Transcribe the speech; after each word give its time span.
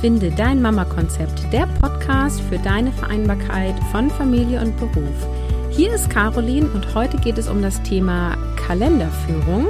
Finde 0.00 0.30
dein 0.30 0.62
Mama-Konzept, 0.62 1.52
der 1.52 1.66
Podcast 1.80 2.40
für 2.42 2.58
deine 2.58 2.92
Vereinbarkeit 2.92 3.74
von 3.90 4.08
Familie 4.10 4.60
und 4.60 4.76
Beruf. 4.76 5.26
Hier 5.70 5.92
ist 5.92 6.08
Caroline 6.08 6.70
und 6.70 6.94
heute 6.94 7.16
geht 7.16 7.36
es 7.36 7.48
um 7.48 7.62
das 7.62 7.82
Thema 7.82 8.36
Kalenderführung. 8.54 9.66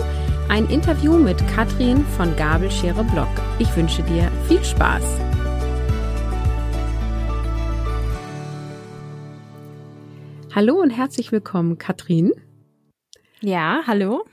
Ein 0.51 0.67
Interview 0.67 1.15
mit 1.15 1.39
Katrin 1.49 2.05
von 2.05 2.37
Gabelschere 2.37 3.05
Blog. 3.05 3.29
Ich 3.59 3.75
wünsche 3.75 4.03
dir 4.03 4.31
viel 4.49 4.63
Spaß. 4.63 5.03
Hallo 10.55 10.75
und 10.75 10.91
herzlich 10.91 11.33
willkommen, 11.33 11.79
Katrin. 11.79 12.33
Ja, 13.41 13.81
hallo. 13.87 14.27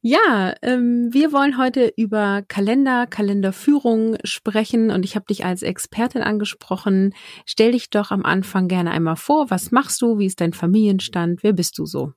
Ja, 0.00 0.54
ähm, 0.62 1.08
wir 1.12 1.32
wollen 1.32 1.58
heute 1.58 1.92
über 1.96 2.42
Kalender, 2.46 3.08
Kalenderführung 3.08 4.16
sprechen 4.22 4.92
und 4.92 5.04
ich 5.04 5.16
habe 5.16 5.26
dich 5.26 5.44
als 5.44 5.62
Expertin 5.62 6.22
angesprochen. 6.22 7.14
Stell 7.44 7.72
dich 7.72 7.90
doch 7.90 8.12
am 8.12 8.24
Anfang 8.24 8.68
gerne 8.68 8.92
einmal 8.92 9.16
vor. 9.16 9.50
Was 9.50 9.72
machst 9.72 10.00
du? 10.00 10.18
Wie 10.18 10.26
ist 10.26 10.40
dein 10.40 10.52
Familienstand? 10.52 11.42
Wer 11.42 11.52
bist 11.52 11.78
du 11.78 11.84
so? 11.84 12.12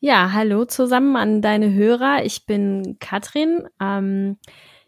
Ja, 0.00 0.32
hallo 0.32 0.64
zusammen 0.64 1.14
an 1.14 1.40
deine 1.40 1.72
Hörer. 1.72 2.24
Ich 2.24 2.46
bin 2.46 2.96
Katrin. 2.98 3.62
Ähm, 3.80 4.38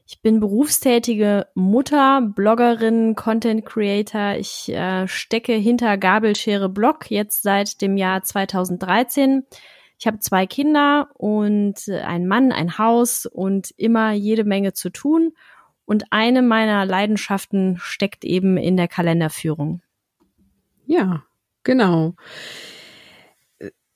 ich 0.04 0.20
bin 0.20 0.40
berufstätige 0.40 1.46
Mutter, 1.54 2.20
Bloggerin, 2.20 3.14
Content 3.14 3.64
Creator. 3.64 4.34
Ich 4.36 4.68
äh, 4.68 5.06
stecke 5.06 5.52
hinter 5.52 5.96
Gabelschere 5.96 6.68
Blog 6.68 7.08
jetzt 7.08 7.44
seit 7.44 7.80
dem 7.80 7.96
Jahr 7.96 8.24
2013 8.24 9.44
ich 10.04 10.06
habe 10.06 10.18
zwei 10.18 10.46
Kinder 10.46 11.08
und 11.14 11.88
einen 11.88 12.28
Mann, 12.28 12.52
ein 12.52 12.76
Haus 12.76 13.24
und 13.24 13.70
immer 13.78 14.12
jede 14.12 14.44
Menge 14.44 14.74
zu 14.74 14.90
tun. 14.90 15.32
Und 15.86 16.04
eine 16.10 16.42
meiner 16.42 16.84
Leidenschaften 16.84 17.78
steckt 17.80 18.22
eben 18.22 18.58
in 18.58 18.76
der 18.76 18.86
Kalenderführung. 18.86 19.80
Ja, 20.84 21.24
genau. 21.62 22.16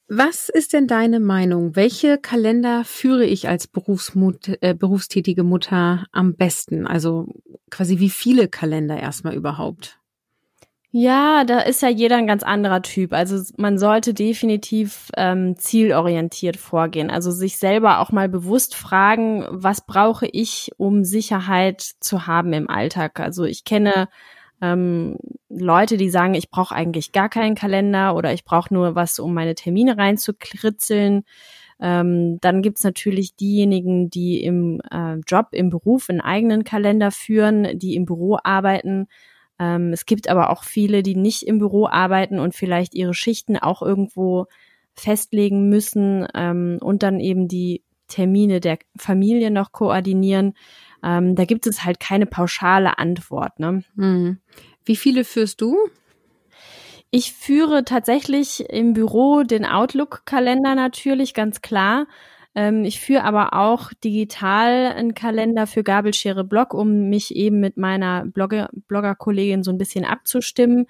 Was 0.09 0.49
ist 0.49 0.73
denn 0.73 0.87
deine 0.87 1.21
Meinung? 1.21 1.77
Welche 1.77 2.17
Kalender 2.17 2.85
führe 2.85 3.27
ich 3.27 3.47
als 3.47 3.67
Berufsmut, 3.67 4.57
äh, 4.63 4.73
berufstätige 4.73 5.45
Mutter 5.45 6.07
am 6.11 6.37
besten? 6.37 6.87
Also 6.87 7.35
quasi 7.69 7.99
wie 7.99 8.09
viele 8.09 8.49
Kalender 8.49 8.99
erstmal 8.99 9.35
überhaupt? 9.35 10.01
Ja, 10.91 11.45
da 11.45 11.61
ist 11.61 11.83
ja 11.83 11.91
jeder 11.91 12.17
ein 12.17 12.27
ganz 12.27 12.43
anderer 12.43 12.81
Typ. 12.81 13.13
Also 13.13 13.43
man 13.59 13.77
sollte 13.79 14.15
definitiv 14.15 15.11
ähm, 15.19 15.55
zielorientiert 15.57 16.57
vorgehen. 16.57 17.11
Also 17.11 17.31
sich 17.31 17.59
selber 17.59 18.01
auch 18.01 18.11
mal 18.11 18.29
bewusst 18.31 18.75
fragen, 18.75 19.45
was 19.51 19.85
brauche 19.85 20.27
ich, 20.27 20.71
um 20.79 21.05
Sicherheit 21.05 21.83
zu 22.01 22.27
haben 22.27 22.55
im 22.55 22.71
Alltag. 22.71 23.21
Also 23.21 23.45
ich 23.45 23.65
kenne 23.65 24.09
ähm, 24.63 25.19
Leute, 25.51 25.99
die 25.99 26.09
sagen, 26.09 26.33
ich 26.33 26.51
brauche 26.51 26.75
eigentlich 26.75 27.13
gar 27.13 27.29
keinen 27.29 27.55
Kalender 27.55 28.17
oder 28.17 28.33
ich 28.33 28.45
brauche 28.45 28.73
nur 28.73 28.95
was, 28.95 29.19
um 29.19 29.35
meine 29.35 29.55
Termine 29.55 29.99
reinzukritzeln. 29.99 31.25
Ähm, 31.81 32.39
dann 32.41 32.63
gibt's 32.63 32.83
natürlich 32.83 33.37
diejenigen, 33.37 34.09
die 34.09 34.43
im 34.43 34.81
äh, 34.91 35.17
Job, 35.27 35.49
im 35.53 35.69
Beruf 35.69 36.09
einen 36.09 36.23
eigenen 36.23 36.65
Kalender 36.65 37.11
führen, 37.11 37.79
die 37.79 37.95
im 37.95 38.07
Büro 38.07 38.39
arbeiten 38.43 39.07
ähm, 39.59 39.93
es 39.93 40.07
gibt 40.07 40.29
aber 40.29 40.51
auch 40.51 40.65
viele, 40.65 41.03
die 41.03 41.17
nicht 41.17 41.43
im 41.43 41.59
Büro 41.59 41.87
arbeiten 41.87 42.39
und 42.39 42.55
vielleicht 42.55 42.95
ihre 42.95 43.15
Schichten 43.15 43.57
auch 43.57 43.83
irgendwo 43.83 44.47
festlegen 44.95 45.69
müssen 45.69 46.27
ähm, 46.35 46.79
und 46.81 47.03
dann 47.03 47.21
eben 47.21 47.49
die 47.49 47.83
Termine 48.09 48.61
der 48.61 48.79
Familie 48.97 49.51
noch 49.51 49.73
koordinieren. 49.73 50.55
Ähm, 51.05 51.35
da 51.37 51.45
gibt 51.45 51.67
es 51.67 51.85
halt 51.85 52.01
keine 52.01 52.27
pauschale 52.27 52.99
Antwort. 52.99 53.61
Ne? 53.61 53.85
Mhm. 53.95 54.39
Wie 54.85 54.97
viele 54.97 55.25
führst 55.25 55.61
du? 55.61 55.77
Ich 57.11 57.33
führe 57.33 57.85
tatsächlich 57.85 58.69
im 58.69 58.93
Büro 58.93 59.43
den 59.43 59.65
Outlook-Kalender 59.65 60.75
natürlich, 60.75 61.33
ganz 61.33 61.63
klar. 61.63 62.07
Ähm, 62.55 62.85
ich 62.85 63.01
führe 63.01 63.25
aber 63.25 63.55
auch 63.55 63.93
digital 64.05 64.93
einen 64.93 65.15
Kalender 65.15 65.67
für 65.67 65.83
Gabelschere 65.83 66.45
Blog, 66.45 66.75
um 66.75 67.09
mich 67.09 67.35
eben 67.37 67.61
mit 67.61 67.77
meiner 67.77 68.25
Blogger, 68.27 68.71
Blogger-Kollegin 68.89 69.63
so 69.63 69.71
ein 69.71 69.79
bisschen 69.79 70.05
abzustimmen. 70.05 70.87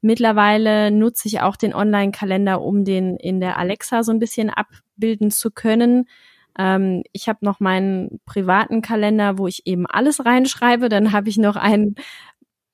Mittlerweile 0.00 0.90
nutze 0.90 1.28
ich 1.28 1.40
auch 1.40 1.56
den 1.56 1.74
Online-Kalender, 1.74 2.60
um 2.60 2.84
den 2.84 3.16
in 3.16 3.40
der 3.40 3.58
Alexa 3.58 4.02
so 4.02 4.12
ein 4.12 4.18
bisschen 4.18 4.50
abbilden 4.50 5.30
zu 5.30 5.50
können. 5.50 6.06
Ähm, 6.58 7.02
ich 7.12 7.28
habe 7.28 7.38
noch 7.42 7.60
meinen 7.60 8.20
privaten 8.26 8.82
Kalender, 8.82 9.38
wo 9.38 9.46
ich 9.46 9.66
eben 9.66 9.86
alles 9.86 10.24
reinschreibe. 10.24 10.88
Dann 10.88 11.12
habe 11.12 11.28
ich 11.28 11.38
noch 11.38 11.56
einen 11.56 11.94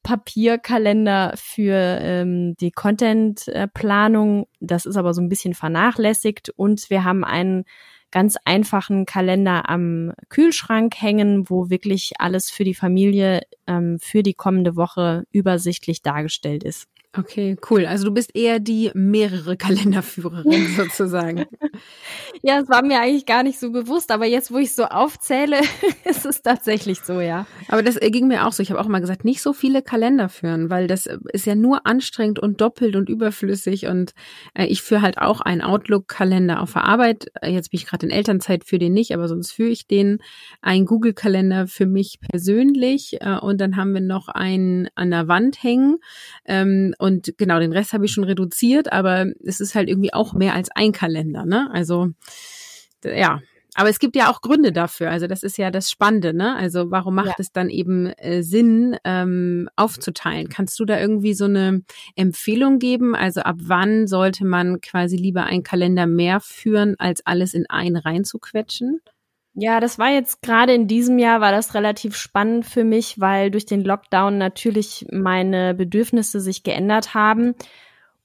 Papierkalender 0.03 1.35
für 1.37 1.99
ähm, 2.01 2.57
die 2.57 2.73
Content-Planung. 2.73 4.47
Das 4.59 4.87
ist 4.87 4.97
aber 4.97 5.15
so 5.15 5.21
ein 5.21 5.29
bisschen 5.29 5.55
vernachlässigt. 5.55 6.51
Und 6.57 6.91
wir 6.91 7.05
haben 7.05 7.25
einen 7.25 7.65
ganz 8.11 8.37
einfachen 8.45 9.07
Kalender 9.07 9.69
am 9.69 10.13
Kühlschrank 10.29 10.95
hängen, 11.01 11.49
wo 11.49 11.71
wirklich 11.71 12.13
alles 12.19 12.51
für 12.51 12.65
die 12.65 12.75
Familie 12.75 13.43
ähm, 13.67 13.99
für 14.01 14.23
die 14.23 14.35
kommende 14.35 14.77
Woche 14.77 15.25
übersichtlich 15.33 16.03
dargestellt 16.03 16.65
ist. 16.65 16.89
Okay, 17.13 17.57
cool. 17.69 17.87
Also 17.87 18.05
du 18.05 18.13
bist 18.13 18.37
eher 18.37 18.61
die 18.61 18.93
mehrere 18.95 19.57
Kalenderführerin 19.57 20.69
sozusagen. 20.77 21.45
ja, 22.41 22.61
es 22.61 22.69
war 22.69 22.85
mir 22.85 23.01
eigentlich 23.01 23.27
gar 23.27 23.43
nicht 23.43 23.59
so 23.59 23.73
bewusst, 23.73 24.13
aber 24.13 24.27
jetzt, 24.27 24.53
wo 24.53 24.59
ich 24.59 24.77
so 24.77 24.85
aufzähle, 24.85 25.59
ist 26.05 26.25
es 26.25 26.43
tatsächlich 26.43 27.01
so, 27.01 27.21
ja. 27.21 27.49
Aber 27.67 27.83
das 27.83 27.99
ging 27.99 28.29
mir 28.29 28.47
auch 28.47 28.53
so. 28.53 28.63
Ich 28.63 28.71
habe 28.71 28.81
auch 28.81 28.87
mal 28.87 29.01
gesagt, 29.01 29.25
nicht 29.25 29.43
so 29.43 29.53
viele 29.53 29.83
Kalender 29.83 30.29
führen, 30.29 30.71
weil 30.71 30.87
das 30.87 31.09
ist 31.33 31.47
ja 31.47 31.57
nur 31.57 31.85
anstrengend 31.85 32.39
und 32.39 32.61
doppelt 32.61 32.95
und 32.95 33.09
überflüssig. 33.09 33.89
Und 33.89 34.13
äh, 34.55 34.67
ich 34.67 34.83
führe 34.83 35.03
halt 35.03 35.19
auch 35.19 35.41
einen 35.41 35.63
Outlook-Kalender 35.63 36.63
auf 36.63 36.75
der 36.75 36.85
Arbeit. 36.85 37.27
Jetzt 37.45 37.73
bin 37.73 37.79
ich 37.81 37.87
gerade 37.87 38.07
in 38.07 38.13
Elternzeit, 38.13 38.63
für 38.63 38.79
den 38.79 38.93
nicht, 38.93 39.13
aber 39.13 39.27
sonst 39.27 39.51
führe 39.51 39.71
ich 39.71 39.89
den. 39.89 40.19
Ein 40.63 40.85
Google-Kalender 40.85 41.67
für 41.67 41.87
mich 41.87 42.21
persönlich. 42.21 43.17
Äh, 43.21 43.37
und 43.39 43.61
dann 43.61 43.75
haben 43.75 43.95
wir 43.95 44.01
noch 44.01 44.29
einen 44.29 44.87
an 44.95 45.11
der 45.11 45.27
Wand 45.27 45.61
hängen. 45.61 45.99
Ähm, 46.45 46.95
und 47.01 47.35
genau, 47.39 47.59
den 47.59 47.73
Rest 47.73 47.93
habe 47.93 48.05
ich 48.05 48.13
schon 48.13 48.25
reduziert, 48.25 48.93
aber 48.93 49.27
es 49.45 49.61
ist 49.61 49.75
halt 49.75 49.89
irgendwie 49.89 50.13
auch 50.13 50.33
mehr 50.33 50.55
als 50.55 50.71
ein 50.71 50.93
Kalender, 50.93 51.45
ne? 51.45 51.71
Also 51.73 52.09
ja, 53.05 53.41
aber 53.75 53.89
es 53.89 53.99
gibt 53.99 54.17
ja 54.17 54.31
auch 54.31 54.41
Gründe 54.41 54.73
dafür. 54.73 55.11
Also 55.11 55.27
das 55.27 55.43
ist 55.43 55.57
ja 55.57 55.71
das 55.71 55.91
Spannende, 55.91 56.35
ne? 56.35 56.57
Also 56.57 56.91
warum 56.91 57.15
macht 57.15 57.29
ja. 57.29 57.35
es 57.39 57.53
dann 57.53 57.71
eben 57.71 58.07
äh, 58.07 58.43
Sinn, 58.43 58.97
ähm, 59.05 59.69
aufzuteilen? 59.77 60.49
Kannst 60.49 60.79
du 60.81 60.85
da 60.85 60.99
irgendwie 60.99 61.35
so 61.35 61.45
eine 61.45 61.83
Empfehlung 62.17 62.79
geben? 62.79 63.15
Also 63.15 63.43
ab 63.43 63.57
wann 63.61 64.07
sollte 64.07 64.45
man 64.45 64.81
quasi 64.81 65.17
lieber 65.17 65.45
einen 65.45 65.63
Kalender 65.63 66.07
mehr 66.07 66.41
führen, 66.41 66.97
als 66.99 67.25
alles 67.27 67.55
in 67.55 67.69
einen 67.71 67.97
reinzuquetschen? 67.97 69.01
Ja, 69.55 69.81
das 69.81 69.99
war 69.99 70.11
jetzt 70.11 70.43
gerade 70.43 70.75
in 70.75 70.87
diesem 70.87 71.19
Jahr 71.19 71.41
war 71.41 71.51
das 71.51 71.75
relativ 71.75 72.15
spannend 72.15 72.65
für 72.67 72.85
mich, 72.85 73.19
weil 73.19 73.51
durch 73.51 73.67
den 73.67 73.83
Lockdown 73.83 74.39
natürlich 74.39 75.07
meine 75.11 75.75
Bedürfnisse 75.75 76.41
sich 76.41 76.63
geändert 76.63 77.15
haben. 77.15 77.55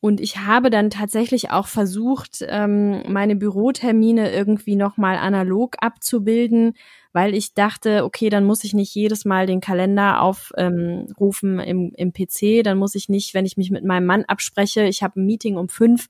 Und 0.01 0.21
ich 0.21 0.37
habe 0.37 0.69
dann 0.69 0.91
tatsächlich 0.91 1.49
auch 1.49 1.65
versucht, 1.65 2.45
ähm, 2.47 3.01
meine 3.11 3.35
Bürotermine 3.35 4.31
irgendwie 4.31 4.75
nochmal 4.75 5.17
analog 5.17 5.77
abzubilden, 5.79 6.73
weil 7.11 7.33
ich 7.33 7.55
dachte, 7.55 8.03
okay, 8.03 8.29
dann 8.29 8.45
muss 8.45 8.63
ich 8.63 8.75
nicht 8.75 8.93
jedes 8.93 9.25
Mal 9.25 9.47
den 9.47 9.61
Kalender 9.61 10.21
aufrufen 10.21 11.59
ähm, 11.59 11.59
im, 11.59 11.91
im 11.95 12.13
PC, 12.13 12.63
dann 12.63 12.77
muss 12.77 12.93
ich 12.93 13.09
nicht, 13.09 13.33
wenn 13.33 13.47
ich 13.47 13.57
mich 13.57 13.71
mit 13.71 13.83
meinem 13.83 14.05
Mann 14.05 14.25
abspreche, 14.25 14.83
ich 14.83 15.01
habe 15.01 15.19
ein 15.19 15.25
Meeting 15.25 15.57
um 15.57 15.69
fünf, 15.69 16.07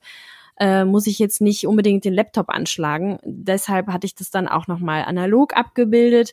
äh, 0.58 0.84
muss 0.84 1.06
ich 1.06 1.18
jetzt 1.18 1.40
nicht 1.40 1.66
unbedingt 1.66 2.04
den 2.04 2.14
Laptop 2.14 2.48
anschlagen. 2.48 3.18
Deshalb 3.24 3.88
hatte 3.88 4.06
ich 4.06 4.14
das 4.14 4.30
dann 4.30 4.48
auch 4.48 4.66
nochmal 4.66 5.04
analog 5.04 5.56
abgebildet. 5.56 6.32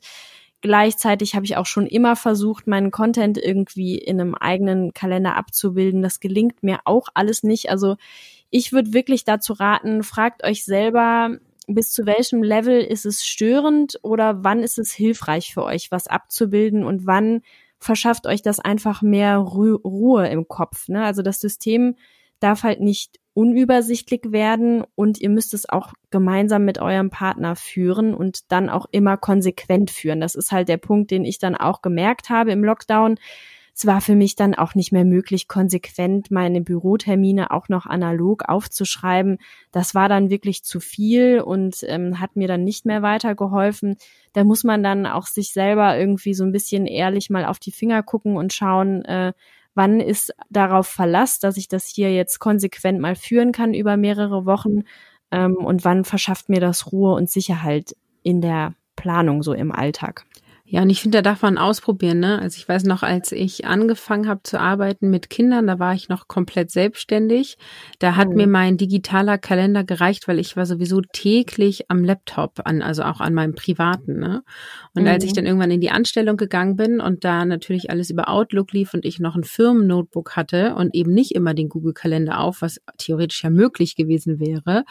Gleichzeitig 0.61 1.35
habe 1.35 1.45
ich 1.45 1.57
auch 1.57 1.65
schon 1.65 1.87
immer 1.87 2.15
versucht, 2.15 2.67
meinen 2.67 2.89
Content 2.89 3.37
irgendwie 3.37 3.97
in 3.97 4.21
einem 4.21 4.33
eigenen 4.33 4.93
Kalender 4.93 5.35
abzubilden. 5.35 6.01
Das 6.01 6.21
gelingt 6.21 6.63
mir 6.63 6.79
auch 6.85 7.09
alles 7.13 7.43
nicht. 7.43 7.69
Also 7.69 7.97
ich 8.49 8.71
würde 8.71 8.93
wirklich 8.93 9.25
dazu 9.25 9.53
raten, 9.53 10.03
fragt 10.03 10.45
euch 10.45 10.63
selber, 10.63 11.37
bis 11.67 11.91
zu 11.91 12.05
welchem 12.05 12.43
Level 12.43 12.79
ist 12.79 13.05
es 13.05 13.25
störend 13.25 13.99
oder 14.03 14.43
wann 14.43 14.63
ist 14.63 14.79
es 14.79 14.93
hilfreich 14.93 15.53
für 15.53 15.63
euch, 15.63 15.91
was 15.91 16.07
abzubilden 16.07 16.85
und 16.85 17.05
wann 17.05 17.41
verschafft 17.79 18.25
euch 18.27 18.41
das 18.41 18.59
einfach 18.59 19.01
mehr 19.01 19.37
Ru 19.37 19.75
Ruhe 19.75 20.27
im 20.29 20.47
Kopf. 20.47 20.87
Ne? 20.87 21.03
Also 21.03 21.21
das 21.21 21.39
System 21.41 21.95
darf 22.39 22.63
halt 22.63 22.79
nicht 22.79 23.19
unübersichtlich 23.33 24.31
werden 24.31 24.83
und 24.95 25.19
ihr 25.19 25.29
müsst 25.29 25.53
es 25.53 25.67
auch 25.67 25.93
gemeinsam 26.11 26.65
mit 26.65 26.79
eurem 26.79 27.09
Partner 27.09 27.55
führen 27.55 28.13
und 28.13 28.51
dann 28.51 28.69
auch 28.69 28.85
immer 28.91 29.17
konsequent 29.17 29.89
führen. 29.91 30.21
Das 30.21 30.35
ist 30.35 30.51
halt 30.51 30.69
der 30.69 30.77
Punkt, 30.77 31.11
den 31.11 31.25
ich 31.25 31.39
dann 31.39 31.55
auch 31.55 31.81
gemerkt 31.81 32.29
habe 32.29 32.51
im 32.51 32.63
Lockdown, 32.63 33.17
es 33.75 33.87
war 33.87 34.01
für 34.01 34.15
mich 34.15 34.35
dann 34.35 34.53
auch 34.53 34.75
nicht 34.75 34.91
mehr 34.91 35.03
möglich, 35.03 35.47
konsequent 35.47 36.29
meine 36.29 36.61
Bürotermine 36.61 37.49
auch 37.49 37.69
noch 37.69 37.87
analog 37.87 38.43
aufzuschreiben. 38.47 39.39
Das 39.71 39.95
war 39.95 40.07
dann 40.07 40.29
wirklich 40.29 40.63
zu 40.63 40.79
viel 40.79 41.41
und 41.41 41.77
ähm, 41.87 42.19
hat 42.19 42.35
mir 42.35 42.47
dann 42.47 42.63
nicht 42.63 42.85
mehr 42.85 43.01
weitergeholfen. 43.01 43.97
Da 44.33 44.43
muss 44.43 44.63
man 44.63 44.83
dann 44.83 45.07
auch 45.07 45.25
sich 45.25 45.53
selber 45.53 45.97
irgendwie 45.97 46.35
so 46.35 46.43
ein 46.43 46.51
bisschen 46.51 46.85
ehrlich 46.85 47.31
mal 47.31 47.45
auf 47.45 47.57
die 47.57 47.71
Finger 47.71 48.03
gucken 48.03 48.37
und 48.37 48.53
schauen, 48.53 49.03
äh, 49.05 49.33
wann 49.75 49.99
ist 49.99 50.33
darauf 50.49 50.87
Verlass, 50.87 51.39
dass 51.39 51.57
ich 51.57 51.67
das 51.67 51.87
hier 51.87 52.13
jetzt 52.13 52.39
konsequent 52.39 52.99
mal 52.99 53.15
führen 53.15 53.51
kann 53.51 53.73
über 53.73 53.97
mehrere 53.97 54.45
Wochen 54.45 54.83
ähm, 55.31 55.55
und 55.55 55.83
wann 55.83 56.05
verschafft 56.05 56.49
mir 56.49 56.59
das 56.59 56.91
Ruhe 56.91 57.13
und 57.15 57.29
Sicherheit 57.29 57.95
in 58.21 58.41
der 58.41 58.75
Planung 58.95 59.43
so 59.43 59.53
im 59.53 59.71
Alltag. 59.71 60.25
Ja, 60.65 60.81
und 60.81 60.89
ich 60.89 61.01
finde, 61.01 61.17
da 61.17 61.21
darf 61.21 61.41
man 61.41 61.57
ausprobieren, 61.57 62.19
ne? 62.19 62.39
Also 62.39 62.57
ich 62.57 62.67
weiß 62.67 62.85
noch, 62.85 63.03
als 63.03 63.33
ich 63.33 63.65
angefangen 63.65 64.29
habe 64.29 64.43
zu 64.43 64.61
arbeiten 64.61 65.09
mit 65.09 65.29
Kindern, 65.29 65.67
da 65.67 65.77
war 65.77 65.93
ich 65.93 66.07
noch 66.07 66.29
komplett 66.29 66.71
selbstständig. 66.71 67.57
Da 67.99 68.15
hat 68.15 68.29
mhm. 68.29 68.35
mir 68.35 68.47
mein 68.47 68.77
digitaler 68.77 69.37
Kalender 69.37 69.83
gereicht, 69.83 70.25
weil 70.29 70.39
ich 70.39 70.55
war 70.55 70.65
sowieso 70.65 71.01
täglich 71.01 71.91
am 71.91 72.05
Laptop 72.05 72.61
an, 72.63 72.81
also 72.81 73.03
auch 73.03 73.19
an 73.19 73.33
meinem 73.33 73.55
privaten, 73.55 74.19
ne? 74.19 74.41
Und 74.95 75.03
mhm. 75.03 75.09
als 75.09 75.25
ich 75.25 75.31
mhm. 75.31 75.35
dann 75.35 75.45
irgendwann 75.47 75.71
in 75.71 75.81
die 75.81 75.91
Anstellung 75.91 76.37
gegangen 76.37 76.77
bin 76.77 77.01
und 77.01 77.25
da 77.25 77.43
natürlich 77.43 77.89
alles 77.91 78.09
über 78.09 78.29
Outlook 78.29 78.71
lief 78.71 78.93
und 78.93 79.03
ich 79.03 79.19
noch 79.19 79.35
ein 79.35 79.43
Firmennotebook 79.43 80.37
hatte 80.37 80.75
und 80.75 80.95
eben 80.95 81.13
nicht 81.13 81.35
immer 81.35 81.53
den 81.53 81.67
Google 81.67 81.93
Kalender 81.93 82.39
auf, 82.39 82.61
was 82.61 82.79
theoretisch 82.97 83.43
ja 83.43 83.49
möglich 83.49 83.95
gewesen 83.97 84.39
wäre, 84.39 84.85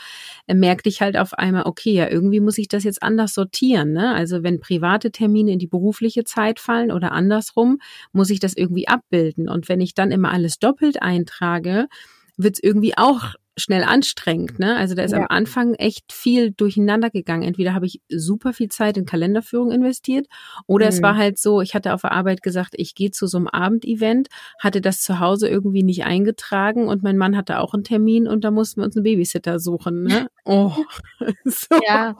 äh, 0.46 0.54
merkte 0.54 0.90
ich 0.90 1.00
halt 1.00 1.16
auf 1.16 1.32
einmal, 1.32 1.62
okay, 1.64 1.92
ja, 1.92 2.10
irgendwie 2.10 2.40
muss 2.40 2.58
ich 2.58 2.68
das 2.68 2.84
jetzt 2.84 3.02
anders 3.02 3.32
sortieren, 3.32 3.92
ne? 3.92 4.14
Also 4.14 4.42
wenn 4.42 4.60
private 4.60 5.10
Termine 5.10 5.50
in 5.52 5.58
die 5.58 5.71
berufliche 5.72 6.22
Zeit 6.22 6.60
fallen 6.60 6.92
oder 6.92 7.10
andersrum, 7.10 7.80
muss 8.12 8.30
ich 8.30 8.38
das 8.38 8.56
irgendwie 8.56 8.86
abbilden. 8.86 9.48
Und 9.48 9.68
wenn 9.68 9.80
ich 9.80 9.94
dann 9.94 10.12
immer 10.12 10.30
alles 10.30 10.60
doppelt 10.60 11.02
eintrage, 11.02 11.88
wird 12.36 12.54
es 12.54 12.62
irgendwie 12.62 12.96
auch 12.96 13.34
schnell 13.56 13.84
anstrengend. 13.84 14.58
Ne? 14.58 14.76
Also 14.76 14.94
da 14.94 15.02
ist 15.02 15.12
ja. 15.12 15.18
am 15.18 15.26
Anfang 15.28 15.74
echt 15.74 16.12
viel 16.12 16.52
durcheinander 16.52 17.10
gegangen. 17.10 17.42
Entweder 17.42 17.74
habe 17.74 17.86
ich 17.86 18.00
super 18.08 18.52
viel 18.52 18.68
Zeit 18.68 18.96
in 18.96 19.04
Kalenderführung 19.04 19.70
investiert 19.70 20.26
oder 20.66 20.86
mhm. 20.86 20.88
es 20.90 21.02
war 21.02 21.16
halt 21.16 21.38
so, 21.38 21.60
ich 21.60 21.74
hatte 21.74 21.92
auf 21.92 22.02
der 22.02 22.12
Arbeit 22.12 22.42
gesagt, 22.42 22.74
ich 22.76 22.94
gehe 22.94 23.10
zu 23.10 23.26
so 23.26 23.36
einem 23.36 23.48
Abendevent, 23.48 24.28
hatte 24.58 24.80
das 24.80 25.02
zu 25.02 25.20
Hause 25.20 25.48
irgendwie 25.48 25.82
nicht 25.82 26.04
eingetragen 26.04 26.88
und 26.88 27.02
mein 27.02 27.18
Mann 27.18 27.36
hatte 27.36 27.58
auch 27.58 27.74
einen 27.74 27.84
Termin 27.84 28.26
und 28.26 28.42
da 28.44 28.50
mussten 28.50 28.80
wir 28.80 28.86
uns 28.86 28.96
einen 28.96 29.04
Babysitter 29.04 29.58
suchen. 29.58 30.04
Ne? 30.04 30.28
Oh, 30.44 30.72
so. 31.44 31.78
Ja, 31.86 32.16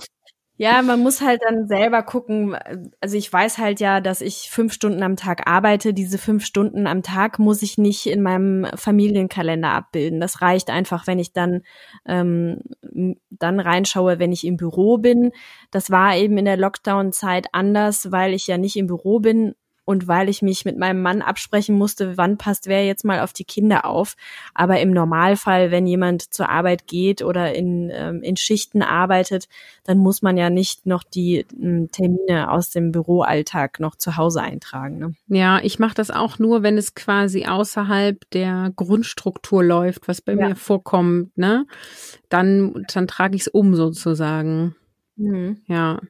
ja, 0.57 0.83
man 0.83 1.01
muss 1.01 1.21
halt 1.23 1.41
dann 1.47 1.67
selber 1.67 2.03
gucken. 2.03 2.57
Also 3.01 3.17
ich 3.17 3.33
weiß 3.33 3.59
halt 3.59 3.81
ja, 3.81 4.01
dass 4.01 4.21
ich 4.21 4.51
fünf 4.51 4.73
Stunden 4.73 5.03
am 5.03 5.17
Tag 5.17 5.49
arbeite. 5.49 5.95
Diese 5.95 6.19
fünf 6.19 6.45
Stunden 6.45 6.87
am 6.87 7.03
Tag 7.03 7.39
muss 7.39 7.63
ich 7.63 7.79
nicht 7.79 8.07
in 8.07 8.23
meinem 8.23 8.67
Familienkalender 8.77 9.71
abbilden. 9.71 10.21
Das 10.21 10.43
reicht 10.43 10.71
einfach, 10.71 11.07
wenn 11.07 11.19
ich 11.19 11.33
dann 11.33 11.63
ähm, 12.07 12.61
dann 13.31 13.61
reinschaue, 13.61 14.19
wenn 14.19 14.33
ich 14.33 14.47
im 14.47 14.57
Büro 14.57 14.99
bin. 14.99 15.33
Das 15.71 15.91
war 15.91 16.17
eben 16.17 16.37
in 16.37 16.45
der 16.45 16.59
Lockdown-Zeit 16.59 17.47
anders, 17.53 18.13
weil 18.13 18.35
ich 18.35 18.47
ja 18.47 18.59
nicht 18.59 18.77
im 18.77 18.87
Büro 18.87 19.21
bin 19.21 19.55
und 19.85 20.07
weil 20.07 20.29
ich 20.29 20.43
mich 20.43 20.65
mit 20.65 20.79
meinem 20.79 21.03
Mann 21.03 21.23
absprechen 21.23 21.77
musste, 21.77 22.17
wann 22.17 22.39
passt 22.39 22.67
wer 22.67 22.87
jetzt 22.87 23.05
mal 23.05 23.21
auf 23.21 23.33
die 23.33 23.45
Kinder 23.45 23.85
auf. 23.85 24.15
Aber 24.55 24.81
im 24.81 24.91
Normalfall, 24.91 25.71
wenn 25.71 25.87
jemand 25.87 26.33
zur 26.33 26.49
Arbeit 26.49 26.87
geht 26.87 27.23
oder 27.23 27.55
in, 27.55 27.91
ähm, 27.93 28.23
in 28.23 28.37
Schichten 28.37 28.83
arbeitet, 28.83 29.49
dann 29.85 29.99
muss 29.99 30.23
man 30.23 30.37
ja 30.37 30.51
nicht 30.51 30.87
noch 30.87 31.03
die 31.03 31.39
äh, 31.39 31.87
Termine 31.89 32.51
aus 32.51 32.71
dem 32.71 32.93
Büroalltag 32.93 33.81
noch 33.81 33.97
zu 33.97 34.17
Hause 34.17 34.41
eintragen. 34.43 34.99
Ne? 34.99 35.15
Ja, 35.27 35.61
ich 35.63 35.79
mache 35.79 35.95
das 35.95 36.11
auch 36.11 36.39
nur, 36.39 36.63
wenn 36.63 36.79
es 36.79 36.95
quasi 36.95 37.47
außerhalb 37.47 38.31
der 38.31 38.73
Grundstruktur 38.77 39.65
läuft, 39.65 40.07
was 40.07 40.21
bei 40.21 40.35
ja. 40.35 40.49
mir 40.49 40.57
vorkommt. 40.57 41.37
Ne? 41.37 41.67
Dann, 42.29 42.85
dann 42.93 43.09
trage 43.09 43.35
ich 43.35 43.43
es 43.43 43.49
um 43.49 43.75
sozusagen. 43.75 44.77
Mhm. 45.17 45.61
Ja. 45.67 46.01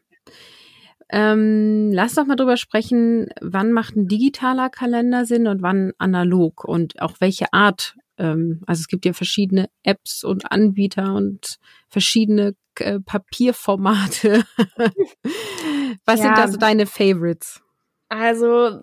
Ähm, 1.15 1.93
lass 1.93 2.15
doch 2.15 2.25
mal 2.25 2.37
drüber 2.37 2.57
sprechen, 2.57 3.29
wann 3.43 3.73
macht 3.73 3.97
ein 3.97 4.09
digitaler 4.09 4.71
Kalender 4.71 5.27
Sinn 5.27 5.47
und 5.47 5.61
wann 5.61 5.93
analog 5.99 6.65
und 6.65 7.03
auch 7.03 7.17
welche 7.21 7.53
Art. 7.53 7.97
Ähm, 8.17 8.63
also 8.67 8.81
es 8.81 8.89
gibt 8.89 9.05
ja 9.05 9.13
verschiedene 9.13 9.69
Apps 9.83 10.25
und 10.25 10.51
Anbieter 10.51 11.15
und 11.15 11.59
verschiedene 11.91 12.55
äh, 12.79 12.99
Papierformate. 12.99 14.45
Was 16.07 16.21
ja. 16.21 16.25
sind 16.25 16.39
da 16.39 16.49
so 16.49 16.57
deine 16.57 16.87
Favorites? 16.87 17.61
Also 18.09 18.81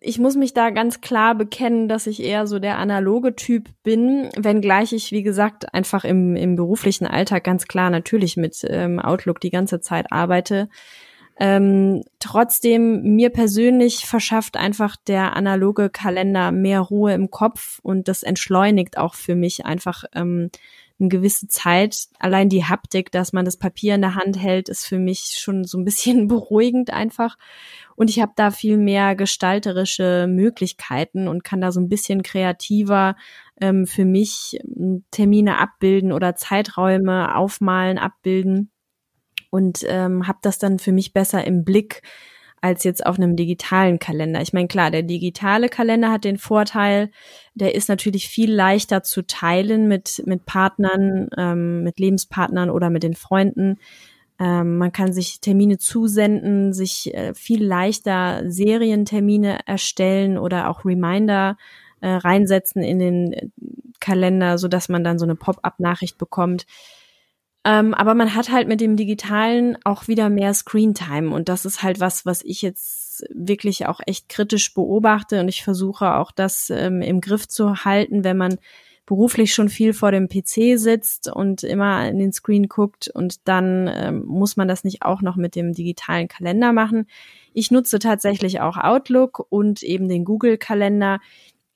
ich 0.00 0.20
muss 0.20 0.36
mich 0.36 0.54
da 0.54 0.70
ganz 0.70 1.00
klar 1.00 1.34
bekennen, 1.34 1.88
dass 1.88 2.06
ich 2.06 2.22
eher 2.22 2.46
so 2.46 2.60
der 2.60 2.78
analoge 2.78 3.34
Typ 3.34 3.70
bin, 3.82 4.28
wenngleich 4.36 4.92
ich, 4.92 5.10
wie 5.10 5.24
gesagt, 5.24 5.74
einfach 5.74 6.04
im, 6.04 6.36
im 6.36 6.54
beruflichen 6.54 7.06
Alltag 7.06 7.42
ganz 7.42 7.66
klar 7.66 7.90
natürlich 7.90 8.36
mit 8.36 8.64
ähm, 8.68 9.00
Outlook 9.00 9.40
die 9.40 9.50
ganze 9.50 9.80
Zeit 9.80 10.12
arbeite. 10.12 10.68
Ähm, 11.38 12.04
trotzdem, 12.20 13.16
mir 13.16 13.30
persönlich 13.30 14.06
verschafft 14.06 14.56
einfach 14.56 14.96
der 14.96 15.36
analoge 15.36 15.90
Kalender 15.90 16.52
mehr 16.52 16.80
Ruhe 16.80 17.12
im 17.12 17.30
Kopf 17.30 17.80
und 17.82 18.06
das 18.06 18.22
entschleunigt 18.22 18.98
auch 18.98 19.14
für 19.14 19.34
mich 19.34 19.66
einfach 19.66 20.04
ähm, 20.14 20.50
eine 21.00 21.08
gewisse 21.08 21.48
Zeit. 21.48 22.06
Allein 22.20 22.48
die 22.48 22.64
Haptik, 22.64 23.10
dass 23.10 23.32
man 23.32 23.44
das 23.44 23.56
Papier 23.56 23.96
in 23.96 24.02
der 24.02 24.14
Hand 24.14 24.40
hält, 24.40 24.68
ist 24.68 24.86
für 24.86 24.98
mich 24.98 25.36
schon 25.38 25.64
so 25.64 25.76
ein 25.76 25.84
bisschen 25.84 26.28
beruhigend 26.28 26.90
einfach. 26.90 27.36
Und 27.96 28.10
ich 28.10 28.20
habe 28.20 28.32
da 28.36 28.50
viel 28.52 28.76
mehr 28.76 29.16
gestalterische 29.16 30.26
Möglichkeiten 30.28 31.26
und 31.26 31.44
kann 31.44 31.60
da 31.60 31.72
so 31.72 31.80
ein 31.80 31.88
bisschen 31.88 32.22
kreativer 32.22 33.16
ähm, 33.60 33.86
für 33.86 34.04
mich 34.04 34.58
ähm, 34.64 35.04
Termine 35.10 35.58
abbilden 35.58 36.12
oder 36.12 36.36
Zeiträume 36.36 37.34
aufmalen, 37.36 37.98
abbilden 37.98 38.70
und 39.54 39.84
ähm, 39.86 40.26
habe 40.26 40.40
das 40.42 40.58
dann 40.58 40.80
für 40.80 40.90
mich 40.90 41.12
besser 41.12 41.46
im 41.46 41.64
Blick 41.64 42.02
als 42.60 42.82
jetzt 42.82 43.06
auf 43.06 43.18
einem 43.18 43.36
digitalen 43.36 44.00
Kalender. 44.00 44.40
Ich 44.40 44.52
meine, 44.52 44.66
klar, 44.66 44.90
der 44.90 45.04
digitale 45.04 45.68
Kalender 45.68 46.10
hat 46.10 46.24
den 46.24 46.38
Vorteil, 46.38 47.12
der 47.54 47.76
ist 47.76 47.88
natürlich 47.88 48.26
viel 48.26 48.52
leichter 48.52 49.04
zu 49.04 49.22
teilen 49.24 49.86
mit, 49.86 50.24
mit 50.26 50.44
Partnern, 50.44 51.28
ähm, 51.38 51.84
mit 51.84 52.00
Lebenspartnern 52.00 52.68
oder 52.68 52.90
mit 52.90 53.04
den 53.04 53.14
Freunden. 53.14 53.78
Ähm, 54.40 54.76
man 54.76 54.90
kann 54.90 55.12
sich 55.12 55.40
Termine 55.40 55.78
zusenden, 55.78 56.72
sich 56.72 57.14
äh, 57.14 57.32
viel 57.32 57.64
leichter 57.64 58.50
Serientermine 58.50 59.68
erstellen 59.68 60.36
oder 60.36 60.68
auch 60.68 60.84
Reminder 60.84 61.56
äh, 62.00 62.08
reinsetzen 62.08 62.82
in 62.82 62.98
den 62.98 63.52
Kalender, 64.00 64.58
so 64.58 64.66
dass 64.66 64.88
man 64.88 65.04
dann 65.04 65.20
so 65.20 65.26
eine 65.26 65.36
Pop-up-Nachricht 65.36 66.18
bekommt. 66.18 66.66
Ähm, 67.64 67.94
aber 67.94 68.14
man 68.14 68.34
hat 68.34 68.52
halt 68.52 68.68
mit 68.68 68.80
dem 68.80 68.96
Digitalen 68.96 69.78
auch 69.84 70.06
wieder 70.06 70.28
mehr 70.28 70.52
Screentime 70.52 71.34
und 71.34 71.48
das 71.48 71.64
ist 71.64 71.82
halt 71.82 71.98
was, 71.98 72.26
was 72.26 72.42
ich 72.42 72.60
jetzt 72.60 73.24
wirklich 73.30 73.86
auch 73.86 74.00
echt 74.06 74.28
kritisch 74.28 74.74
beobachte 74.74 75.40
und 75.40 75.48
ich 75.48 75.64
versuche 75.64 76.14
auch 76.14 76.30
das 76.30 76.68
ähm, 76.68 77.00
im 77.00 77.22
Griff 77.22 77.48
zu 77.48 77.84
halten, 77.84 78.22
wenn 78.22 78.36
man 78.36 78.58
beruflich 79.06 79.54
schon 79.54 79.68
viel 79.68 79.92
vor 79.92 80.12
dem 80.12 80.28
PC 80.28 80.78
sitzt 80.78 81.30
und 81.30 81.62
immer 81.62 82.08
in 82.08 82.18
den 82.18 82.32
Screen 82.32 82.68
guckt 82.68 83.08
und 83.08 83.46
dann 83.48 83.90
ähm, 83.92 84.24
muss 84.24 84.56
man 84.56 84.68
das 84.68 84.84
nicht 84.84 85.02
auch 85.02 85.22
noch 85.22 85.36
mit 85.36 85.56
dem 85.56 85.72
digitalen 85.72 86.28
Kalender 86.28 86.72
machen. 86.72 87.06
Ich 87.52 87.70
nutze 87.70 87.98
tatsächlich 87.98 88.60
auch 88.60 88.76
Outlook 88.76 89.46
und 89.50 89.82
eben 89.82 90.08
den 90.08 90.24
Google 90.24 90.58
Kalender. 90.58 91.20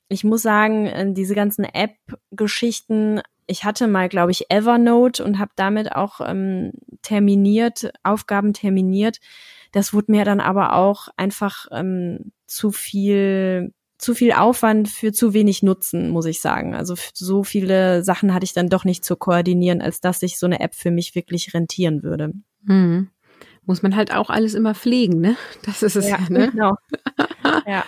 Ich 0.07 0.23
muss 0.23 0.41
sagen, 0.41 0.87
äh, 0.87 1.13
diese 1.13 1.35
ganzen 1.35 1.65
App-Geschichten 1.65 3.21
ich 3.49 3.63
hatte 3.63 3.87
mal, 3.87 4.09
glaube 4.09 4.31
ich, 4.31 4.51
Evernote 4.51 5.23
und 5.25 5.39
habe 5.39 5.51
damit 5.55 5.91
auch 5.93 6.21
ähm, 6.23 6.71
terminiert, 7.01 7.91
Aufgaben 8.03 8.53
terminiert. 8.53 9.17
Das 9.71 9.93
wurde 9.93 10.11
mir 10.11 10.23
dann 10.23 10.39
aber 10.39 10.73
auch 10.73 11.09
einfach 11.17 11.67
ähm, 11.71 12.31
zu 12.47 12.71
viel 12.71 13.73
zu 13.97 14.15
viel 14.15 14.31
Aufwand 14.31 14.87
für 14.87 15.11
zu 15.11 15.33
wenig 15.33 15.61
Nutzen, 15.61 16.09
muss 16.09 16.25
ich 16.25 16.39
sagen. 16.39 16.73
Also 16.73 16.95
so 17.13 17.43
viele 17.43 18.01
Sachen 18.01 18.33
hatte 18.33 18.45
ich 18.45 18.53
dann 18.53 18.69
doch 18.69 18.85
nicht 18.85 19.03
zu 19.03 19.17
koordinieren, 19.17 19.81
als 19.81 19.99
dass 19.99 20.21
sich 20.21 20.39
so 20.39 20.45
eine 20.45 20.61
App 20.61 20.73
für 20.73 20.89
mich 20.89 21.15
wirklich 21.15 21.53
rentieren 21.53 22.01
würde. 22.01 22.31
Hm. 22.65 23.09
Muss 23.65 23.81
man 23.81 23.97
halt 23.97 24.13
auch 24.13 24.29
alles 24.29 24.53
immer 24.53 24.73
pflegen, 24.73 25.19
ne? 25.19 25.35
Das 25.63 25.83
ist 25.83 25.97
es 25.97 26.07
ja, 26.07 26.17
ne? 26.29 26.49
Genau. 26.49 26.75
ja. 27.67 27.83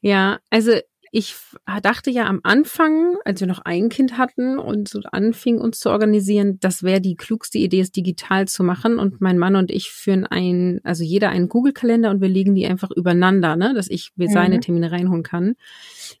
ja, 0.00 0.38
also 0.50 0.72
ich 1.10 1.36
dachte 1.82 2.10
ja 2.10 2.26
am 2.26 2.40
Anfang, 2.42 3.16
als 3.24 3.40
wir 3.40 3.48
noch 3.48 3.60
ein 3.60 3.88
Kind 3.88 4.18
hatten 4.18 4.58
und 4.58 4.88
so 4.88 5.00
anfing 5.10 5.58
uns 5.58 5.80
zu 5.80 5.90
organisieren, 5.90 6.58
das 6.60 6.82
wäre 6.82 7.00
die 7.00 7.16
klugste 7.16 7.58
Idee, 7.58 7.80
es 7.80 7.92
digital 7.92 8.46
zu 8.46 8.62
machen. 8.62 8.98
Und 8.98 9.20
mein 9.20 9.38
Mann 9.38 9.56
und 9.56 9.70
ich 9.70 9.90
führen 9.90 10.26
ein, 10.26 10.80
also 10.84 11.04
jeder 11.04 11.30
einen 11.30 11.48
Google-Kalender 11.48 12.10
und 12.10 12.20
wir 12.20 12.28
legen 12.28 12.54
die 12.54 12.66
einfach 12.66 12.90
übereinander, 12.90 13.56
ne, 13.56 13.74
dass 13.74 13.88
ich 13.88 14.12
mir 14.16 14.28
seine 14.28 14.56
mhm. 14.56 14.60
Termine 14.60 14.92
reinholen 14.92 15.22
kann. 15.22 15.54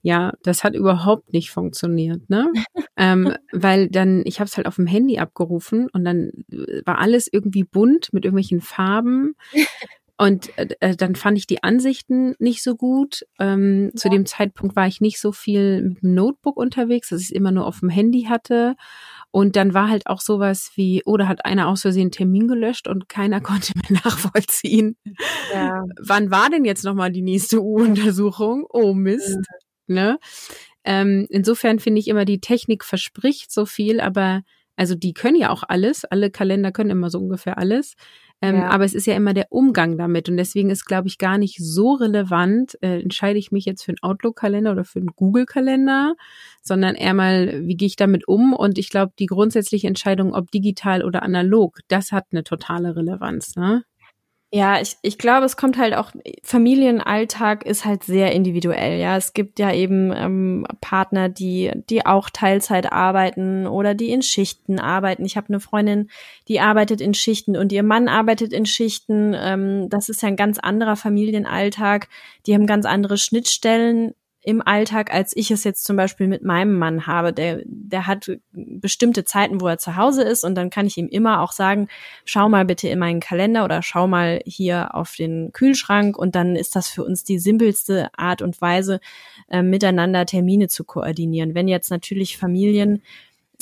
Ja, 0.02 0.32
das 0.42 0.64
hat 0.64 0.74
überhaupt 0.74 1.32
nicht 1.32 1.50
funktioniert, 1.50 2.28
ne? 2.30 2.52
ähm, 2.96 3.34
weil 3.52 3.88
dann, 3.88 4.22
ich 4.24 4.40
habe 4.40 4.48
es 4.48 4.56
halt 4.56 4.66
auf 4.66 4.76
dem 4.76 4.86
Handy 4.86 5.18
abgerufen 5.18 5.88
und 5.92 6.04
dann 6.04 6.30
war 6.84 6.98
alles 6.98 7.28
irgendwie 7.30 7.64
bunt 7.64 8.12
mit 8.12 8.24
irgendwelchen 8.24 8.60
Farben. 8.60 9.34
Und 10.20 10.50
äh, 10.58 10.96
dann 10.96 11.14
fand 11.14 11.38
ich 11.38 11.46
die 11.46 11.62
Ansichten 11.62 12.34
nicht 12.40 12.64
so 12.64 12.74
gut. 12.74 13.24
Ähm, 13.38 13.86
ja. 13.86 13.94
Zu 13.94 14.08
dem 14.08 14.26
Zeitpunkt 14.26 14.74
war 14.74 14.88
ich 14.88 15.00
nicht 15.00 15.20
so 15.20 15.30
viel 15.30 15.80
mit 15.80 16.02
dem 16.02 16.14
Notebook 16.14 16.56
unterwegs, 16.56 17.10
dass 17.10 17.20
ich 17.20 17.28
es 17.28 17.32
immer 17.32 17.52
nur 17.52 17.66
auf 17.66 17.78
dem 17.80 17.88
Handy 17.88 18.24
hatte. 18.24 18.74
Und 19.30 19.54
dann 19.54 19.74
war 19.74 19.88
halt 19.88 20.08
auch 20.08 20.20
sowas 20.20 20.72
wie, 20.74 21.04
oder 21.04 21.26
oh, 21.26 21.28
hat 21.28 21.44
einer 21.44 21.68
aus 21.68 21.82
Versehen 21.82 22.02
einen 22.02 22.10
Termin 22.10 22.48
gelöscht 22.48 22.88
und 22.88 23.08
keiner 23.08 23.40
konnte 23.40 23.72
mehr 23.76 24.00
nachvollziehen. 24.04 24.96
Ja. 25.52 25.84
Wann 26.00 26.32
war 26.32 26.50
denn 26.50 26.64
jetzt 26.64 26.84
nochmal 26.84 27.12
die 27.12 27.22
nächste 27.22 27.62
U-Untersuchung? 27.62 28.66
Oh 28.70 28.94
Mist. 28.94 29.38
Ja. 29.86 29.94
Ne? 29.94 30.18
Ähm, 30.82 31.26
insofern 31.30 31.78
finde 31.78 32.00
ich 32.00 32.08
immer, 32.08 32.24
die 32.24 32.40
Technik 32.40 32.84
verspricht 32.84 33.52
so 33.52 33.66
viel, 33.66 34.00
aber 34.00 34.42
also 34.74 34.94
die 34.94 35.12
können 35.12 35.36
ja 35.36 35.50
auch 35.50 35.64
alles. 35.66 36.04
Alle 36.04 36.30
Kalender 36.30 36.72
können 36.72 36.90
immer 36.90 37.10
so 37.10 37.18
ungefähr 37.18 37.58
alles. 37.58 37.94
Ähm, 38.40 38.56
ja. 38.56 38.68
Aber 38.68 38.84
es 38.84 38.94
ist 38.94 39.06
ja 39.06 39.14
immer 39.14 39.34
der 39.34 39.46
Umgang 39.50 39.98
damit. 39.98 40.28
Und 40.28 40.36
deswegen 40.36 40.70
ist, 40.70 40.84
glaube 40.84 41.08
ich, 41.08 41.18
gar 41.18 41.38
nicht 41.38 41.58
so 41.58 41.94
relevant, 41.94 42.78
äh, 42.82 43.00
entscheide 43.00 43.38
ich 43.38 43.50
mich 43.50 43.64
jetzt 43.64 43.82
für 43.84 43.90
einen 43.90 44.02
Outlook-Kalender 44.02 44.72
oder 44.72 44.84
für 44.84 45.00
einen 45.00 45.10
Google-Kalender, 45.16 46.14
sondern 46.62 46.94
eher 46.94 47.14
mal, 47.14 47.66
wie 47.66 47.76
gehe 47.76 47.86
ich 47.86 47.96
damit 47.96 48.28
um? 48.28 48.52
Und 48.52 48.78
ich 48.78 48.90
glaube, 48.90 49.12
die 49.18 49.26
grundsätzliche 49.26 49.88
Entscheidung, 49.88 50.34
ob 50.34 50.50
digital 50.50 51.04
oder 51.04 51.22
analog, 51.22 51.80
das 51.88 52.12
hat 52.12 52.26
eine 52.30 52.44
totale 52.44 52.94
Relevanz. 52.94 53.56
Ne? 53.56 53.82
Ja, 54.50 54.80
ich, 54.80 54.96
ich 55.02 55.18
glaube, 55.18 55.44
es 55.44 55.58
kommt 55.58 55.76
halt 55.76 55.94
auch, 55.94 56.10
Familienalltag 56.42 57.66
ist 57.66 57.84
halt 57.84 58.02
sehr 58.02 58.32
individuell, 58.32 58.98
ja. 58.98 59.14
Es 59.18 59.34
gibt 59.34 59.58
ja 59.58 59.74
eben 59.74 60.10
ähm, 60.16 60.66
Partner, 60.80 61.28
die, 61.28 61.70
die 61.90 62.06
auch 62.06 62.30
Teilzeit 62.30 62.90
arbeiten 62.90 63.66
oder 63.66 63.92
die 63.94 64.08
in 64.08 64.22
Schichten 64.22 64.80
arbeiten. 64.80 65.26
Ich 65.26 65.36
habe 65.36 65.48
eine 65.48 65.60
Freundin, 65.60 66.08
die 66.48 66.60
arbeitet 66.60 67.02
in 67.02 67.12
Schichten 67.12 67.58
und 67.58 67.72
ihr 67.72 67.82
Mann 67.82 68.08
arbeitet 68.08 68.54
in 68.54 68.64
Schichten. 68.64 69.34
Ähm, 69.38 69.90
das 69.90 70.08
ist 70.08 70.22
ja 70.22 70.28
ein 70.28 70.36
ganz 70.36 70.58
anderer 70.58 70.96
Familienalltag. 70.96 72.08
Die 72.46 72.54
haben 72.54 72.66
ganz 72.66 72.86
andere 72.86 73.18
Schnittstellen 73.18 74.14
im 74.42 74.62
Alltag, 74.64 75.12
als 75.12 75.36
ich 75.36 75.50
es 75.50 75.64
jetzt 75.64 75.84
zum 75.84 75.96
Beispiel 75.96 76.28
mit 76.28 76.42
meinem 76.42 76.78
Mann 76.78 77.06
habe. 77.06 77.32
Der, 77.32 77.60
der 77.64 78.06
hat 78.06 78.30
bestimmte 78.52 79.24
Zeiten, 79.24 79.60
wo 79.60 79.66
er 79.66 79.78
zu 79.78 79.96
Hause 79.96 80.22
ist 80.22 80.44
und 80.44 80.54
dann 80.54 80.70
kann 80.70 80.86
ich 80.86 80.96
ihm 80.96 81.08
immer 81.08 81.42
auch 81.42 81.52
sagen, 81.52 81.88
schau 82.24 82.48
mal 82.48 82.64
bitte 82.64 82.88
in 82.88 82.98
meinen 82.98 83.20
Kalender 83.20 83.64
oder 83.64 83.82
schau 83.82 84.06
mal 84.06 84.40
hier 84.46 84.94
auf 84.94 85.14
den 85.16 85.52
Kühlschrank 85.52 86.16
und 86.16 86.34
dann 86.34 86.56
ist 86.56 86.76
das 86.76 86.88
für 86.88 87.04
uns 87.04 87.24
die 87.24 87.38
simpelste 87.38 88.10
Art 88.16 88.40
und 88.40 88.60
Weise, 88.60 89.00
äh, 89.48 89.62
miteinander 89.62 90.24
Termine 90.24 90.68
zu 90.68 90.84
koordinieren. 90.84 91.54
Wenn 91.54 91.68
jetzt 91.68 91.90
natürlich 91.90 92.38
Familien 92.38 93.02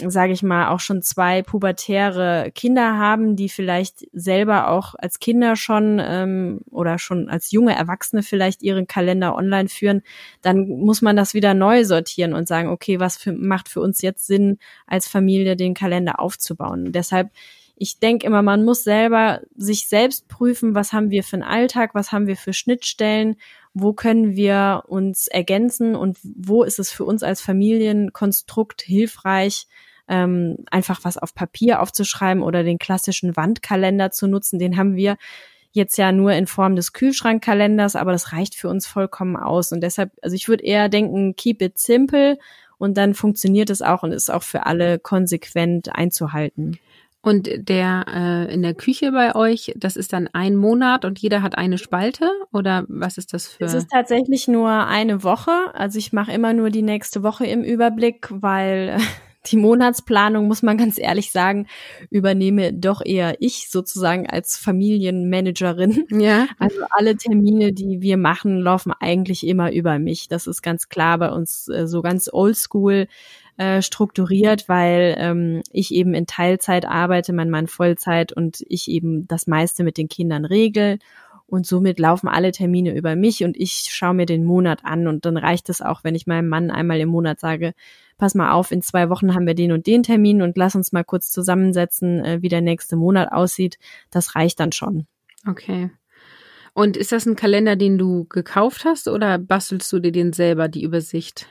sage 0.05 0.33
ich 0.35 0.43
mal, 0.43 0.69
auch 0.69 0.81
schon 0.81 1.01
zwei 1.01 1.43
pubertäre 1.43 2.53
Kinder 2.55 2.99
haben, 2.99 3.35
die 3.35 3.49
vielleicht 3.49 4.07
selber 4.13 4.69
auch 4.69 4.95
als 4.99 5.21
Kinder 5.21 5.57
schon 5.57 6.01
ähm, 6.05 6.61
oder 6.71 6.99
schon 6.99 7.31
als 7.31 7.51
junge 7.51 7.75
Erwachsene 7.75 8.23
vielleicht 8.23 8.63
ihren 8.63 8.87
Kalender 8.87 9.35
online 9.35 9.71
führen, 9.71 10.03
dann 10.43 10.69
muss 10.69 11.01
man 11.01 11.17
das 11.17 11.33
wieder 11.33 11.55
neu 11.55 11.85
sortieren 11.85 12.35
und 12.35 12.47
sagen, 12.47 12.69
okay, 12.69 13.01
was 13.01 13.17
für, 13.17 13.33
macht 13.33 13.71
für 13.71 13.81
uns 13.81 14.03
jetzt 14.03 14.27
Sinn, 14.27 14.59
als 14.87 15.09
Familie 15.09 15.57
den 15.57 15.73
Kalender 15.73 16.21
aufzubauen. 16.21 16.93
Deshalb, 16.93 17.31
ich 17.77 17.99
denke 17.99 18.27
immer, 18.27 18.43
man 18.43 18.65
muss 18.65 18.85
selber 18.85 19.43
sich 19.55 19.89
selbst 19.89 20.29
prüfen, 20.29 20.75
was 20.75 20.93
haben 20.93 21.11
wir 21.11 21.23
für 21.23 21.37
einen 21.37 21.43
Alltag, 21.43 21.95
was 21.95 22.13
haben 22.13 22.27
wir 22.27 22.37
für 22.37 22.53
Schnittstellen 22.53 23.37
wo 23.79 23.93
können 23.93 24.37
wir 24.37 24.85
uns 24.87 25.29
ergänzen 25.29 25.97
und 25.97 26.17
wo 26.23 26.63
ist 26.63 26.79
es 26.79 26.91
für 26.91 27.05
uns 27.05 27.23
als 27.23 27.43
Familienkonstrukt 27.43 28.81
hilfreich, 28.81 29.67
ähm, 30.09 30.65
einfach 30.71 31.01
was 31.03 31.19
auf 31.19 31.35
Papier 31.35 31.83
aufzuschreiben 31.83 32.43
oder 32.43 32.65
den 32.65 32.79
klassischen 32.79 33.37
Wandkalender 33.37 34.11
zu 34.11 34.29
nutzen. 34.29 34.59
Den 34.59 34.79
haben 34.79 34.97
wir 34.97 35.19
jetzt 35.73 35.99
ja 35.99 36.11
nur 36.11 36.33
in 36.33 36.47
Form 36.47 36.75
des 36.75 36.95
Kühlschrankkalenders, 36.95 37.97
aber 37.97 38.13
das 38.13 38.33
reicht 38.33 38.55
für 38.55 38.71
uns 38.71 38.87
vollkommen 38.87 39.37
aus. 39.37 39.73
Und 39.73 39.83
deshalb, 39.83 40.11
also 40.23 40.35
ich 40.35 40.49
würde 40.49 40.65
eher 40.65 40.89
denken, 40.89 41.37
keep 41.37 41.61
it 41.61 41.79
simple 41.79 42.39
und 42.79 42.97
dann 42.97 43.13
funktioniert 43.13 43.69
es 43.69 43.83
auch 43.83 44.05
und 44.05 44.13
ist 44.13 44.31
auch 44.31 44.43
für 44.43 44.65
alle 44.65 44.99
konsequent 44.99 45.95
einzuhalten. 45.95 46.79
Und 47.27 47.51
der 47.57 48.05
äh, 48.07 48.55
in 48.55 48.63
der 48.63 48.75
Küche 48.75 49.11
bei 49.11 49.35
euch, 49.35 49.73
das 49.75 49.97
ist 49.97 50.13
dann 50.13 50.29
ein 50.33 50.55
Monat 50.55 51.05
und 51.05 51.19
jeder 51.19 51.43
hat 51.43 51.59
eine 51.59 51.77
Spalte 51.77 52.31
oder 52.53 52.85
was 52.87 53.19
ist 53.19 53.35
das 53.35 53.49
für? 53.49 53.65
Es 53.65 53.75
ist 53.75 53.91
tatsächlich 53.91 54.47
nur 54.47 54.71
eine 54.71 55.25
Woche. 55.25 55.51
Also 55.75 55.99
ich 55.99 56.13
mache 56.13 56.31
immer 56.31 56.53
nur 56.53 56.71
die 56.71 56.83
nächste 56.83 57.25
Woche 57.25 57.45
im 57.45 57.65
Überblick, 57.65 58.29
weil 58.31 58.99
die 59.51 59.57
Monatsplanung, 59.57 60.47
muss 60.47 60.63
man 60.63 60.79
ganz 60.79 61.01
ehrlich 61.01 61.33
sagen, 61.33 61.67
übernehme 62.11 62.73
doch 62.73 63.05
eher 63.05 63.35
ich 63.41 63.71
sozusagen 63.71 64.31
als 64.31 64.57
Familienmanagerin. 64.57 66.05
Ja. 66.13 66.47
Also 66.61 66.79
alle 66.91 67.17
Termine, 67.17 67.73
die 67.73 68.03
wir 68.03 68.19
machen, 68.19 68.61
laufen 68.61 68.93
eigentlich 69.01 69.45
immer 69.45 69.73
über 69.73 69.99
mich. 69.99 70.29
Das 70.29 70.47
ist 70.47 70.63
ganz 70.63 70.89
klar 70.89 71.19
bei 71.19 71.33
uns 71.33 71.67
äh, 71.67 71.89
so 71.89 72.03
ganz 72.03 72.31
oldschool 72.33 73.09
äh, 73.57 73.83
strukturiert, 73.83 74.69
weil 74.69 75.17
ähm, 75.19 75.63
ich 75.73 75.93
eben 75.93 76.15
in 76.15 76.27
Teilzeit 76.27 76.85
arbeite, 76.85 77.33
mein 77.33 77.51
Mann 77.51 77.67
Vollzeit 77.67 78.33
und 78.33 78.63
ich 78.69 78.89
eben 78.89 79.27
das 79.29 79.47
meiste 79.47 79.85
mit 79.85 79.97
den 79.97 80.09
Kindern 80.09 80.45
regel. 80.45 80.99
Und 81.49 81.65
somit 81.65 82.01
laufen 82.01 82.29
alle 82.29 82.51
Termine 82.51 82.97
über 82.97 83.15
mich 83.15 83.45
und 83.45 83.57
ich 83.57 83.89
schaue 83.91 84.15
mir 84.15 84.27
den 84.27 84.45
Monat 84.45 84.81
an 84.85 85.07
und 85.07 85.25
dann 85.25 85.37
reicht 85.37 85.69
es 85.69 85.81
auch, 85.81 86.03
wenn 86.03 86.17
ich 86.17 86.27
meinem 86.27 86.49
Mann 86.49 86.73
einmal 86.73 86.99
im 86.99 87.09
Monat 87.09 87.39
sage, 87.39 87.73
pass 88.19 88.35
mal 88.35 88.51
auf, 88.51 88.73
in 88.73 88.83
zwei 88.83 89.09
Wochen 89.11 89.33
haben 89.33 89.47
wir 89.47 89.55
den 89.55 89.71
und 89.71 89.87
den 89.87 90.03
Termin 90.03 90.43
und 90.43 90.57
lass 90.57 90.75
uns 90.75 90.91
mal 90.91 91.05
kurz 91.05 91.31
zusammensetzen, 91.31 92.25
äh, 92.25 92.43
wie 92.43 92.49
der 92.49 92.63
nächste 92.63 92.97
Monat 92.97 93.31
aussieht. 93.31 93.79
Das 94.11 94.35
reicht 94.35 94.59
dann 94.59 94.73
schon. 94.73 95.07
Okay. 95.47 95.91
Und 96.75 96.97
ist 96.97 97.13
das 97.13 97.25
ein 97.25 97.37
Kalender, 97.37 97.77
den 97.77 97.97
du 97.97 98.25
gekauft 98.25 98.85
hast 98.85 99.09
oder 99.09 99.39
bastelst 99.39 99.91
du 99.93 100.01
dir 100.01 100.13
den 100.13 100.33
selber, 100.33 100.69
die 100.69 100.83
Übersicht? 100.83 101.47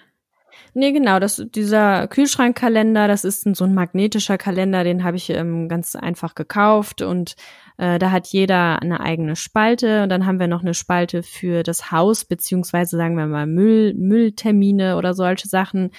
Nee, 0.73 0.91
genau, 0.91 1.19
das, 1.19 1.43
dieser 1.53 2.07
Kühlschrankkalender, 2.07 3.07
das 3.07 3.23
ist 3.23 3.45
ein, 3.45 3.55
so 3.55 3.63
ein 3.63 3.73
magnetischer 3.73 4.37
Kalender, 4.37 4.83
den 4.83 5.03
habe 5.03 5.17
ich 5.17 5.29
ähm, 5.29 5.69
ganz 5.69 5.95
einfach 5.95 6.35
gekauft 6.35 7.01
und 7.01 7.35
äh, 7.77 7.99
da 7.99 8.11
hat 8.11 8.27
jeder 8.27 8.81
eine 8.81 8.99
eigene 8.99 9.35
Spalte 9.35 10.03
und 10.03 10.09
dann 10.09 10.25
haben 10.25 10.39
wir 10.39 10.47
noch 10.47 10.61
eine 10.61 10.73
Spalte 10.73 11.23
für 11.23 11.63
das 11.63 11.91
Haus, 11.91 12.25
beziehungsweise 12.25 12.97
sagen 12.97 13.15
wir 13.17 13.27
mal 13.27 13.47
Müll, 13.47 13.93
Mülltermine 13.93 14.97
oder 14.97 15.13
solche 15.13 15.47
Sachen. 15.47 15.91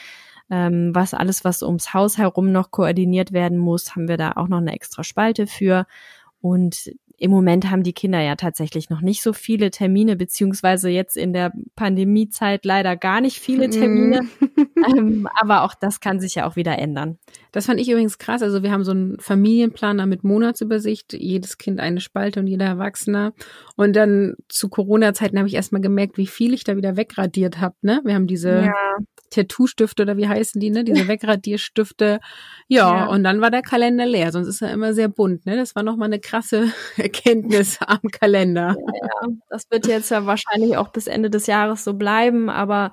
Ähm, 0.48 0.94
was 0.94 1.12
alles, 1.12 1.44
was 1.44 1.62
ums 1.62 1.92
Haus 1.92 2.18
herum 2.18 2.52
noch 2.52 2.70
koordiniert 2.70 3.32
werden 3.32 3.58
muss, 3.58 3.96
haben 3.96 4.08
wir 4.08 4.16
da 4.16 4.32
auch 4.36 4.48
noch 4.48 4.58
eine 4.58 4.72
extra 4.72 5.02
Spalte 5.02 5.46
für. 5.46 5.86
Und 6.40 6.92
im 7.18 7.30
Moment 7.30 7.70
haben 7.70 7.82
die 7.82 7.94
Kinder 7.94 8.20
ja 8.20 8.37
tatsächlich 8.37 8.90
noch 8.90 9.00
nicht 9.00 9.23
so 9.23 9.32
viele 9.32 9.70
Termine, 9.70 10.16
beziehungsweise 10.16 10.90
jetzt 10.90 11.16
in 11.16 11.32
der 11.32 11.52
Pandemiezeit 11.75 12.64
leider 12.64 12.96
gar 12.96 13.20
nicht 13.20 13.40
viele 13.40 13.70
Termine. 13.70 14.23
Mhm. 14.23 14.68
ähm, 14.96 15.28
aber 15.40 15.62
auch 15.62 15.75
das 15.75 16.00
kann 16.00 16.20
sich 16.20 16.35
ja 16.35 16.46
auch 16.46 16.56
wieder 16.56 16.78
ändern. 16.78 17.18
Das 17.52 17.66
fand 17.66 17.80
ich 17.80 17.88
übrigens 17.88 18.18
krass. 18.18 18.42
Also 18.42 18.62
wir 18.62 18.70
haben 18.70 18.85
so 18.85 18.90
einen 18.90 19.18
Familienplaner 19.18 20.04
mit 20.04 20.25
Monatsübersicht, 20.25 21.14
jedes 21.14 21.56
Kind 21.56 21.80
eine 21.80 22.00
Spalte 22.00 22.40
und 22.40 22.46
jeder 22.46 22.66
Erwachsener. 22.66 23.32
Und 23.76 23.96
dann 23.96 24.35
zu 24.49 24.68
Corona-Zeiten 24.68 25.38
habe 25.38 25.49
ich 25.49 25.54
erstmal 25.54 25.80
gemerkt, 25.80 26.18
wie 26.18 26.26
viel 26.26 26.52
ich 26.52 26.64
da 26.64 26.76
wieder 26.76 26.99
wegradiert 26.99 27.61
habe. 27.61 27.76
Ne? 27.80 28.02
Wir 28.04 28.14
haben 28.14 28.26
diese 28.26 28.66
ja. 28.66 28.75
Tattoo-Stifte 29.30 30.02
oder 30.02 30.16
wie 30.16 30.28
heißen 30.28 30.61
die, 30.61 30.70
ne? 30.70 30.85
Diese 30.85 31.08
Wegradierstifte. 31.08 32.20
Ja, 32.68 32.96
ja, 32.96 33.06
und 33.06 33.25
dann 33.25 33.40
war 33.40 33.50
der 33.50 33.62
Kalender 33.62 34.06
leer, 34.06 34.32
sonst 34.32 34.49
ist 34.49 34.62
er 34.62 34.73
immer 34.73 34.94
sehr 34.94 35.08
bunt, 35.08 35.46
ne? 35.46 35.56
Das 35.56 35.75
war 35.75 35.82
nochmal 35.82 36.06
eine 36.06 36.20
krasse 36.20 36.73
Erkenntnis 37.06 37.78
am 37.86 38.00
Kalender. 38.10 38.76
Ja, 38.78 39.28
das 39.48 39.70
wird 39.70 39.86
jetzt 39.86 40.10
ja 40.10 40.26
wahrscheinlich 40.26 40.76
auch 40.76 40.88
bis 40.88 41.06
Ende 41.06 41.30
des 41.30 41.46
Jahres 41.46 41.84
so 41.84 41.94
bleiben, 41.94 42.50
aber 42.50 42.92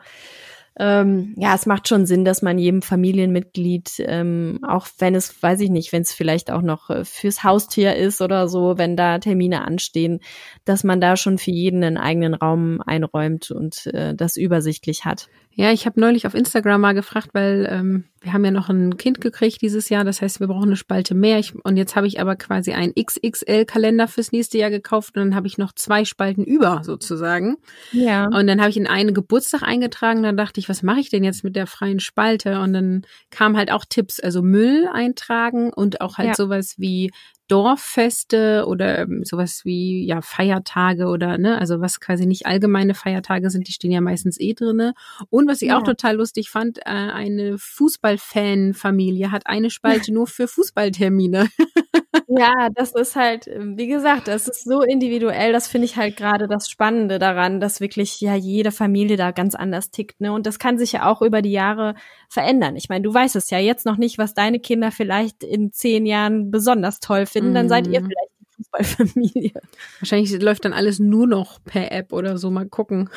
ähm, 0.79 1.35
ja, 1.37 1.53
es 1.53 1.65
macht 1.65 1.87
schon 1.87 2.05
Sinn, 2.05 2.25
dass 2.25 2.41
man 2.41 2.57
jedem 2.57 2.81
Familienmitglied, 2.81 3.91
ähm, 3.99 4.59
auch 4.67 4.87
wenn 4.97 5.13
es, 5.13 5.41
weiß 5.41 5.59
ich 5.59 5.69
nicht, 5.69 5.91
wenn 5.91 6.01
es 6.01 6.13
vielleicht 6.13 6.49
auch 6.49 6.63
noch 6.63 6.89
äh, 6.89 7.05
fürs 7.05 7.43
Haustier 7.43 7.95
ist 7.95 8.21
oder 8.21 8.47
so, 8.47 8.77
wenn 8.77 8.97
da 8.97 9.19
Termine 9.19 9.65
anstehen, 9.65 10.19
dass 10.65 10.83
man 10.83 10.99
da 10.99 11.15
schon 11.15 11.37
für 11.37 11.51
jeden 11.51 11.83
einen 11.83 11.97
eigenen 11.97 12.33
Raum 12.33 12.81
einräumt 12.81 13.51
und 13.51 13.85
äh, 13.87 14.15
das 14.15 14.35
übersichtlich 14.35 15.05
hat. 15.05 15.29
Ja, 15.55 15.71
ich 15.71 15.85
habe 15.85 15.99
neulich 15.99 16.25
auf 16.25 16.33
Instagram 16.33 16.81
mal 16.81 16.93
gefragt, 16.93 17.29
weil 17.33 17.67
ähm, 17.69 18.05
wir 18.21 18.33
haben 18.33 18.43
ja 18.43 18.49
noch 18.49 18.69
ein 18.69 18.97
Kind 18.97 19.21
gekriegt 19.21 19.61
dieses 19.61 19.89
Jahr, 19.89 20.03
das 20.03 20.21
heißt, 20.21 20.39
wir 20.39 20.47
brauchen 20.47 20.69
eine 20.69 20.75
Spalte 20.75 21.13
mehr. 21.13 21.37
Ich, 21.37 21.53
und 21.63 21.77
jetzt 21.77 21.95
habe 21.95 22.07
ich 22.07 22.19
aber 22.19 22.35
quasi 22.35 22.71
einen 22.71 22.93
XXL-Kalender 22.95 24.07
fürs 24.07 24.31
nächste 24.31 24.57
Jahr 24.57 24.71
gekauft 24.71 25.15
und 25.15 25.23
dann 25.23 25.35
habe 25.35 25.45
ich 25.45 25.59
noch 25.59 25.71
zwei 25.73 26.05
Spalten 26.05 26.43
über 26.43 26.81
sozusagen. 26.83 27.57
Ja. 27.91 28.25
Und 28.25 28.47
dann 28.47 28.61
habe 28.61 28.71
ich 28.71 28.77
in 28.77 28.87
einen 28.87 29.13
Geburtstag 29.13 29.61
eingetragen, 29.61 30.23
dann 30.23 30.37
dachte 30.37 30.59
ich, 30.59 30.62
was 30.69 30.83
mache 30.83 30.99
ich 30.99 31.09
denn 31.09 31.23
jetzt 31.23 31.43
mit 31.43 31.55
der 31.55 31.67
freien 31.67 31.99
Spalte? 31.99 32.59
Und 32.59 32.73
dann 32.73 33.05
kamen 33.29 33.57
halt 33.57 33.71
auch 33.71 33.85
Tipps, 33.87 34.19
also 34.19 34.41
Müll 34.41 34.87
eintragen 34.91 35.71
und 35.71 36.01
auch 36.01 36.17
halt 36.17 36.29
ja. 36.29 36.35
sowas 36.35 36.75
wie 36.77 37.11
Dorffeste 37.47 38.65
oder 38.67 38.99
ähm, 38.99 39.23
sowas 39.23 39.61
wie 39.65 40.05
ja 40.05 40.21
Feiertage 40.21 41.07
oder 41.07 41.37
ne, 41.37 41.57
also 41.59 41.81
was 41.81 41.99
quasi 41.99 42.25
nicht 42.25 42.45
allgemeine 42.45 42.93
Feiertage 42.93 43.49
sind, 43.49 43.67
die 43.67 43.73
stehen 43.73 43.91
ja 43.91 44.01
meistens 44.01 44.39
eh 44.39 44.53
drinne. 44.53 44.93
Und 45.29 45.47
was 45.47 45.61
ich 45.61 45.69
ja. 45.69 45.77
auch 45.77 45.83
total 45.83 46.15
lustig 46.15 46.49
fand, 46.49 46.79
äh, 46.79 46.89
eine 46.89 47.57
Fußballfan-Familie 47.57 49.31
hat 49.31 49.47
eine 49.47 49.69
Spalte 49.69 50.13
nur 50.13 50.27
für 50.27 50.47
Fußballtermine. 50.47 51.49
ja, 52.27 52.69
das 52.73 52.93
ist 52.93 53.15
halt, 53.15 53.47
wie 53.47 53.87
gesagt, 53.87 54.27
das 54.27 54.47
ist 54.47 54.63
so 54.63 54.81
individuell. 54.81 55.51
Das 55.51 55.67
finde 55.67 55.85
ich 55.85 55.97
halt 55.97 56.15
gerade 56.15 56.47
das 56.47 56.69
Spannende 56.69 57.19
daran, 57.19 57.59
dass 57.59 57.81
wirklich 57.81 58.21
ja 58.21 58.35
jede 58.35 58.71
Familie 58.71 59.17
da 59.17 59.31
ganz 59.31 59.55
anders 59.55 59.91
tickt. 59.91 60.21
Ne? 60.21 60.31
Und 60.31 60.45
das 60.45 60.59
kann 60.59 60.77
sich 60.77 60.93
ja 60.93 61.11
auch 61.11 61.21
über 61.21 61.41
die 61.41 61.51
Jahre 61.51 61.95
verändern. 62.29 62.75
Ich 62.75 62.89
meine, 62.89 63.01
du 63.03 63.13
weißt 63.13 63.35
es 63.35 63.49
ja 63.49 63.59
jetzt 63.59 63.85
noch 63.85 63.97
nicht, 63.97 64.17
was 64.17 64.33
deine 64.33 64.59
Kinder 64.59 64.91
vielleicht 64.91 65.43
in 65.43 65.71
zehn 65.71 66.05
Jahren 66.05 66.51
besonders 66.51 66.99
toll 66.99 67.25
finden. 67.33 67.53
Dann 67.53 67.69
seid 67.69 67.87
ihr 67.87 68.01
mhm. 68.01 68.05
vielleicht 68.05 68.31
die 68.39 68.55
Fußballfamilie. 68.55 69.51
Wahrscheinlich 69.99 70.41
läuft 70.41 70.65
dann 70.65 70.73
alles 70.73 70.99
nur 70.99 71.27
noch 71.27 71.59
per 71.63 71.91
App 71.91 72.13
oder 72.13 72.37
so. 72.37 72.49
Mal 72.49 72.67
gucken. 72.67 73.09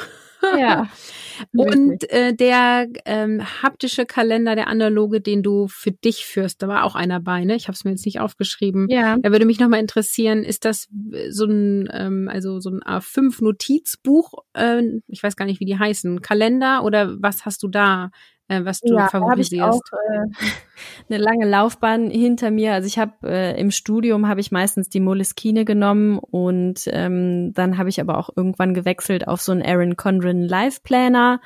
Ja. 0.59 0.89
Und 1.57 2.11
äh, 2.11 2.35
der 2.35 2.89
ähm, 3.05 3.43
haptische 3.63 4.07
Kalender, 4.07 4.55
der 4.55 4.69
analoge, 4.69 5.21
den 5.21 5.43
du 5.43 5.69
für 5.69 5.93
dich 5.93 6.25
führst, 6.25 6.63
da 6.63 6.69
war 6.69 6.85
auch 6.85 6.95
einer 6.95 7.21
bei, 7.21 7.45
ne? 7.45 7.57
Ich 7.57 7.69
habe 7.69 7.75
es 7.75 7.85
mir 7.85 7.93
jetzt 7.93 8.07
nicht 8.07 8.21
aufgeschrieben. 8.21 8.89
Ja. 8.89 9.17
Da 9.19 9.33
würde 9.33 9.45
mich 9.45 9.61
nochmal 9.61 9.81
interessieren, 9.81 10.45
ist 10.45 10.65
das 10.65 10.89
so 11.31 11.47
ein, 11.47 11.89
ähm, 11.93 12.29
also 12.33 12.61
so 12.61 12.71
ein 12.71 12.81
A5-Notizbuch, 12.81 14.45
äh, 14.55 14.83
ich 15.09 15.23
weiß 15.23 15.37
gar 15.37 15.47
nicht, 15.47 15.61
wie 15.61 15.67
die 15.67 15.79
heißen, 15.79 16.23
Kalender 16.23 16.85
oder 16.85 17.17
was 17.21 17.45
hast 17.45 17.63
du 17.63 17.69
da 17.69 18.11
äh, 18.49 18.65
was 18.65 18.81
du 18.81 18.95
ja, 18.95 19.09
favorisierst? 19.09 19.81
Auch 19.93 19.99
äh, 20.11 20.27
eine 21.09 21.19
lange 21.19 21.47
Laufbahn 21.47 22.11
hinter 22.11 22.51
mir. 22.51 22.75
Also 22.75 22.87
ich 22.87 22.99
habe 22.99 23.13
äh, 23.25 23.61
im 23.61 23.71
Studium 23.71 24.29
habe 24.29 24.41
ich 24.41 24.53
meistens 24.53 24.89
die 24.89 25.01
Moleskine 25.01 25.65
genommen 25.65 26.19
und 26.19 26.83
ähm, 26.87 27.53
dann 27.55 27.79
habe 27.79 27.89
ich 27.89 28.01
aber 28.01 28.19
auch 28.19 28.31
irgendwann 28.37 28.75
gewechselt 28.75 29.27
auf 29.27 29.41
so 29.41 29.53
einen 29.53 29.63
Aaron 29.63 29.97
Condren 29.97 30.43
Life 30.43 30.81
Planner 30.83 31.41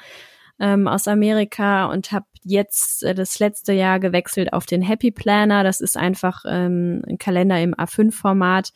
ähm, 0.58 0.86
aus 0.86 1.08
Amerika 1.08 1.86
und 1.86 2.12
habe 2.12 2.26
jetzt 2.42 3.02
äh, 3.02 3.14
das 3.14 3.38
letzte 3.38 3.72
Jahr 3.72 3.98
gewechselt 3.98 4.52
auf 4.52 4.66
den 4.66 4.82
Happy 4.82 5.10
Planner. 5.10 5.64
Das 5.64 5.80
ist 5.80 5.96
einfach 5.96 6.44
ähm, 6.46 7.02
ein 7.08 7.18
Kalender 7.18 7.60
im 7.60 7.74
A5-Format, 7.74 8.72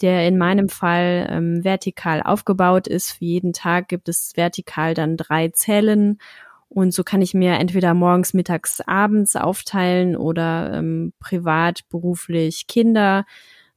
der 0.00 0.26
in 0.26 0.38
meinem 0.38 0.68
Fall 0.68 1.26
ähm, 1.30 1.62
vertikal 1.62 2.22
aufgebaut 2.22 2.86
ist. 2.86 3.12
Für 3.12 3.24
jeden 3.24 3.52
Tag 3.52 3.88
gibt 3.88 4.08
es 4.08 4.32
vertikal 4.34 4.94
dann 4.94 5.16
drei 5.16 5.48
Zellen 5.48 6.18
und 6.68 6.92
so 6.92 7.04
kann 7.04 7.22
ich 7.22 7.34
mir 7.34 7.54
entweder 7.54 7.94
morgens, 7.94 8.34
mittags, 8.34 8.80
abends 8.80 9.36
aufteilen 9.36 10.16
oder 10.16 10.72
ähm, 10.74 11.12
privat, 11.20 11.88
beruflich, 11.88 12.66
Kinder. 12.66 13.24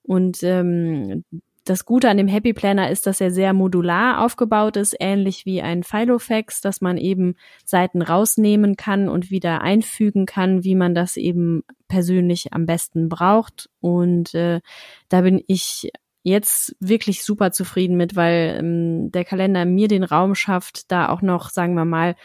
Und 0.01 0.41
ähm, 0.43 1.23
das 1.65 1.85
Gute 1.85 2.09
an 2.09 2.17
dem 2.17 2.27
Happy 2.27 2.53
Planner 2.53 2.89
ist, 2.89 3.05
dass 3.05 3.21
er 3.21 3.29
sehr 3.29 3.53
modular 3.53 4.25
aufgebaut 4.25 4.75
ist, 4.75 4.95
ähnlich 4.99 5.45
wie 5.45 5.61
ein 5.61 5.83
Filofax, 5.83 6.61
dass 6.61 6.81
man 6.81 6.97
eben 6.97 7.35
Seiten 7.63 8.01
rausnehmen 8.01 8.75
kann 8.75 9.07
und 9.07 9.29
wieder 9.29 9.61
einfügen 9.61 10.25
kann, 10.25 10.63
wie 10.63 10.75
man 10.75 10.95
das 10.95 11.15
eben 11.15 11.63
persönlich 11.87 12.53
am 12.53 12.65
besten 12.65 13.07
braucht. 13.07 13.69
Und 13.81 14.33
äh, 14.33 14.61
da 15.09 15.21
bin 15.21 15.43
ich 15.45 15.91
jetzt 16.23 16.75
wirklich 16.79 17.23
super 17.23 17.51
zufrieden 17.51 17.97
mit, 17.97 18.15
weil 18.15 18.57
ähm, 18.59 19.11
der 19.11 19.23
Kalender 19.23 19.65
mir 19.65 19.87
den 19.87 20.03
Raum 20.03 20.33
schafft, 20.35 20.91
da 20.91 21.09
auch 21.09 21.21
noch, 21.21 21.49
sagen 21.49 21.75
wir 21.75 21.85
mal, 21.85 22.15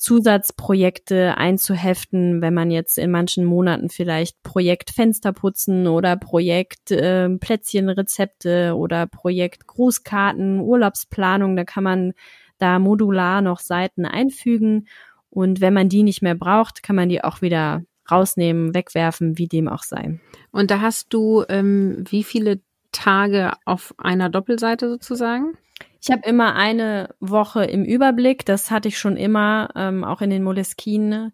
Zusatzprojekte 0.00 1.36
einzuheften, 1.36 2.40
wenn 2.40 2.54
man 2.54 2.70
jetzt 2.70 2.96
in 2.96 3.10
manchen 3.10 3.44
Monaten 3.44 3.90
vielleicht 3.90 4.42
Projekt 4.42 4.90
Fensterputzen 4.90 5.86
oder 5.86 6.16
Projekt 6.16 6.90
äh, 6.90 7.28
Plätzchenrezepte 7.28 8.74
oder 8.76 9.06
Projekt 9.06 9.66
Grußkarten, 9.66 10.60
Urlaubsplanung, 10.60 11.54
da 11.54 11.64
kann 11.64 11.84
man 11.84 12.12
da 12.56 12.78
modular 12.78 13.42
noch 13.42 13.60
Seiten 13.60 14.06
einfügen 14.06 14.86
und 15.28 15.60
wenn 15.60 15.74
man 15.74 15.90
die 15.90 16.02
nicht 16.02 16.22
mehr 16.22 16.34
braucht, 16.34 16.82
kann 16.82 16.96
man 16.96 17.10
die 17.10 17.22
auch 17.22 17.42
wieder 17.42 17.84
rausnehmen, 18.10 18.74
wegwerfen, 18.74 19.36
wie 19.36 19.48
dem 19.48 19.68
auch 19.68 19.82
sei. 19.82 20.18
Und 20.50 20.70
da 20.70 20.80
hast 20.80 21.12
du 21.12 21.44
ähm, 21.50 22.04
wie 22.08 22.24
viele 22.24 22.60
Tage 22.90 23.52
auf 23.66 23.94
einer 23.98 24.30
Doppelseite 24.30 24.88
sozusagen? 24.88 25.58
Ich 26.02 26.10
habe 26.10 26.26
immer 26.26 26.54
eine 26.54 27.14
Woche 27.20 27.64
im 27.64 27.84
Überblick. 27.84 28.46
Das 28.46 28.70
hatte 28.70 28.88
ich 28.88 28.98
schon 28.98 29.16
immer, 29.16 29.70
ähm, 29.76 30.04
auch 30.04 30.22
in 30.22 30.30
den 30.30 30.42
Moleskinen. 30.42 31.32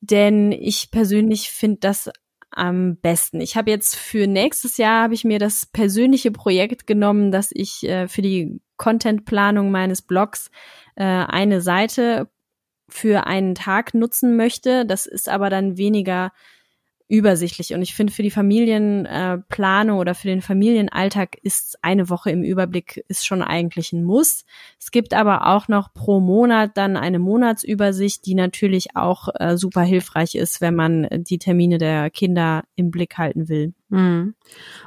Denn 0.00 0.52
ich 0.52 0.90
persönlich 0.90 1.50
finde 1.50 1.78
das 1.80 2.10
am 2.50 2.96
besten. 2.96 3.40
Ich 3.40 3.56
habe 3.56 3.70
jetzt 3.70 3.96
für 3.96 4.26
nächstes 4.26 4.76
Jahr 4.76 5.04
habe 5.04 5.14
ich 5.14 5.24
mir 5.24 5.38
das 5.38 5.66
persönliche 5.66 6.30
Projekt 6.30 6.86
genommen, 6.86 7.30
dass 7.32 7.50
ich 7.52 7.84
äh, 7.84 8.08
für 8.08 8.22
die 8.22 8.60
Contentplanung 8.76 9.70
meines 9.70 10.02
Blogs 10.02 10.50
äh, 10.94 11.04
eine 11.04 11.60
Seite 11.60 12.30
für 12.88 13.26
einen 13.26 13.54
Tag 13.54 13.94
nutzen 13.94 14.36
möchte. 14.36 14.86
Das 14.86 15.06
ist 15.06 15.28
aber 15.28 15.50
dann 15.50 15.76
weniger 15.76 16.32
übersichtlich. 17.08 17.72
Und 17.72 17.82
ich 17.82 17.94
finde, 17.94 18.12
für 18.12 18.22
die 18.22 18.30
Familienplanung 18.30 19.98
äh, 19.98 20.00
oder 20.00 20.14
für 20.14 20.26
den 20.26 20.42
Familienalltag 20.42 21.36
ist 21.42 21.78
eine 21.82 22.08
Woche 22.08 22.30
im 22.30 22.42
Überblick 22.42 23.04
ist 23.08 23.26
schon 23.26 23.42
eigentlich 23.42 23.92
ein 23.92 24.02
Muss. 24.02 24.44
Es 24.80 24.90
gibt 24.90 25.14
aber 25.14 25.46
auch 25.46 25.68
noch 25.68 25.92
pro 25.92 26.20
Monat 26.20 26.76
dann 26.76 26.96
eine 26.96 27.18
Monatsübersicht, 27.18 28.26
die 28.26 28.34
natürlich 28.34 28.96
auch 28.96 29.28
äh, 29.34 29.56
super 29.56 29.82
hilfreich 29.82 30.34
ist, 30.34 30.60
wenn 30.60 30.74
man 30.74 31.08
die 31.12 31.38
Termine 31.38 31.78
der 31.78 32.10
Kinder 32.10 32.64
im 32.74 32.90
Blick 32.90 33.18
halten 33.18 33.48
will. 33.48 33.72
Mhm. 33.88 34.34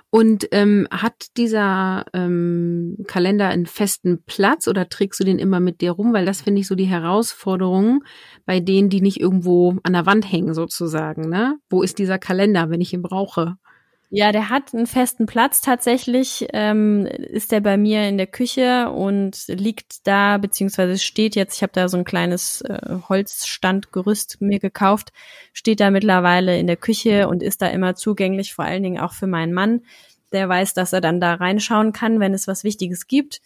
Und 0.09 0.47
ähm, 0.51 0.87
hat 0.91 1.27
dieser 1.37 2.05
ähm, 2.13 2.97
Kalender 3.07 3.47
einen 3.47 3.65
festen 3.65 4.23
Platz 4.25 4.67
oder 4.67 4.89
trägst 4.89 5.19
du 5.19 5.23
den 5.23 5.39
immer 5.39 5.59
mit 5.59 5.81
dir 5.81 5.91
rum? 5.91 6.13
Weil 6.13 6.25
das 6.25 6.41
finde 6.41 6.61
ich 6.61 6.67
so 6.67 6.75
die 6.75 6.85
Herausforderung 6.85 8.03
bei 8.45 8.59
denen, 8.59 8.89
die 8.89 9.01
nicht 9.01 9.19
irgendwo 9.19 9.77
an 9.83 9.93
der 9.93 10.05
Wand 10.05 10.29
hängen 10.31 10.53
sozusagen. 10.53 11.29
Ne? 11.29 11.57
Wo 11.69 11.81
ist 11.81 11.99
dieser 11.99 12.19
Kalender, 12.19 12.69
wenn 12.69 12.81
ich 12.81 12.93
ihn 12.93 13.01
brauche? 13.01 13.55
Ja, 14.11 14.31
der 14.31 14.49
hat 14.49 14.73
einen 14.73 14.87
festen 14.87 15.27
Platz 15.27 15.61
tatsächlich. 15.61 16.47
Ähm, 16.53 17.05
ist 17.05 17.51
der 17.51 17.59
bei 17.59 17.77
mir 17.77 18.07
in 18.07 18.17
der 18.17 18.25
Küche 18.25 18.89
und 18.89 19.45
liegt 19.47 20.07
da, 20.07 20.39
beziehungsweise 20.39 20.97
steht 20.97 21.35
jetzt, 21.35 21.55
ich 21.57 21.61
habe 21.61 21.73
da 21.73 21.87
so 21.87 21.97
ein 21.97 22.05
kleines 22.05 22.61
äh, 22.61 22.97
Holzstandgerüst 23.07 24.41
mir 24.41 24.59
gekauft, 24.59 25.13
steht 25.53 25.79
da 25.79 25.91
mittlerweile 25.91 26.57
in 26.57 26.65
der 26.65 26.77
Küche 26.77 27.27
und 27.27 27.43
ist 27.43 27.61
da 27.61 27.67
immer 27.67 27.93
zugänglich, 27.93 28.53
vor 28.55 28.65
allen 28.65 28.81
Dingen 28.81 28.99
auch 28.99 29.13
für 29.13 29.27
meinen 29.27 29.53
Mann. 29.53 29.81
Der 30.31 30.49
weiß, 30.49 30.73
dass 30.73 30.91
er 30.91 31.01
dann 31.01 31.19
da 31.19 31.35
reinschauen 31.35 31.93
kann, 31.93 32.19
wenn 32.19 32.33
es 32.33 32.47
was 32.47 32.63
Wichtiges 32.63 33.07
gibt. 33.07 33.41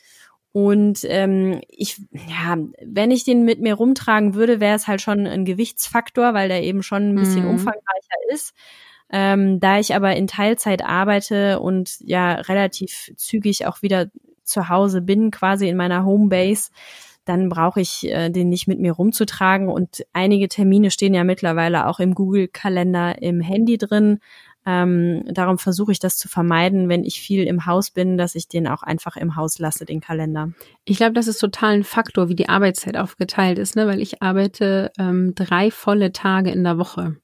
Und 0.53 0.99
ähm, 1.05 1.61
ich, 1.67 1.99
ja, 2.11 2.57
wenn 2.81 3.11
ich 3.11 3.25
den 3.25 3.43
mit 3.43 3.59
mir 3.59 3.73
rumtragen 3.73 4.33
würde, 4.35 4.59
wäre 4.59 4.75
es 4.75 4.87
halt 4.87 5.01
schon 5.01 5.25
ein 5.25 5.45
Gewichtsfaktor, 5.45 6.33
weil 6.33 6.47
der 6.47 6.63
eben 6.63 6.83
schon 6.83 7.09
ein 7.09 7.15
bisschen 7.15 7.45
mm. 7.45 7.49
umfangreicher 7.49 8.17
ist. 8.29 8.53
Ähm, 9.15 9.59
da 9.59 9.77
ich 9.77 9.93
aber 9.93 10.15
in 10.15 10.25
Teilzeit 10.25 10.83
arbeite 10.83 11.59
und 11.59 11.97
ja 11.99 12.33
relativ 12.33 13.11
zügig 13.15 13.67
auch 13.67 13.83
wieder 13.83 14.07
zu 14.43 14.69
Hause 14.69 15.03
bin, 15.03 15.29
quasi 15.29 15.69
in 15.69 15.77
meiner 15.77 16.03
Homebase, 16.03 16.71
dann 17.23 17.47
brauche 17.47 17.79
ich 17.79 18.05
äh, 18.05 18.31
den 18.31 18.49
nicht 18.49 18.67
mit 18.67 18.79
mir 18.79 18.93
rumzutragen. 18.93 19.69
Und 19.69 20.03
einige 20.13 20.47
Termine 20.47 20.89
stehen 20.89 21.13
ja 21.13 21.23
mittlerweile 21.23 21.85
auch 21.85 21.99
im 21.99 22.15
Google-Kalender 22.15 23.21
im 23.21 23.39
Handy 23.39 23.77
drin. 23.77 24.17
Ähm, 24.65 25.23
darum 25.27 25.59
versuche 25.59 25.91
ich 25.91 25.99
das 25.99 26.17
zu 26.17 26.27
vermeiden, 26.27 26.89
wenn 26.89 27.03
ich 27.03 27.21
viel 27.21 27.43
im 27.45 27.67
Haus 27.67 27.91
bin, 27.91 28.17
dass 28.17 28.33
ich 28.33 28.47
den 28.47 28.67
auch 28.67 28.81
einfach 28.81 29.15
im 29.15 29.35
Haus 29.35 29.59
lasse, 29.59 29.85
den 29.85 30.01
Kalender. 30.01 30.49
Ich 30.85 30.97
glaube, 30.97 31.13
das 31.13 31.27
ist 31.27 31.37
total 31.37 31.73
ein 31.73 31.83
Faktor, 31.83 32.29
wie 32.29 32.35
die 32.35 32.49
Arbeitszeit 32.49 32.97
aufgeteilt 32.97 33.59
ist, 33.59 33.75
ne? 33.75 33.85
weil 33.85 34.01
ich 34.01 34.23
arbeite 34.23 34.91
ähm, 34.97 35.35
drei 35.35 35.69
volle 35.69 36.13
Tage 36.13 36.49
in 36.49 36.63
der 36.63 36.79
Woche. 36.79 37.17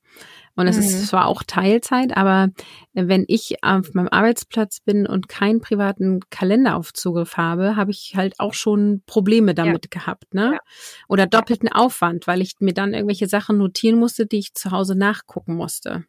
Und 0.60 0.68
es 0.68 0.76
mhm. 0.76 0.84
ist 0.84 1.08
zwar 1.08 1.28
auch 1.28 1.42
Teilzeit, 1.42 2.18
aber 2.18 2.50
wenn 2.92 3.24
ich 3.30 3.64
auf 3.64 3.94
meinem 3.94 4.10
Arbeitsplatz 4.10 4.82
bin 4.82 5.08
und 5.08 5.30
keinen 5.30 5.62
privaten 5.62 6.20
Kalenderaufzugriff 6.32 7.38
habe, 7.38 7.78
habe 7.78 7.92
ich 7.92 8.16
halt 8.18 8.42
auch 8.42 8.54
schon 8.54 9.02
Probleme 9.06 9.56
damit 9.56 9.86
ja. 9.86 10.00
gehabt, 10.02 10.34
ne? 10.34 10.52
Ja. 10.56 10.60
Oder 11.08 11.28
doppelten 11.28 11.72
Aufwand, 11.72 12.28
weil 12.28 12.42
ich 12.42 12.56
mir 12.60 12.74
dann 12.74 12.94
irgendwelche 12.94 13.30
Sachen 13.30 13.58
notieren 13.58 13.98
musste, 13.98 14.26
die 14.26 14.40
ich 14.40 14.54
zu 14.54 14.72
Hause 14.72 14.96
nachgucken 14.96 15.56
musste. 15.56 16.04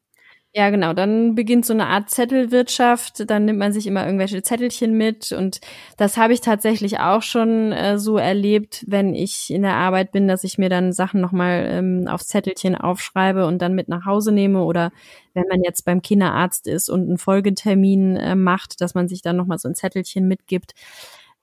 Ja, 0.55 0.71
genau. 0.71 0.93
Dann 0.95 1.37
beginnt 1.37 1.65
so 1.65 1.73
eine 1.73 1.87
Art 1.87 2.11
Zettelwirtschaft. 2.11 3.31
Dann 3.31 3.45
nimmt 3.45 3.61
man 3.61 3.73
sich 3.73 3.87
immer 3.87 4.05
irgendwelche 4.05 4.43
Zettelchen 4.43 4.95
mit. 4.99 5.31
Und 5.31 5.61
das 5.97 6.17
habe 6.17 6.33
ich 6.33 6.41
tatsächlich 6.41 6.99
auch 6.99 7.23
schon 7.23 7.71
äh, 7.71 7.99
so 8.01 8.17
erlebt, 8.17 8.85
wenn 8.89 9.15
ich 9.15 9.51
in 9.51 9.63
der 9.63 9.75
Arbeit 9.77 10.11
bin, 10.11 10.27
dass 10.27 10.43
ich 10.43 10.59
mir 10.59 10.69
dann 10.69 10.93
Sachen 10.93 11.21
nochmal 11.21 11.67
ähm, 11.71 12.09
auf 12.09 12.25
Zettelchen 12.25 12.75
aufschreibe 12.75 13.47
und 13.47 13.63
dann 13.63 13.75
mit 13.77 13.87
nach 13.89 14.05
Hause 14.07 14.33
nehme. 14.33 14.65
Oder 14.65 14.91
wenn 15.35 15.45
man 15.49 15.63
jetzt 15.63 15.85
beim 15.85 16.03
Kinderarzt 16.03 16.67
ist 16.67 16.89
und 16.91 17.03
einen 17.07 17.19
Folgetermin 17.19 18.17
äh, 18.17 18.35
macht, 18.35 18.81
dass 18.81 18.95
man 18.95 19.07
sich 19.07 19.23
dann 19.23 19.37
nochmal 19.37 19.59
so 19.59 19.69
ein 19.69 19.77
Zettelchen 19.77 20.27
mitgibt. 20.27 20.73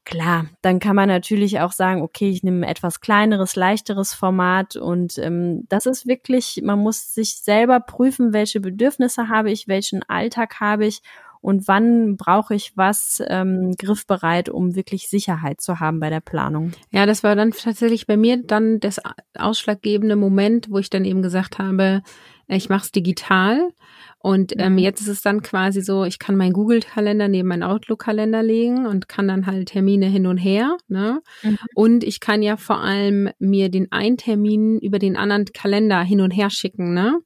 Klar, 0.08 0.46
dann 0.62 0.80
kann 0.80 0.96
man 0.96 1.10
natürlich 1.10 1.60
auch 1.60 1.74
sagen, 1.74 2.02
okay, 2.02 2.30
ich 2.30 2.42
nehme 2.42 2.66
etwas 2.66 3.02
kleineres, 3.02 3.58
leichteres 3.58 4.14
Format 4.14 4.78
und 4.78 5.18
ähm, 5.18 5.66
das 5.68 5.86
ist 5.86 6.08
wirklich, 6.08 6.62
man 6.64 6.80
muss 6.80 7.14
sich 7.14 7.36
selber 7.42 7.82
prüfen, 7.82 8.32
welche 8.32 8.62
Bedürfnisse 8.62 9.28
habe 9.28 9.52
ich, 9.52 9.68
welchen 9.68 10.04
Alltag 10.04 10.62
habe 10.62 10.86
ich 10.86 11.02
und 11.42 11.68
wann 11.68 12.16
brauche 12.16 12.56
ich 12.56 12.72
was 12.78 13.22
ähm, 13.28 13.76
griffbereit, 13.78 14.48
um 14.48 14.76
wirklich 14.76 15.10
Sicherheit 15.10 15.60
zu 15.60 15.82
haben 15.82 16.00
bei 16.00 16.10
der 16.10 16.22
Planung. 16.22 16.72
Ja, 16.90 17.06
das 17.06 17.22
war 17.24 17.36
dann 17.36 17.52
tatsächlich 17.52 18.08
bei 18.08 18.16
mir 18.16 18.42
dann 18.42 18.80
das 18.80 19.02
ausschlaggebende 19.38 20.16
Moment, 20.16 20.72
wo 20.72 20.78
ich 20.78 20.90
dann 20.90 21.04
eben 21.04 21.22
gesagt 21.22 21.60
habe, 21.60 22.02
Ich 22.48 22.70
mache 22.70 22.86
es 22.86 22.92
digital 22.92 23.72
und 24.20 24.54
ähm, 24.58 24.74
mhm. 24.74 24.80
jetzt 24.80 25.02
ist 25.02 25.08
es 25.08 25.22
dann 25.22 25.42
quasi 25.42 25.82
so, 25.82 26.04
ich 26.04 26.20
kann 26.20 26.36
meinen 26.36 26.54
Google-Kalender 26.54 27.28
neben 27.28 27.48
meinen 27.48 27.64
Outlook-Kalender 27.64 28.42
legen 28.42 28.86
und 28.86 29.08
kann 29.08 29.28
dann 29.28 29.46
halt 29.46 29.70
Termine 29.70 30.08
hin 30.08 30.28
und 30.28 30.38
her. 30.38 30.78
Ne? 30.88 31.22
Mhm. 31.44 31.58
Und 31.76 32.04
ich 32.04 32.20
kann 32.20 32.42
ja 32.42 32.58
vor 32.58 32.80
allem 32.80 33.30
mir 33.40 33.70
den 33.70 33.92
einen 33.92 34.18
Termin 34.18 34.80
über 34.80 35.00
den 35.00 35.18
anderen 35.18 35.46
Kalender 35.46 36.02
hin 36.02 36.22
und 36.22 36.32
her 36.32 36.50
schicken. 36.50 36.94
Ne? 36.94 37.20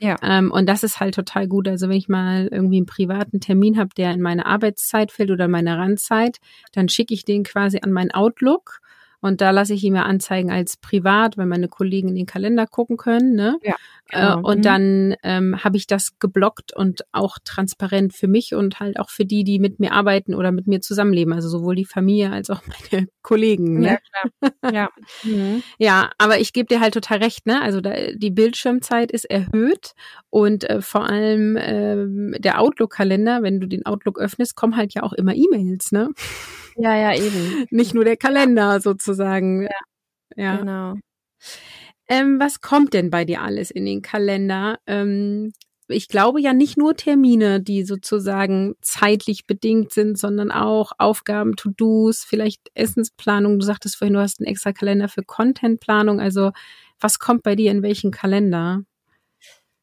Ja. 0.00 0.16
Ähm, 0.22 0.52
und 0.52 0.66
das 0.68 0.84
ist 0.84 1.00
halt 1.00 1.14
total 1.14 1.48
gut. 1.48 1.68
Also 1.68 1.88
wenn 1.88 1.96
ich 1.96 2.08
mal 2.08 2.48
irgendwie 2.50 2.76
einen 2.76 2.86
privaten 2.86 3.40
Termin 3.40 3.78
habe, 3.78 3.90
der 3.96 4.12
in 4.12 4.20
meine 4.20 4.46
Arbeitszeit 4.46 5.12
fällt 5.12 5.30
oder 5.30 5.48
meine 5.48 5.76
Randzeit, 5.76 6.38
dann 6.72 6.88
schicke 6.88 7.14
ich 7.14 7.24
den 7.24 7.42
quasi 7.42 7.80
an 7.82 7.92
meinen 7.92 8.12
Outlook 8.12 8.80
und 9.20 9.40
da 9.40 9.50
lasse 9.50 9.74
ich 9.74 9.82
ihn 9.82 9.94
mir 9.94 10.04
anzeigen 10.04 10.50
als 10.50 10.76
privat, 10.76 11.36
wenn 11.36 11.48
meine 11.48 11.68
Kollegen 11.68 12.08
in 12.08 12.14
den 12.14 12.26
Kalender 12.26 12.66
gucken 12.66 12.96
können. 12.96 13.34
Ne? 13.34 13.58
Ja, 13.62 13.74
äh, 14.10 14.20
genau. 14.20 14.38
äh, 14.38 14.42
und 14.42 14.58
mhm. 14.58 14.62
dann 14.62 15.16
ähm, 15.24 15.64
habe 15.64 15.76
ich 15.76 15.86
das 15.86 16.18
geblockt 16.20 16.72
und 16.72 17.02
auch 17.10 17.38
transparent 17.44 18.14
für 18.14 18.28
mich 18.28 18.54
und 18.54 18.78
halt 18.78 19.00
auch 19.00 19.10
für 19.10 19.24
die, 19.24 19.42
die 19.42 19.58
mit 19.58 19.80
mir 19.80 19.92
arbeiten 19.92 20.34
oder 20.34 20.52
mit 20.52 20.68
mir 20.68 20.80
zusammenleben. 20.80 21.32
Also 21.32 21.48
sowohl 21.48 21.74
die 21.74 21.84
Familie 21.84 22.30
als 22.30 22.48
auch 22.50 22.62
meine 22.92 23.08
Kollegen. 23.22 23.80
Ne? 23.80 23.98
Ja, 24.42 24.50
klar. 24.50 24.72
ja. 24.72 24.88
Mhm. 25.24 25.62
ja, 25.78 26.10
aber 26.18 26.38
ich 26.38 26.52
gebe 26.52 26.66
dir 26.66 26.80
halt 26.80 26.94
total 26.94 27.18
recht. 27.18 27.46
Ne? 27.46 27.60
Also 27.60 27.80
da, 27.80 27.92
die 28.14 28.30
Bildschirmzeit 28.30 29.10
ist 29.10 29.24
erhöht 29.24 29.94
und 30.30 30.68
äh, 30.68 30.80
vor 30.80 31.08
allem 31.08 31.56
äh, 31.56 32.38
der 32.38 32.60
Outlook-Kalender, 32.60 33.42
wenn 33.42 33.58
du 33.58 33.66
den 33.66 33.86
Outlook 33.86 34.18
öffnest, 34.18 34.54
kommen 34.54 34.76
halt 34.76 34.94
ja 34.94 35.02
auch 35.02 35.12
immer 35.12 35.34
E-Mails. 35.34 35.92
Ne? 35.92 36.10
Ja, 36.78 36.96
ja, 36.96 37.14
eben. 37.14 37.66
Nicht 37.70 37.94
nur 37.94 38.04
der 38.04 38.16
Kalender 38.16 38.80
sozusagen. 38.80 39.62
Ja, 39.62 39.68
ja. 40.36 40.56
genau. 40.56 40.94
Ähm, 42.08 42.40
was 42.40 42.60
kommt 42.60 42.94
denn 42.94 43.10
bei 43.10 43.24
dir 43.24 43.42
alles 43.42 43.70
in 43.70 43.84
den 43.84 44.00
Kalender? 44.00 44.78
Ähm, 44.86 45.52
ich 45.88 46.08
glaube 46.08 46.40
ja 46.40 46.52
nicht 46.52 46.76
nur 46.76 46.94
Termine, 46.96 47.60
die 47.60 47.82
sozusagen 47.82 48.74
zeitlich 48.80 49.46
bedingt 49.46 49.92
sind, 49.92 50.18
sondern 50.18 50.50
auch 50.50 50.92
Aufgaben, 50.98 51.56
To-Dos, 51.56 52.24
vielleicht 52.24 52.70
Essensplanung. 52.74 53.58
Du 53.58 53.64
sagtest 53.64 53.96
vorhin, 53.96 54.14
du 54.14 54.20
hast 54.20 54.40
einen 54.40 54.48
extra 54.48 54.72
Kalender 54.72 55.08
für 55.08 55.22
Contentplanung. 55.22 56.20
Also 56.20 56.52
was 57.00 57.18
kommt 57.18 57.42
bei 57.42 57.56
dir 57.56 57.70
in 57.70 57.82
welchen 57.82 58.10
Kalender? 58.10 58.82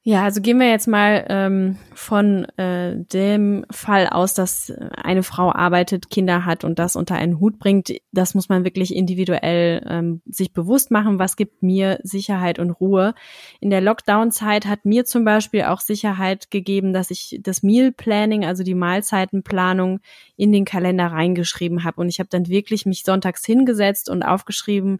Ja, 0.07 0.23
also 0.23 0.39
gehen 0.39 0.59
wir 0.59 0.69
jetzt 0.69 0.87
mal 0.87 1.25
ähm, 1.29 1.79
von 1.95 2.45
äh, 2.59 2.95
dem 2.95 3.65
Fall 3.71 4.05
aus, 4.05 4.35
dass 4.35 4.71
eine 4.95 5.23
Frau 5.23 5.51
arbeitet, 5.51 6.11
Kinder 6.11 6.45
hat 6.45 6.63
und 6.63 6.77
das 6.77 6.95
unter 6.95 7.15
einen 7.15 7.39
Hut 7.39 7.57
bringt. 7.57 7.91
Das 8.11 8.35
muss 8.35 8.47
man 8.47 8.63
wirklich 8.63 8.95
individuell 8.95 9.83
ähm, 9.89 10.21
sich 10.27 10.53
bewusst 10.53 10.91
machen. 10.91 11.17
Was 11.17 11.37
gibt 11.37 11.63
mir 11.63 11.99
Sicherheit 12.03 12.59
und 12.59 12.69
Ruhe? 12.69 13.15
In 13.59 13.71
der 13.71 13.81
Lockdown-Zeit 13.81 14.67
hat 14.67 14.85
mir 14.85 15.05
zum 15.05 15.25
Beispiel 15.25 15.63
auch 15.63 15.79
Sicherheit 15.79 16.51
gegeben, 16.51 16.93
dass 16.93 17.09
ich 17.09 17.39
das 17.41 17.63
Meal 17.63 17.91
Planning, 17.91 18.45
also 18.45 18.61
die 18.61 18.75
Mahlzeitenplanung, 18.75 20.01
in 20.37 20.51
den 20.51 20.65
Kalender 20.65 21.07
reingeschrieben 21.07 21.83
habe. 21.83 21.99
Und 21.99 22.09
ich 22.09 22.19
habe 22.19 22.29
dann 22.29 22.47
wirklich 22.47 22.85
mich 22.85 23.01
sonntags 23.01 23.43
hingesetzt 23.43 24.11
und 24.11 24.21
aufgeschrieben, 24.21 24.99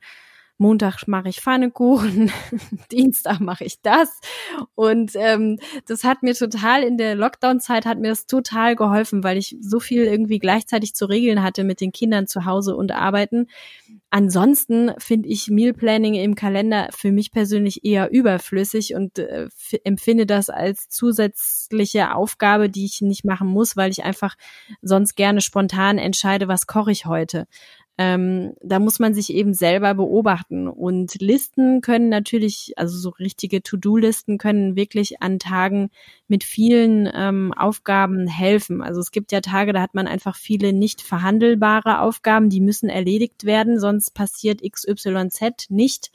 Montag 0.58 1.08
mache 1.08 1.30
ich 1.30 1.42
Pfannekuchen, 1.42 2.32
Dienstag 2.92 3.42
mache 3.42 3.66
ich 3.66 3.82
das. 3.82 4.22
Und 4.74 5.12
ähm, 5.16 5.60
das 5.86 6.04
hat 6.04 6.24
mir 6.24 6.34
total 6.34 6.84
in 6.84 6.98
der 6.98 7.16
Lockdown-Zeit 7.16 7.86
hat 7.86 8.00
mir 8.00 8.10
das 8.10 8.26
total 8.26 8.76
geholfen, 8.76 9.24
weil 9.24 9.38
ich 9.38 9.58
so 9.60 9.80
viel 9.80 10.04
irgendwie 10.04 10.40
gleichzeitig 10.40 10.96
zu 10.96 11.06
regeln 11.06 11.44
hatte 11.44 11.64
mit 11.64 11.82
den 11.82 11.92
Kindern 11.92 12.28
zu 12.28 12.46
Hause 12.46 12.76
und 12.76 12.92
arbeiten. 12.92 13.48
Ansonsten 14.10 14.92
finde 14.98 15.28
ich 15.28 15.50
Meal 15.50 15.74
Planning 15.74 16.14
im 16.14 16.36
Kalender 16.36 16.88
für 16.92 17.12
mich 17.12 17.32
persönlich 17.32 17.84
eher 17.84 18.12
überflüssig 18.12 18.96
und 18.96 19.20
äh, 19.20 19.50
empfinde 19.84 20.26
das 20.26 20.50
als 20.50 20.88
zusätzliche 20.88 22.16
Aufgabe, 22.16 22.70
die 22.70 22.86
ich 22.86 23.02
nicht 23.02 23.26
machen 23.26 23.50
muss, 23.50 23.76
weil 23.76 23.92
ich 23.92 24.06
einfach 24.06 24.36
sonst 24.82 25.16
gerne 25.16 25.42
spontan 25.42 25.98
entscheide, 25.98 26.48
was 26.48 26.66
koche 26.66 26.94
ich 26.94 27.06
heute. 27.06 27.46
Ähm, 27.98 28.56
da 28.62 28.80
muss 28.80 29.00
man 29.00 29.14
sich 29.14 29.34
eben 29.34 29.54
selber 29.54 29.94
beobachten. 29.94 30.68
Und 30.68 31.16
Listen 31.22 31.80
können 31.80 32.10
natürlich, 32.10 32.74
also 32.76 32.98
so 32.98 33.10
richtige 33.10 33.64
To-Do-Listen 33.64 34.38
können 34.38 34.76
wirklich 34.76 35.22
an 35.22 35.40
Tagen 35.40 35.92
mit 36.28 36.44
vielen 36.44 37.10
ähm, 37.14 37.54
Aufgaben 37.54 38.28
helfen. 38.28 38.82
Also 38.82 39.00
es 39.00 39.12
gibt 39.12 39.32
ja 39.32 39.40
Tage, 39.40 39.72
da 39.72 39.82
hat 39.82 39.94
man 39.94 40.08
einfach 40.08 40.36
viele 40.36 40.74
nicht 40.74 41.02
verhandelbare 41.02 42.02
Aufgaben, 42.02 42.50
die 42.50 42.60
müssen 42.60 42.90
erledigt 42.90 43.46
werden, 43.46 43.80
sonst 43.80 44.14
passiert 44.14 44.62
XYZ 44.62 45.70
nicht. 45.70 46.12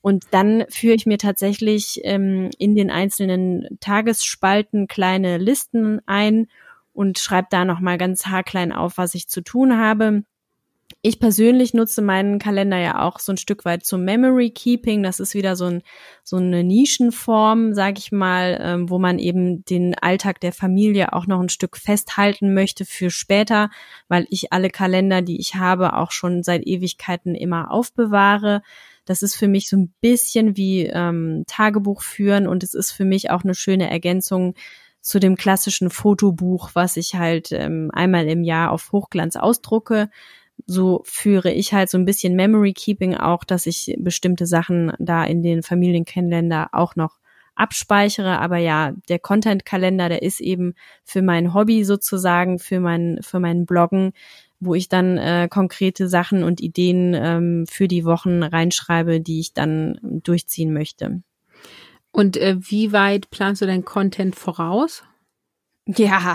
Und 0.00 0.24
dann 0.32 0.64
führe 0.70 0.96
ich 0.96 1.06
mir 1.06 1.18
tatsächlich 1.18 2.00
ähm, 2.02 2.50
in 2.58 2.74
den 2.74 2.90
einzelnen 2.90 3.78
Tagesspalten 3.78 4.88
kleine 4.88 5.38
Listen 5.38 6.00
ein 6.06 6.48
und 6.92 7.20
schreibe 7.20 7.46
da 7.48 7.64
nochmal 7.64 7.96
ganz 7.96 8.26
haarklein 8.26 8.72
auf, 8.72 8.98
was 8.98 9.14
ich 9.14 9.28
zu 9.28 9.40
tun 9.42 9.78
habe 9.78 10.24
ich 11.04 11.18
persönlich 11.18 11.74
nutze 11.74 12.00
meinen 12.00 12.38
Kalender 12.38 12.78
ja 12.78 13.02
auch 13.02 13.18
so 13.18 13.32
ein 13.32 13.36
Stück 13.36 13.64
weit 13.64 13.84
zum 13.84 14.04
Memory 14.04 14.50
Keeping. 14.50 15.02
Das 15.02 15.18
ist 15.18 15.34
wieder 15.34 15.56
so, 15.56 15.64
ein, 15.64 15.82
so 16.22 16.36
eine 16.36 16.62
Nischenform, 16.62 17.74
sage 17.74 17.98
ich 17.98 18.12
mal, 18.12 18.56
ähm, 18.62 18.88
wo 18.88 19.00
man 19.00 19.18
eben 19.18 19.64
den 19.64 19.96
Alltag 19.98 20.40
der 20.40 20.52
Familie 20.52 21.12
auch 21.12 21.26
noch 21.26 21.40
ein 21.40 21.48
Stück 21.48 21.76
festhalten 21.76 22.54
möchte 22.54 22.84
für 22.84 23.10
später, 23.10 23.70
weil 24.06 24.26
ich 24.30 24.52
alle 24.52 24.70
Kalender, 24.70 25.22
die 25.22 25.40
ich 25.40 25.56
habe, 25.56 25.96
auch 25.96 26.12
schon 26.12 26.44
seit 26.44 26.64
Ewigkeiten 26.64 27.34
immer 27.34 27.72
aufbewahre. 27.72 28.62
Das 29.04 29.22
ist 29.22 29.34
für 29.34 29.48
mich 29.48 29.68
so 29.68 29.76
ein 29.76 29.92
bisschen 30.00 30.56
wie 30.56 30.86
ähm, 30.86 31.42
Tagebuch 31.48 32.02
führen 32.02 32.46
und 32.46 32.62
es 32.62 32.74
ist 32.74 32.92
für 32.92 33.04
mich 33.04 33.28
auch 33.30 33.42
eine 33.42 33.56
schöne 33.56 33.90
Ergänzung 33.90 34.54
zu 35.00 35.18
dem 35.18 35.34
klassischen 35.34 35.90
Fotobuch, 35.90 36.70
was 36.74 36.96
ich 36.96 37.16
halt 37.16 37.50
ähm, 37.50 37.90
einmal 37.92 38.28
im 38.28 38.44
Jahr 38.44 38.70
auf 38.70 38.92
Hochglanz 38.92 39.34
ausdrucke 39.34 40.08
so 40.66 41.02
führe 41.04 41.52
ich 41.52 41.72
halt 41.72 41.90
so 41.90 41.98
ein 41.98 42.04
bisschen 42.04 42.34
Memory 42.34 42.72
Keeping 42.72 43.16
auch, 43.16 43.44
dass 43.44 43.66
ich 43.66 43.94
bestimmte 43.98 44.46
Sachen 44.46 44.92
da 44.98 45.24
in 45.24 45.42
den 45.42 45.62
Familienkennländer 45.62 46.70
auch 46.72 46.96
noch 46.96 47.18
abspeichere. 47.54 48.38
Aber 48.38 48.58
ja, 48.58 48.92
der 49.08 49.18
Content-Kalender, 49.18 50.08
der 50.08 50.22
ist 50.22 50.40
eben 50.40 50.74
für 51.04 51.22
mein 51.22 51.54
Hobby 51.54 51.84
sozusagen, 51.84 52.58
für 52.58 52.80
mein, 52.80 53.18
für 53.22 53.40
meinen 53.40 53.66
Bloggen, 53.66 54.12
wo 54.60 54.74
ich 54.74 54.88
dann 54.88 55.18
äh, 55.18 55.48
konkrete 55.50 56.08
Sachen 56.08 56.44
und 56.44 56.60
Ideen 56.60 57.14
ähm, 57.14 57.66
für 57.68 57.88
die 57.88 58.04
Wochen 58.04 58.42
reinschreibe, 58.42 59.20
die 59.20 59.40
ich 59.40 59.54
dann 59.54 59.98
durchziehen 60.02 60.72
möchte. 60.72 61.22
Und 62.12 62.36
äh, 62.36 62.56
wie 62.60 62.92
weit 62.92 63.30
planst 63.30 63.62
du 63.62 63.66
dein 63.66 63.84
Content 63.84 64.36
voraus? 64.36 65.02
Ja, 65.86 66.34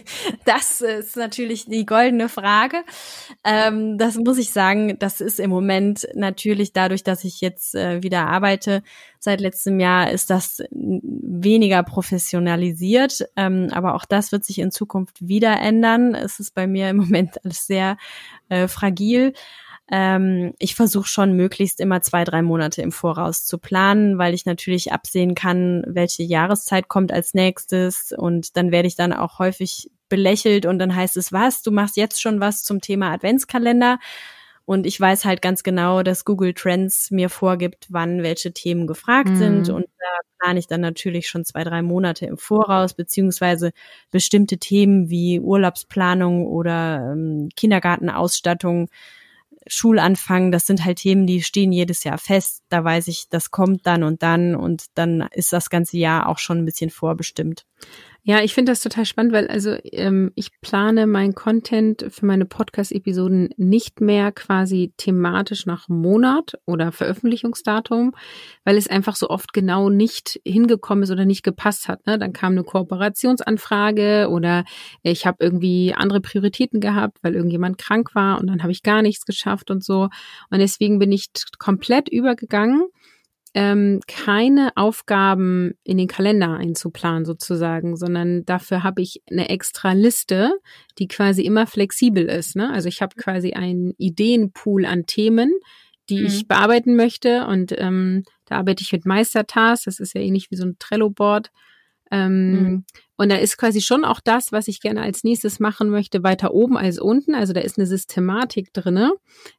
das 0.44 0.80
ist 0.80 1.16
natürlich 1.16 1.66
die 1.66 1.86
goldene 1.86 2.28
Frage. 2.28 2.78
Ähm, 3.44 3.96
das 3.96 4.16
muss 4.16 4.38
ich 4.38 4.50
sagen, 4.50 4.98
das 4.98 5.20
ist 5.20 5.38
im 5.38 5.50
Moment 5.50 6.08
natürlich 6.14 6.72
dadurch, 6.72 7.04
dass 7.04 7.22
ich 7.22 7.40
jetzt 7.40 7.76
äh, 7.76 8.02
wieder 8.02 8.26
arbeite. 8.26 8.82
Seit 9.20 9.40
letztem 9.40 9.78
Jahr 9.78 10.10
ist 10.10 10.30
das 10.30 10.64
weniger 10.72 11.84
professionalisiert, 11.84 13.24
ähm, 13.36 13.68
aber 13.70 13.94
auch 13.94 14.04
das 14.04 14.32
wird 14.32 14.44
sich 14.44 14.58
in 14.58 14.72
Zukunft 14.72 15.28
wieder 15.28 15.60
ändern. 15.60 16.16
Es 16.16 16.40
ist 16.40 16.52
bei 16.56 16.66
mir 16.66 16.90
im 16.90 16.96
Moment 16.96 17.44
alles 17.44 17.68
sehr 17.68 17.98
äh, 18.48 18.66
fragil. 18.66 19.32
Ähm, 19.90 20.52
ich 20.58 20.74
versuche 20.74 21.08
schon 21.08 21.32
möglichst 21.32 21.80
immer 21.80 22.02
zwei, 22.02 22.24
drei 22.24 22.42
Monate 22.42 22.82
im 22.82 22.92
Voraus 22.92 23.44
zu 23.44 23.58
planen, 23.58 24.18
weil 24.18 24.34
ich 24.34 24.44
natürlich 24.44 24.92
absehen 24.92 25.34
kann, 25.34 25.82
welche 25.86 26.22
Jahreszeit 26.22 26.88
kommt 26.88 27.12
als 27.12 27.32
nächstes 27.32 28.12
und 28.12 28.56
dann 28.56 28.70
werde 28.70 28.88
ich 28.88 28.96
dann 28.96 29.12
auch 29.14 29.38
häufig 29.38 29.90
belächelt 30.08 30.66
und 30.66 30.78
dann 30.78 30.94
heißt 30.94 31.16
es, 31.16 31.32
was, 31.32 31.62
du 31.62 31.70
machst 31.70 31.96
jetzt 31.96 32.20
schon 32.20 32.40
was 32.40 32.64
zum 32.64 32.80
Thema 32.80 33.12
Adventskalender. 33.12 33.98
Und 34.66 34.86
ich 34.86 35.00
weiß 35.00 35.24
halt 35.24 35.40
ganz 35.40 35.62
genau, 35.62 36.02
dass 36.02 36.26
Google 36.26 36.52
Trends 36.52 37.10
mir 37.10 37.30
vorgibt, 37.30 37.86
wann 37.88 38.22
welche 38.22 38.52
Themen 38.52 38.86
gefragt 38.86 39.30
mhm. 39.30 39.36
sind. 39.36 39.68
Und 39.70 39.86
da 39.98 40.20
plane 40.38 40.58
ich 40.58 40.66
dann 40.66 40.82
natürlich 40.82 41.26
schon 41.26 41.46
zwei, 41.46 41.64
drei 41.64 41.80
Monate 41.80 42.26
im 42.26 42.36
Voraus, 42.36 42.92
beziehungsweise 42.92 43.72
bestimmte 44.10 44.58
Themen 44.58 45.08
wie 45.08 45.40
Urlaubsplanung 45.40 46.46
oder 46.46 47.12
ähm, 47.14 47.48
Kindergartenausstattung 47.56 48.90
Schulanfang, 49.68 50.50
das 50.50 50.66
sind 50.66 50.84
halt 50.84 50.98
Themen, 50.98 51.26
die 51.26 51.42
stehen 51.42 51.72
jedes 51.72 52.04
Jahr 52.04 52.18
fest. 52.18 52.62
Da 52.68 52.82
weiß 52.82 53.08
ich, 53.08 53.28
das 53.28 53.50
kommt 53.50 53.86
dann 53.86 54.02
und 54.02 54.22
dann 54.22 54.54
und 54.54 54.86
dann 54.94 55.28
ist 55.32 55.52
das 55.52 55.70
ganze 55.70 55.96
Jahr 55.98 56.28
auch 56.28 56.38
schon 56.38 56.58
ein 56.58 56.64
bisschen 56.64 56.90
vorbestimmt. 56.90 57.66
Ja, 58.28 58.42
ich 58.42 58.52
finde 58.52 58.72
das 58.72 58.80
total 58.80 59.06
spannend, 59.06 59.32
weil 59.32 59.48
also 59.48 59.74
ähm, 59.84 60.32
ich 60.34 60.50
plane 60.60 61.06
mein 61.06 61.34
Content 61.34 62.04
für 62.10 62.26
meine 62.26 62.44
Podcast-Episoden 62.44 63.54
nicht 63.56 64.02
mehr 64.02 64.32
quasi 64.32 64.92
thematisch 64.98 65.64
nach 65.64 65.88
Monat 65.88 66.58
oder 66.66 66.92
Veröffentlichungsdatum, 66.92 68.14
weil 68.66 68.76
es 68.76 68.86
einfach 68.86 69.16
so 69.16 69.30
oft 69.30 69.54
genau 69.54 69.88
nicht 69.88 70.38
hingekommen 70.44 71.04
ist 71.04 71.10
oder 71.10 71.24
nicht 71.24 71.42
gepasst 71.42 71.88
hat. 71.88 72.06
Ne? 72.06 72.18
Dann 72.18 72.34
kam 72.34 72.52
eine 72.52 72.64
Kooperationsanfrage 72.64 74.28
oder 74.28 74.66
ich 75.02 75.24
habe 75.24 75.38
irgendwie 75.40 75.94
andere 75.94 76.20
Prioritäten 76.20 76.80
gehabt, 76.80 77.20
weil 77.22 77.34
irgendjemand 77.34 77.78
krank 77.78 78.14
war 78.14 78.38
und 78.38 78.46
dann 78.48 78.60
habe 78.62 78.72
ich 78.72 78.82
gar 78.82 79.00
nichts 79.00 79.24
geschafft 79.24 79.70
und 79.70 79.82
so. 79.82 80.10
Und 80.50 80.58
deswegen 80.58 80.98
bin 80.98 81.12
ich 81.12 81.30
komplett 81.58 82.10
übergegangen 82.10 82.88
ähm, 83.54 84.00
keine 84.06 84.70
Aufgaben 84.76 85.72
in 85.84 85.98
den 85.98 86.08
Kalender 86.08 86.54
einzuplanen 86.54 87.24
sozusagen, 87.24 87.96
sondern 87.96 88.44
dafür 88.44 88.82
habe 88.82 89.02
ich 89.02 89.22
eine 89.30 89.48
extra 89.48 89.92
Liste, 89.92 90.52
die 90.98 91.08
quasi 91.08 91.42
immer 91.42 91.66
flexibel 91.66 92.24
ist. 92.24 92.56
Ne? 92.56 92.70
Also 92.72 92.88
ich 92.88 93.00
habe 93.00 93.16
quasi 93.16 93.52
einen 93.52 93.94
Ideenpool 93.96 94.84
an 94.84 95.06
Themen, 95.06 95.52
die 96.10 96.20
mhm. 96.20 96.26
ich 96.26 96.48
bearbeiten 96.48 96.96
möchte 96.96 97.46
und 97.46 97.74
ähm, 97.76 98.24
da 98.46 98.56
arbeite 98.56 98.82
ich 98.82 98.92
mit 98.92 99.06
Meistertasks, 99.06 99.84
das 99.84 100.00
ist 100.00 100.14
ja 100.14 100.20
ähnlich 100.20 100.50
wie 100.50 100.56
so 100.56 100.64
ein 100.64 100.76
Trello-Board. 100.78 101.50
Ähm, 102.10 102.50
mhm. 102.50 102.84
Und 103.18 103.30
da 103.30 103.36
ist 103.36 103.58
quasi 103.58 103.80
schon 103.80 104.04
auch 104.04 104.20
das, 104.20 104.52
was 104.52 104.68
ich 104.68 104.80
gerne 104.80 105.02
als 105.02 105.24
nächstes 105.24 105.58
machen 105.58 105.90
möchte, 105.90 106.22
weiter 106.22 106.54
oben 106.54 106.78
als 106.78 107.00
unten. 107.00 107.34
Also 107.34 107.52
da 107.52 107.60
ist 107.60 107.76
eine 107.76 107.86
Systematik 107.86 108.72
drinne, 108.72 109.12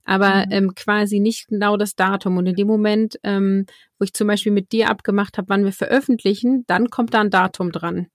aber 0.05 0.45
mhm. 0.45 0.51
ähm, 0.51 0.75
quasi 0.75 1.19
nicht 1.19 1.49
genau 1.49 1.75
das 1.75 1.95
Datum. 1.95 2.37
Und 2.37 2.47
in 2.47 2.55
dem 2.55 2.67
Moment, 2.67 3.19
ähm, 3.23 3.65
wo 3.99 4.05
ich 4.05 4.13
zum 4.13 4.27
Beispiel 4.27 4.53
mit 4.53 4.71
dir 4.71 4.89
abgemacht 4.89 5.37
habe, 5.37 5.49
wann 5.49 5.65
wir 5.65 5.73
veröffentlichen, 5.73 6.63
dann 6.67 6.89
kommt 6.89 7.13
da 7.13 7.19
ein 7.19 7.31
Datum 7.31 7.73
dran. 7.73 8.07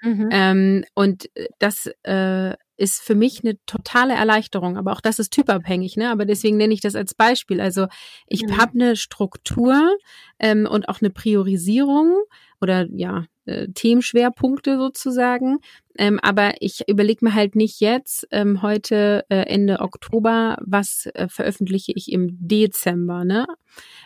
Mhm. 0.00 0.28
Ähm, 0.32 0.84
und 0.94 1.28
das 1.58 1.90
äh, 2.04 2.54
ist 2.78 3.02
für 3.02 3.14
mich 3.14 3.42
eine 3.42 3.58
totale 3.66 4.14
Erleichterung. 4.14 4.78
Aber 4.78 4.92
auch 4.92 5.00
das 5.02 5.18
ist 5.18 5.30
typabhängig, 5.30 5.96
ne? 5.96 6.10
Aber 6.10 6.24
deswegen 6.24 6.56
nenne 6.56 6.72
ich 6.72 6.80
das 6.80 6.94
als 6.94 7.14
Beispiel. 7.14 7.60
Also 7.60 7.86
ich 8.28 8.46
mhm. 8.46 8.56
habe 8.56 8.72
eine 8.74 8.96
Struktur 8.96 9.96
ähm, 10.38 10.66
und 10.70 10.88
auch 10.88 11.00
eine 11.00 11.10
Priorisierung 11.10 12.14
oder 12.60 12.86
ja, 12.92 13.24
äh, 13.46 13.68
Themenschwerpunkte 13.68 14.76
sozusagen. 14.76 15.58
Ähm, 15.98 16.18
aber 16.20 16.54
ich 16.60 16.86
überlege 16.88 17.24
mir 17.24 17.34
halt 17.34 17.56
nicht 17.56 17.80
jetzt, 17.80 18.26
ähm, 18.30 18.60
heute 18.60 19.24
äh, 19.30 19.46
Ende 19.46 19.80
Oktober, 19.80 20.58
was 20.60 21.06
äh, 21.14 21.28
veröffentliche 21.28 21.92
ich 21.94 22.12
im 22.12 22.36
Dezember, 22.38 23.24
ne? 23.24 23.46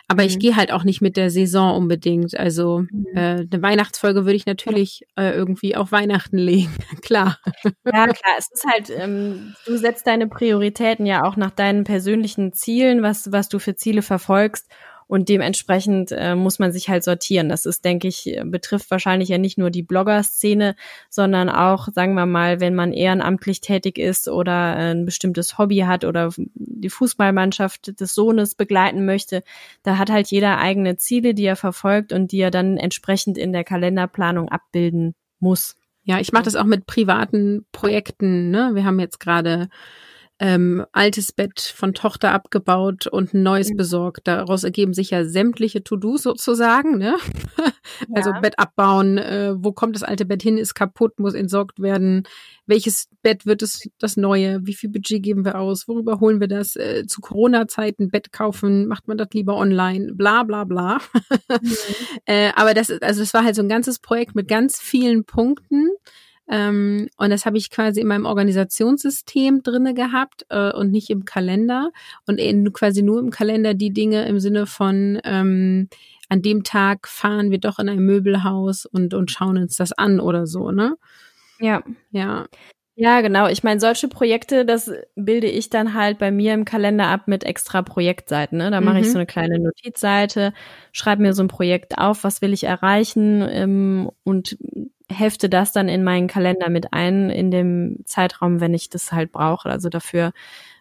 Aber 0.07 0.23
mhm. 0.23 0.29
ich 0.29 0.39
gehe 0.39 0.55
halt 0.55 0.71
auch 0.71 0.83
nicht 0.83 1.01
mit 1.01 1.17
der 1.17 1.29
Saison 1.29 1.75
unbedingt. 1.75 2.37
Also 2.37 2.85
mhm. 2.89 3.05
äh, 3.13 3.45
eine 3.51 3.61
Weihnachtsfolge 3.61 4.25
würde 4.25 4.35
ich 4.35 4.45
natürlich 4.45 5.05
äh, 5.17 5.31
irgendwie 5.31 5.75
auf 5.75 5.91
Weihnachten 5.91 6.37
legen, 6.37 6.73
klar. 7.01 7.39
Ja, 7.63 8.07
klar. 8.07 8.35
Es 8.37 8.49
ist 8.53 8.65
halt, 8.65 8.89
ähm, 8.89 9.55
du 9.65 9.77
setzt 9.77 10.07
deine 10.07 10.27
Prioritäten 10.27 11.05
ja 11.05 11.23
auch 11.23 11.35
nach 11.35 11.51
deinen 11.51 11.83
persönlichen 11.83 12.53
Zielen, 12.53 13.01
was, 13.01 13.31
was 13.31 13.49
du 13.49 13.59
für 13.59 13.75
Ziele 13.75 14.01
verfolgst. 14.01 14.69
Und 15.11 15.27
dementsprechend 15.27 16.13
äh, 16.13 16.35
muss 16.35 16.57
man 16.57 16.71
sich 16.71 16.87
halt 16.87 17.03
sortieren. 17.03 17.49
Das 17.49 17.65
ist, 17.65 17.83
denke 17.83 18.07
ich, 18.07 18.39
betrifft 18.45 18.89
wahrscheinlich 18.91 19.27
ja 19.27 19.37
nicht 19.37 19.57
nur 19.57 19.69
die 19.69 19.83
Blogger-Szene, 19.83 20.73
sondern 21.09 21.49
auch, 21.49 21.89
sagen 21.89 22.13
wir 22.13 22.25
mal, 22.25 22.61
wenn 22.61 22.75
man 22.75 22.93
ehrenamtlich 22.93 23.59
tätig 23.59 23.97
ist 23.97 24.29
oder 24.29 24.77
äh, 24.77 24.91
ein 24.93 25.03
bestimmtes 25.03 25.57
Hobby 25.57 25.79
hat 25.79 26.05
oder 26.05 26.29
die 26.37 26.89
Fußballmannschaft 26.89 27.99
des 27.99 28.15
Sohnes 28.15 28.55
begleiten 28.55 29.03
möchte, 29.03 29.43
da 29.83 29.97
hat 29.97 30.09
halt 30.09 30.27
jeder 30.27 30.59
eigene 30.59 30.95
Ziele, 30.95 31.33
die 31.33 31.43
er 31.43 31.57
verfolgt 31.57 32.13
und 32.13 32.31
die 32.31 32.39
er 32.39 32.49
dann 32.49 32.77
entsprechend 32.77 33.37
in 33.37 33.51
der 33.51 33.65
Kalenderplanung 33.65 34.47
abbilden 34.47 35.13
muss. 35.39 35.75
Ja, 36.05 36.21
ich 36.21 36.31
mache 36.31 36.45
das 36.45 36.55
auch 36.55 36.63
mit 36.63 36.85
privaten 36.85 37.65
Projekten. 37.73 38.49
Ne? 38.49 38.71
Wir 38.75 38.85
haben 38.85 39.01
jetzt 39.01 39.19
gerade 39.19 39.67
ähm, 40.41 40.83
altes 40.91 41.31
Bett 41.31 41.61
von 41.61 41.93
Tochter 41.93 42.31
abgebaut 42.31 43.05
und 43.05 43.35
ein 43.35 43.43
neues 43.43 43.69
mhm. 43.69 43.77
besorgt. 43.77 44.27
Daraus 44.27 44.63
ergeben 44.63 44.95
sich 44.95 45.11
ja 45.11 45.23
sämtliche 45.23 45.83
To-Dos 45.83 46.23
sozusagen. 46.23 46.97
Ne? 46.97 47.15
Also 48.13 48.29
ja. 48.31 48.39
Bett 48.39 48.57
abbauen, 48.57 49.17
äh, 49.17 49.53
wo 49.57 49.71
kommt 49.73 49.95
das 49.95 50.03
alte 50.03 50.25
Bett 50.25 50.41
hin, 50.41 50.57
ist 50.57 50.75
kaputt, 50.75 51.19
muss 51.19 51.33
entsorgt 51.33 51.81
werden. 51.81 52.23
Welches 52.65 53.09
Bett 53.21 53.45
wird 53.45 53.61
es 53.61 53.89
das 53.99 54.17
neue? 54.17 54.65
Wie 54.65 54.73
viel 54.73 54.89
Budget 54.89 55.21
geben 55.21 55.45
wir 55.45 55.59
aus? 55.59 55.87
Worüber 55.87 56.19
holen 56.19 56.39
wir 56.39 56.47
das? 56.47 56.75
Äh, 56.75 57.05
zu 57.07 57.21
Corona-Zeiten 57.21 58.09
Bett 58.09 58.31
kaufen, 58.31 58.87
macht 58.87 59.07
man 59.07 59.17
das 59.17 59.29
lieber 59.33 59.55
online? 59.55 60.13
Bla 60.13 60.43
bla 60.43 60.63
bla. 60.63 60.99
Mhm. 61.49 61.77
äh, 62.25 62.51
aber 62.55 62.73
das, 62.73 62.89
also 62.89 63.21
das 63.21 63.33
war 63.33 63.43
halt 63.43 63.55
so 63.55 63.61
ein 63.61 63.69
ganzes 63.69 63.99
Projekt 63.99 64.35
mit 64.35 64.47
ganz 64.47 64.79
vielen 64.79 65.25
Punkten. 65.25 65.89
Ähm, 66.51 67.07
und 67.17 67.29
das 67.29 67.45
habe 67.45 67.57
ich 67.57 67.71
quasi 67.71 68.01
in 68.01 68.07
meinem 68.07 68.25
Organisationssystem 68.25 69.63
drinne 69.63 69.93
gehabt 69.93 70.45
äh, 70.49 70.73
und 70.73 70.91
nicht 70.91 71.09
im 71.09 71.23
Kalender. 71.23 71.91
Und 72.27 72.39
in, 72.39 72.71
quasi 72.73 73.01
nur 73.01 73.19
im 73.19 73.31
Kalender 73.31 73.73
die 73.73 73.93
Dinge 73.93 74.27
im 74.27 74.39
Sinne 74.39 74.67
von 74.67 75.19
ähm, 75.23 75.87
an 76.27 76.41
dem 76.41 76.63
Tag 76.63 77.07
fahren 77.07 77.51
wir 77.51 77.59
doch 77.59 77.79
in 77.79 77.89
ein 77.89 77.99
Möbelhaus 77.99 78.85
und, 78.85 79.13
und 79.13 79.31
schauen 79.31 79.57
uns 79.57 79.77
das 79.77 79.93
an 79.93 80.19
oder 80.19 80.45
so, 80.45 80.71
ne? 80.71 80.97
Ja. 81.59 81.83
Ja. 82.11 82.47
Ja, 82.95 83.21
genau. 83.21 83.47
Ich 83.47 83.63
meine, 83.63 83.79
solche 83.79 84.09
Projekte, 84.09 84.65
das 84.65 84.91
bilde 85.15 85.47
ich 85.47 85.69
dann 85.69 85.93
halt 85.93 86.19
bei 86.19 86.29
mir 86.29 86.53
im 86.53 86.65
Kalender 86.65 87.07
ab 87.07 87.21
mit 87.27 87.45
extra 87.45 87.81
Projektseiten. 87.81 88.57
Ne? 88.57 88.69
Da 88.69 88.81
mache 88.81 88.99
ich 88.99 89.07
mhm. 89.07 89.11
so 89.11 89.17
eine 89.17 89.25
kleine 89.25 89.59
Notizseite, 89.59 90.53
schreibe 90.91 91.21
mir 91.21 91.33
so 91.33 91.41
ein 91.41 91.47
Projekt 91.47 91.97
auf, 91.97 92.23
was 92.23 92.41
will 92.41 92.53
ich 92.53 92.65
erreichen 92.65 93.41
ähm, 93.49 94.11
und 94.23 94.57
hefte 95.11 95.49
das 95.49 95.71
dann 95.71 95.89
in 95.89 96.03
meinen 96.03 96.27
Kalender 96.27 96.69
mit 96.69 96.93
ein 96.93 97.29
in 97.29 97.51
dem 97.51 97.97
Zeitraum, 98.05 98.59
wenn 98.59 98.73
ich 98.73 98.89
das 98.89 99.11
halt 99.11 99.31
brauche. 99.31 99.69
Also 99.69 99.89
dafür, 99.89 100.33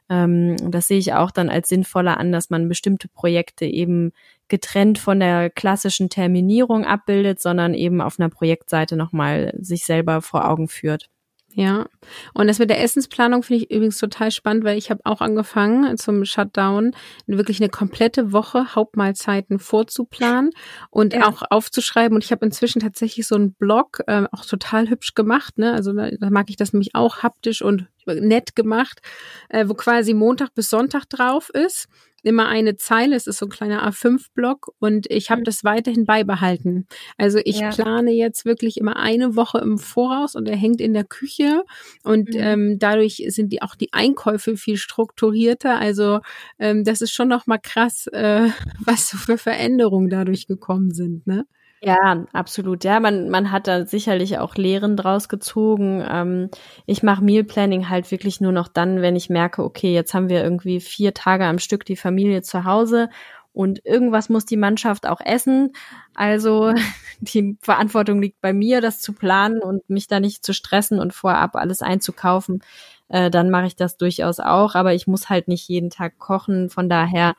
ähm, 0.09 0.57
das 0.71 0.89
sehe 0.89 0.99
ich 0.99 1.15
auch 1.15 1.31
dann 1.31 1.51
als 1.51 1.69
sinnvoller 1.69 2.19
an, 2.19 2.33
dass 2.33 2.51
man 2.51 2.69
bestimmte 2.69 3.09
Projekte 3.09 3.67
eben 3.67 4.13
getrennt 4.49 4.99
von 4.99 5.21
der 5.21 5.51
klassischen 5.51 6.09
Terminierung 6.11 6.85
abbildet, 6.85 7.41
sondern 7.41 7.75
eben 7.75 8.01
auf 8.01 8.19
einer 8.19 8.29
Projektseite 8.29 8.97
nochmal 8.97 9.55
sich 9.59 9.85
selber 9.85 10.23
vor 10.23 10.49
Augen 10.49 10.69
führt. 10.69 11.09
Ja, 11.55 11.87
und 12.33 12.47
das 12.47 12.61
mit 12.61 12.71
der 12.71 12.81
Essensplanung 12.81 13.43
finde 13.43 13.65
ich 13.65 13.71
übrigens 13.73 13.99
total 13.99 14.31
spannend, 14.31 14.63
weil 14.63 14.79
ich 14.79 14.89
habe 14.91 15.01
auch 15.05 15.21
angefangen 15.21 15.99
zum 15.99 16.25
Shutdown 16.25 16.93
wirklich 17.27 17.61
eine 17.61 17.69
komplette 17.69 18.33
Woche 18.33 18.77
Hauptmahlzeiten 18.77 19.59
vorzuplanen 19.59 20.51
und 20.91 21.13
ja. 21.13 21.27
auch 21.27 21.43
aufzuschreiben. 21.51 22.15
Und 22.15 22.25
ich 22.25 22.31
habe 22.31 22.47
inzwischen 22.47 22.81
tatsächlich 22.81 23.27
so 23.27 23.35
einen 23.35 23.55
Blog 23.55 24.01
äh, 24.07 24.27
auch 24.31 24.45
total 24.45 24.89
hübsch 24.89 25.15
gemacht. 25.15 25.59
Ne? 25.59 25.73
Also 25.73 25.93
da, 25.93 26.11
da 26.11 26.31
mag 26.31 26.51
ich 26.51 26.57
das 26.57 26.73
nämlich 26.73 26.95
auch 26.95 27.25
haptisch 27.25 27.63
und 27.63 27.89
nett 28.07 28.55
gemacht, 28.55 29.01
äh, 29.49 29.69
wo 29.69 29.75
quasi 29.75 30.15
Montag 30.15 30.55
bis 30.55 30.71
Sonntag 30.71 31.09
drauf 31.09 31.51
ist 31.51 31.89
immer 32.23 32.49
eine 32.49 32.77
Zeile, 32.77 33.17
es 33.17 33.27
ist 33.27 33.39
so 33.39 33.47
ein 33.47 33.51
kleiner 33.51 33.89
A5-Block 33.89 34.73
und 34.79 35.11
ich 35.11 35.31
habe 35.31 35.41
mhm. 35.41 35.45
das 35.45 35.65
weiterhin 35.65 36.05
beibehalten. 36.05 36.87
Also 37.17 37.39
ich 37.45 37.61
ja. 37.61 37.71
plane 37.71 38.13
jetzt 38.13 38.45
wirklich 38.45 38.77
immer 38.77 38.97
eine 38.97 39.37
Woche 39.37 39.59
im 39.59 39.79
Voraus 39.79 40.35
und 40.35 40.49
er 40.49 40.57
hängt 40.57 40.81
in 40.81 40.95
der 40.95 41.05
Küche 41.05 41.65
und 42.03 42.31
mhm. 42.31 42.41
ähm, 42.41 42.79
dadurch 42.79 43.25
sind 43.29 43.53
die 43.53 43.63
auch 43.63 43.75
die 43.75 43.93
Einkäufe 43.93 44.57
viel 44.57 44.77
strukturierter. 44.77 45.79
Also 45.79 46.21
ähm, 46.59 46.85
das 46.85 47.01
ist 47.01 47.13
schon 47.13 47.29
noch 47.29 47.47
mal 47.47 47.59
krass, 47.59 48.07
äh, 48.09 48.49
was 48.85 49.09
so 49.09 49.17
für 49.17 49.39
Veränderungen 49.39 50.11
dadurch 50.11 50.47
gekommen 50.47 50.93
sind. 50.93 51.27
Ne? 51.27 51.47
Ja, 51.83 52.27
absolut. 52.35 52.85
Ja, 52.85 53.01
man, 53.01 53.31
man 53.31 53.51
hat 53.51 53.67
da 53.67 53.87
sicherlich 53.87 54.37
auch 54.39 54.55
Lehren 54.57 54.99
draus 54.99 55.31
gezogen. 55.31 56.05
Ähm, 56.07 56.51
ich 56.85 57.03
mache 57.03 57.25
Meal 57.25 57.43
Planning 57.45 57.89
halt 57.89 58.11
wirklich 58.11 58.41
nur 58.43 58.53
noch 58.53 58.69
dann, 58.69 59.01
wenn 59.01 59.17
ich 59.17 59.31
merke, 59.31 59.65
okay, 59.65 59.95
jetzt 59.95 60.13
haben 60.13 60.29
wir 60.29 60.43
irgendwie 60.45 60.81
vier 60.81 61.15
Tage 61.15 61.47
am 61.47 61.59
Stück 61.59 61.87
die 61.87 61.97
Familie 61.97 62.43
zu 62.43 62.65
Hause 62.65 63.09
und 63.55 63.85
irgendwas 63.87 64.29
muss 64.29 64.45
die 64.45 64.59
Mannschaft 64.59 65.07
auch 65.07 65.23
essen. 65.25 65.73
Also 66.15 66.75
die 67.21 67.57
Verantwortung 67.63 68.21
liegt 68.21 68.43
bei 68.43 68.53
mir, 68.53 68.83
das 68.83 69.01
zu 69.01 69.15
planen 69.15 69.61
und 69.63 69.89
mich 69.89 70.07
da 70.07 70.21
nicht 70.21 70.45
zu 70.45 70.53
stressen 70.53 70.99
und 71.01 71.15
vorab 71.15 71.57
alles 71.57 71.81
einzukaufen. 71.81 72.63
Äh, 73.09 73.31
dann 73.31 73.49
mache 73.49 73.67
ich 73.69 73.77
das 73.77 73.97
durchaus 73.97 74.39
auch, 74.39 74.75
aber 74.75 74.93
ich 74.93 75.07
muss 75.07 75.31
halt 75.31 75.49
nicht 75.49 75.67
jeden 75.69 75.89
Tag 75.89 76.19
kochen. 76.19 76.69
Von 76.69 76.91
daher 76.91 77.37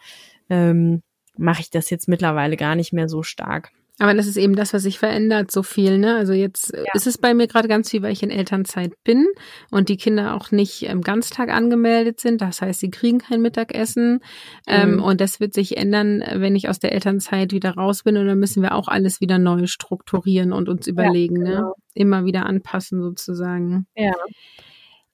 ähm, 0.50 1.04
mache 1.38 1.62
ich 1.62 1.70
das 1.70 1.92
jetzt 1.92 2.08
mittlerweile 2.08 2.58
gar 2.58 2.74
nicht 2.76 2.92
mehr 2.92 3.08
so 3.08 3.22
stark. 3.22 3.72
Aber 4.00 4.16
das 4.16 4.26
ist 4.26 4.38
eben 4.38 4.56
das, 4.56 4.74
was 4.74 4.82
sich 4.84 4.98
verändert, 4.98 5.52
so 5.52 5.62
viel, 5.62 6.00
ne? 6.00 6.16
Also 6.16 6.34
jetzt 6.34 6.74
ja. 6.74 6.84
ist 6.94 7.06
es 7.06 7.20
bei 7.20 7.34
mir 7.34 7.48
gerade 7.48 7.68
ganz 7.68 7.92
viel, 7.92 8.02
weil 8.02 8.14
ich 8.14 8.24
in 8.24 8.32
Elternzeit 8.32 8.94
bin 9.04 9.28
und 9.70 9.90
die 9.90 9.98
Kinder 9.98 10.34
auch 10.36 10.50
nicht 10.50 10.84
im 10.84 11.02
Ganztag 11.02 11.50
angemeldet 11.50 12.20
sind. 12.20 12.42
Das 12.42 12.62
heißt, 12.62 12.80
sie 12.80 12.90
kriegen 12.90 13.20
kein 13.20 13.42
Mittagessen. 13.42 14.22
Ähm, 14.68 14.94
mhm. 14.94 14.94
Ähm, 14.94 15.04
und 15.04 15.22
das 15.22 15.40
wird 15.40 15.54
sich 15.54 15.78
ändern, 15.78 16.24
wenn 16.34 16.56
ich 16.56 16.68
aus 16.68 16.80
der 16.80 16.94
Elternzeit 16.94 17.52
wieder 17.52 17.76
raus 17.76 18.04
bin. 18.04 18.18
Und 18.18 18.26
dann 18.26 18.40
müssen 18.40 18.64
wir 18.64 18.74
auch 18.74 18.88
alles 18.88 19.22
wieder 19.22 19.38
neu 19.38 19.68
strukturieren 19.68 20.52
und 20.52 20.68
uns 20.68 20.88
überlegen, 20.88 21.38
ja, 21.38 21.44
ne? 21.44 21.50
genau. 21.50 21.68
ne? 21.68 21.74
Immer 21.94 22.26
wieder 22.26 22.46
anpassen 22.46 23.02
sozusagen. 23.02 23.86
Ja. 23.96 24.14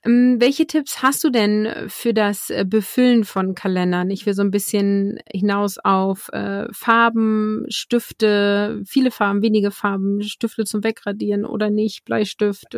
Ähm, 0.07 0.39
welche 0.39 0.67
Tipps 0.67 1.01
hast 1.03 1.23
du 1.23 1.29
denn 1.29 1.67
für 1.87 2.13
das 2.13 2.49
äh, 2.49 2.65
Befüllen 2.67 3.23
von 3.25 3.55
Kalendern? 3.55 4.09
Ich 4.09 4.25
will 4.25 4.33
so 4.33 4.41
ein 4.41 4.51
bisschen 4.51 5.19
hinaus 5.29 5.77
auf 5.77 6.29
äh, 6.33 6.65
Farben, 6.71 7.65
Stifte, 7.69 8.81
viele 8.85 9.11
Farben, 9.11 9.41
wenige 9.41 9.71
Farben, 9.71 10.21
Stifte 10.23 10.63
zum 10.65 10.83
Wegradieren 10.83 11.45
oder 11.45 11.69
nicht, 11.69 12.05
Bleistift. 12.05 12.77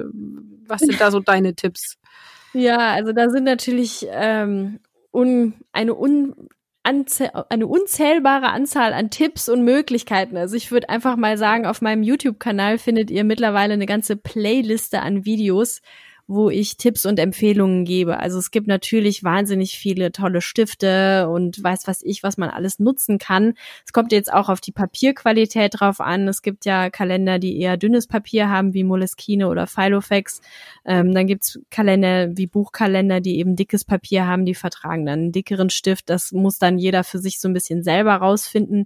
Was 0.68 0.82
sind 0.82 1.00
da 1.00 1.12
so 1.12 1.20
deine 1.20 1.56
Tipps? 1.56 1.98
Ja, 2.52 2.94
also 2.94 3.12
da 3.12 3.30
sind 3.30 3.44
natürlich 3.44 4.08
ähm, 4.10 4.80
un, 5.12 5.54
eine 5.72 5.94
un, 5.94 6.34
eine 6.82 7.68
unzählbare 7.68 8.48
Anzahl 8.48 8.94
an 8.94 9.12
Tipps 9.12 9.50
und 9.50 9.64
Möglichkeiten. 9.64 10.36
Also 10.36 10.56
ich 10.56 10.72
würde 10.72 10.90
einfach 10.90 11.16
mal 11.16 11.38
sagen, 11.38 11.68
auf 11.68 11.84
meinem 11.84 12.02
YouTube-Kanal 12.02 12.80
findet 12.80 13.12
ihr 13.12 13.24
mittlerweile 13.24 13.76
eine 13.76 13.86
ganze 13.86 14.16
Playliste 14.16 15.04
an 15.04 15.26
Videos, 15.26 15.82
wo 16.30 16.52
ich 16.52 16.78
Tipps 16.78 17.08
und 17.08 17.18
Empfehlungen 17.18 17.86
gebe. 17.86 18.20
Also 18.20 18.38
es 18.38 18.52
gibt 18.52 18.68
natürlich 18.68 19.24
wahnsinnig 19.24 19.80
viele 19.80 20.12
tolle 20.12 20.42
Stifte 20.42 21.28
und 21.28 21.62
weiß 21.64 21.88
was 21.88 22.04
ich, 22.04 22.22
was 22.22 22.38
man 22.38 22.52
alles 22.52 22.78
nutzen 22.78 23.18
kann. 23.18 23.56
Es 23.84 23.94
kommt 23.94 24.12
jetzt 24.12 24.32
auch 24.32 24.48
auf 24.48 24.62
die 24.62 24.72
Papierqualität 24.72 25.80
drauf 25.80 26.00
an. 26.00 26.28
Es 26.28 26.44
gibt 26.44 26.66
ja 26.66 26.92
Kalender, 26.92 27.40
die 27.40 27.60
eher 27.60 27.78
dünnes 27.78 28.06
Papier 28.06 28.48
haben, 28.48 28.76
wie 28.76 28.84
Moleskine 28.84 29.48
oder 29.48 29.66
Filofax. 29.66 30.42
Ähm, 30.86 31.16
dann 31.16 31.26
gibt's 31.26 31.60
Kalender 31.72 32.38
wie 32.38 32.46
Buchkalender, 32.46 33.22
die 33.22 33.40
eben 33.40 33.56
dickes 33.56 33.84
Papier 33.84 34.28
haben, 34.28 34.46
die 34.46 34.54
vertragen 34.54 35.08
dann 35.08 35.20
einen 35.20 35.32
dickeren 35.32 35.72
Stift. 35.72 36.12
Das 36.12 36.32
muss 36.32 36.60
dann 36.60 36.78
jeder 36.78 37.04
für 37.04 37.18
sich 37.18 37.40
so 37.40 37.48
ein 37.48 37.56
bisschen 37.56 37.82
selber 37.82 38.14
rausfinden. 38.14 38.86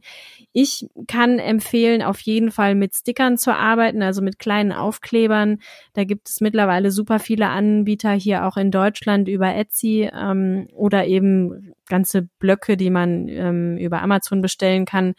Ich 0.53 0.87
kann 1.07 1.39
empfehlen, 1.39 2.03
auf 2.03 2.21
jeden 2.21 2.51
Fall 2.51 2.73
mit 2.75 2.95
Stickern 2.95 3.37
zu 3.37 3.53
arbeiten, 3.53 4.01
also 4.01 4.21
mit 4.21 4.39
kleinen 4.39 4.71
Aufklebern. 4.71 5.59
Da 5.91 6.05
gibt 6.05 6.29
es 6.29 6.39
mittlerweile 6.39 6.89
super 6.89 7.19
viele 7.33 7.49
Anbieter 7.49 8.11
hier 8.11 8.45
auch 8.45 8.57
in 8.57 8.69
Deutschland 8.69 9.27
über 9.27 9.55
Etsy 9.55 10.07
ähm, 10.13 10.67
oder 10.75 11.07
eben 11.07 11.73
ganze 11.87 12.29
Blöcke, 12.37 12.77
die 12.77 12.91
man 12.91 13.27
ähm, 13.27 13.75
über 13.77 14.03
Amazon 14.03 14.39
bestellen 14.39 14.85
kann. 14.85 15.15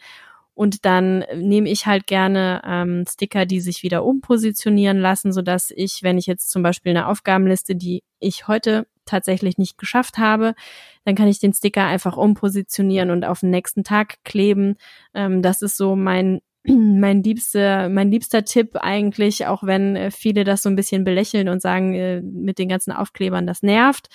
Und 0.53 0.85
dann 0.85 1.25
nehme 1.35 1.69
ich 1.69 1.85
halt 1.85 2.07
gerne 2.07 2.61
ähm, 2.65 3.03
Sticker, 3.05 3.45
die 3.45 3.59
sich 3.59 3.83
wieder 3.83 4.05
umpositionieren 4.05 4.97
lassen, 4.97 5.33
so 5.33 5.41
dass 5.41 5.71
ich, 5.71 6.03
wenn 6.03 6.17
ich 6.17 6.25
jetzt 6.25 6.49
zum 6.49 6.63
Beispiel 6.63 6.91
eine 6.91 7.07
Aufgabenliste, 7.07 7.75
die 7.75 8.01
ich 8.21 8.47
heute 8.47 8.87
tatsächlich 9.03 9.57
nicht 9.57 9.77
geschafft 9.77 10.17
habe, 10.17 10.55
dann 11.03 11.15
kann 11.15 11.27
ich 11.27 11.39
den 11.39 11.51
Sticker 11.51 11.85
einfach 11.85 12.15
umpositionieren 12.15 13.11
und 13.11 13.25
auf 13.25 13.41
den 13.41 13.49
nächsten 13.49 13.83
Tag 13.83 14.23
kleben. 14.23 14.77
Ähm, 15.13 15.41
das 15.41 15.61
ist 15.61 15.75
so 15.75 15.97
mein 15.97 16.39
mein 16.67 17.23
liebster, 17.23 17.89
mein 17.89 18.11
liebster 18.11 18.43
Tipp 18.43 18.75
eigentlich, 18.75 19.47
auch 19.47 19.63
wenn 19.63 19.95
äh, 19.95 20.11
viele 20.11 20.43
das 20.43 20.63
so 20.63 20.69
ein 20.69 20.75
bisschen 20.75 21.03
belächeln 21.03 21.49
und 21.49 21.61
sagen, 21.61 21.93
äh, 21.93 22.21
mit 22.21 22.59
den 22.59 22.69
ganzen 22.69 22.91
Aufklebern, 22.91 23.47
das 23.47 23.63
nervt. 23.63 24.09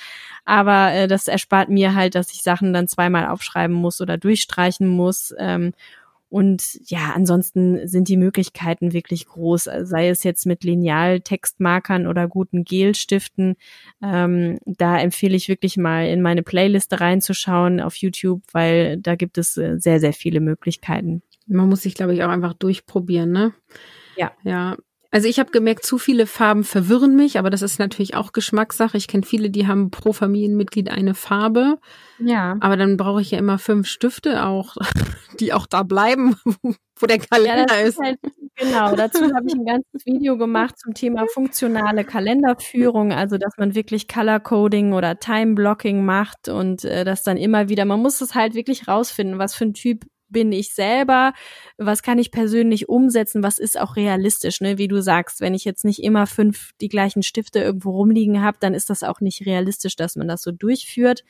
Aber 0.44 0.92
äh, 0.92 1.08
das 1.08 1.28
erspart 1.28 1.68
mir 1.68 1.94
halt, 1.94 2.14
dass 2.14 2.32
ich 2.32 2.42
Sachen 2.42 2.72
dann 2.72 2.88
zweimal 2.88 3.28
aufschreiben 3.28 3.74
muss 3.74 4.00
oder 4.00 4.18
durchstreichen 4.18 4.88
muss. 4.88 5.34
Ähm, 5.38 5.72
und 6.28 6.78
ja, 6.84 7.12
ansonsten 7.14 7.88
sind 7.88 8.08
die 8.08 8.16
Möglichkeiten 8.16 8.92
wirklich 8.92 9.26
groß, 9.26 9.68
sei 9.82 10.08
es 10.08 10.22
jetzt 10.22 10.46
mit 10.46 10.62
Lineal-Textmarkern 10.62 12.06
oder 12.06 12.28
guten 12.28 12.62
Gelstiften. 12.62 13.56
Ähm, 14.00 14.58
da 14.64 14.96
empfehle 15.00 15.34
ich 15.34 15.48
wirklich 15.48 15.76
mal 15.76 16.06
in 16.06 16.22
meine 16.22 16.44
Playliste 16.44 17.00
reinzuschauen 17.00 17.80
auf 17.80 17.96
YouTube, 17.96 18.42
weil 18.52 18.98
da 18.98 19.16
gibt 19.16 19.38
es 19.38 19.54
sehr, 19.54 19.98
sehr 19.98 20.12
viele 20.12 20.38
Möglichkeiten. 20.38 21.22
Man 21.50 21.68
muss 21.68 21.82
sich, 21.82 21.94
glaube 21.94 22.14
ich, 22.14 22.22
auch 22.22 22.28
einfach 22.28 22.54
durchprobieren, 22.54 23.32
ne? 23.32 23.52
Ja. 24.16 24.32
Ja. 24.42 24.76
Also 25.12 25.26
ich 25.26 25.40
habe 25.40 25.50
gemerkt, 25.50 25.84
zu 25.84 25.98
viele 25.98 26.26
Farben 26.26 26.62
verwirren 26.62 27.16
mich, 27.16 27.36
aber 27.36 27.50
das 27.50 27.62
ist 27.62 27.80
natürlich 27.80 28.14
auch 28.14 28.30
Geschmackssache. 28.32 28.96
Ich 28.96 29.08
kenne 29.08 29.24
viele, 29.24 29.50
die 29.50 29.66
haben 29.66 29.90
pro 29.90 30.12
Familienmitglied 30.12 30.88
eine 30.88 31.14
Farbe. 31.14 31.78
Ja. 32.20 32.56
Aber 32.60 32.76
dann 32.76 32.96
brauche 32.96 33.20
ich 33.20 33.32
ja 33.32 33.38
immer 33.38 33.58
fünf 33.58 33.88
Stifte 33.88 34.46
auch, 34.46 34.76
die 35.40 35.52
auch 35.52 35.66
da 35.66 35.82
bleiben, 35.82 36.36
wo 36.96 37.06
der 37.06 37.18
Kalender 37.18 37.74
ja, 37.76 37.80
ist. 37.80 37.98
ist. 37.98 38.00
Halt, 38.00 38.18
genau, 38.54 38.94
dazu 38.94 39.24
habe 39.34 39.46
ich 39.48 39.54
ein 39.54 39.66
ganzes 39.66 40.06
Video 40.06 40.38
gemacht 40.38 40.78
zum 40.78 40.94
Thema 40.94 41.26
funktionale 41.34 42.04
Kalenderführung, 42.04 43.12
also 43.12 43.36
dass 43.36 43.54
man 43.58 43.74
wirklich 43.74 44.06
Color 44.06 44.38
Coding 44.38 44.92
oder 44.92 45.18
Time 45.18 45.54
Blocking 45.54 46.04
macht 46.04 46.48
und 46.48 46.84
äh, 46.84 47.04
das 47.04 47.24
dann 47.24 47.36
immer 47.36 47.68
wieder, 47.68 47.84
man 47.84 48.00
muss 48.00 48.20
es 48.20 48.36
halt 48.36 48.54
wirklich 48.54 48.86
rausfinden, 48.86 49.40
was 49.40 49.56
für 49.56 49.64
ein 49.64 49.74
Typ 49.74 50.04
bin 50.30 50.52
ich 50.52 50.72
selber, 50.74 51.32
was 51.78 52.02
kann 52.02 52.18
ich 52.18 52.30
persönlich 52.30 52.88
umsetzen, 52.88 53.42
was 53.42 53.58
ist 53.58 53.78
auch 53.78 53.96
realistisch, 53.96 54.60
ne? 54.60 54.78
Wie 54.78 54.88
du 54.88 55.02
sagst, 55.02 55.40
wenn 55.40 55.54
ich 55.54 55.64
jetzt 55.64 55.84
nicht 55.84 56.02
immer 56.02 56.26
fünf 56.26 56.72
die 56.80 56.88
gleichen 56.88 57.22
Stifte 57.22 57.60
irgendwo 57.60 57.90
rumliegen 57.90 58.42
habe, 58.42 58.56
dann 58.60 58.74
ist 58.74 58.90
das 58.90 59.02
auch 59.02 59.20
nicht 59.20 59.46
realistisch, 59.46 59.96
dass 59.96 60.16
man 60.16 60.28
das 60.28 60.42
so 60.42 60.52
durchführt. 60.52 61.24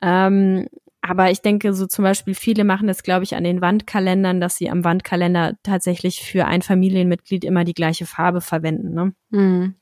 Ähm, 0.00 0.68
aber 1.08 1.30
ich 1.30 1.40
denke, 1.40 1.72
so 1.72 1.86
zum 1.86 2.02
Beispiel 2.02 2.34
viele 2.34 2.64
machen 2.64 2.88
das, 2.88 3.04
glaube 3.04 3.22
ich, 3.22 3.36
an 3.36 3.44
den 3.44 3.60
Wandkalendern, 3.60 4.40
dass 4.40 4.56
sie 4.56 4.68
am 4.68 4.82
Wandkalender 4.82 5.54
tatsächlich 5.62 6.20
für 6.22 6.46
ein 6.46 6.62
Familienmitglied 6.62 7.44
immer 7.44 7.64
die 7.64 7.74
gleiche 7.74 8.06
Farbe 8.06 8.40
verwenden. 8.40 8.92
Ne? 8.92 9.12
Mhm. 9.30 9.74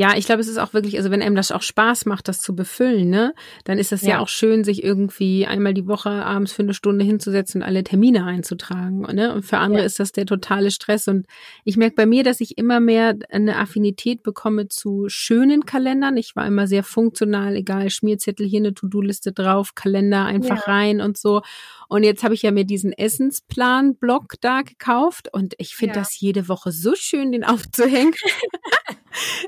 Ja, 0.00 0.16
ich 0.16 0.24
glaube, 0.24 0.40
es 0.40 0.48
ist 0.48 0.56
auch 0.56 0.72
wirklich, 0.72 0.96
also 0.96 1.10
wenn 1.10 1.20
einem 1.20 1.34
das 1.34 1.52
auch 1.52 1.60
Spaß 1.60 2.06
macht, 2.06 2.26
das 2.26 2.40
zu 2.40 2.56
befüllen, 2.56 3.10
ne, 3.10 3.34
dann 3.64 3.76
ist 3.76 3.92
es 3.92 4.00
ja. 4.00 4.08
ja. 4.08 4.20
auch 4.20 4.28
schön, 4.28 4.64
sich 4.64 4.82
irgendwie 4.82 5.44
einmal 5.44 5.74
die 5.74 5.86
Woche 5.86 6.08
abends 6.08 6.52
für 6.52 6.62
eine 6.62 6.72
Stunde 6.72 7.04
hinzusetzen 7.04 7.60
und 7.60 7.68
alle 7.68 7.84
Termine 7.84 8.24
einzutragen. 8.24 9.02
Ne? 9.14 9.34
Und 9.34 9.42
für 9.42 9.58
andere 9.58 9.82
ja. 9.82 9.86
ist 9.86 10.00
das 10.00 10.12
der 10.12 10.24
totale 10.24 10.70
Stress. 10.70 11.06
Und 11.06 11.26
ich 11.64 11.76
merke 11.76 11.96
bei 11.96 12.06
mir, 12.06 12.24
dass 12.24 12.40
ich 12.40 12.56
immer 12.56 12.80
mehr 12.80 13.14
eine 13.28 13.58
Affinität 13.58 14.22
bekomme 14.22 14.68
zu 14.68 15.04
schönen 15.08 15.66
Kalendern. 15.66 16.16
Ich 16.16 16.34
war 16.34 16.46
immer 16.46 16.66
sehr 16.66 16.82
funktional, 16.82 17.54
egal, 17.54 17.90
Schmierzettel 17.90 18.46
hier 18.46 18.60
eine 18.60 18.72
To-Do-Liste 18.72 19.32
drauf, 19.32 19.74
Kalender 19.74 20.24
einfach 20.24 20.66
ja. 20.66 20.72
rein 20.72 21.02
und 21.02 21.18
so. 21.18 21.42
Und 21.88 22.04
jetzt 22.04 22.24
habe 22.24 22.32
ich 22.32 22.40
ja 22.40 22.52
mir 22.52 22.64
diesen 22.64 22.94
Essensplan-Block 22.94 24.36
da 24.40 24.62
gekauft 24.62 25.28
und 25.30 25.52
ich 25.58 25.74
finde 25.74 25.96
das 25.96 26.18
jede 26.18 26.48
Woche 26.48 26.72
so 26.72 26.94
schön, 26.94 27.32
den 27.32 27.44
aufzuhängen. 27.44 28.14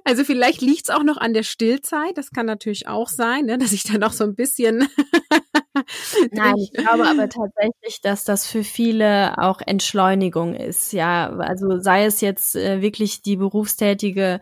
also 0.04 0.24
vielleicht 0.24 0.60
liegt 0.60 0.88
es 0.88 0.94
auch 0.94 1.02
noch 1.02 1.16
an 1.16 1.34
der 1.34 1.42
Stillzeit. 1.42 2.16
Das 2.16 2.30
kann 2.30 2.46
natürlich 2.46 2.88
auch 2.88 3.08
sein, 3.08 3.46
ne, 3.46 3.58
dass 3.58 3.72
ich 3.72 3.84
dann 3.84 4.02
auch 4.02 4.12
so 4.12 4.24
ein 4.24 4.34
bisschen. 4.34 4.88
Nein, 6.30 6.54
ich 6.56 6.72
glaube 6.72 7.06
aber 7.06 7.28
tatsächlich, 7.28 8.00
dass 8.02 8.24
das 8.24 8.46
für 8.46 8.64
viele 8.64 9.38
auch 9.38 9.60
Entschleunigung 9.64 10.54
ist. 10.54 10.92
Ja, 10.92 11.30
also 11.30 11.78
sei 11.78 12.04
es 12.04 12.20
jetzt 12.20 12.56
äh, 12.56 12.82
wirklich 12.82 13.22
die 13.22 13.36
berufstätige 13.36 14.40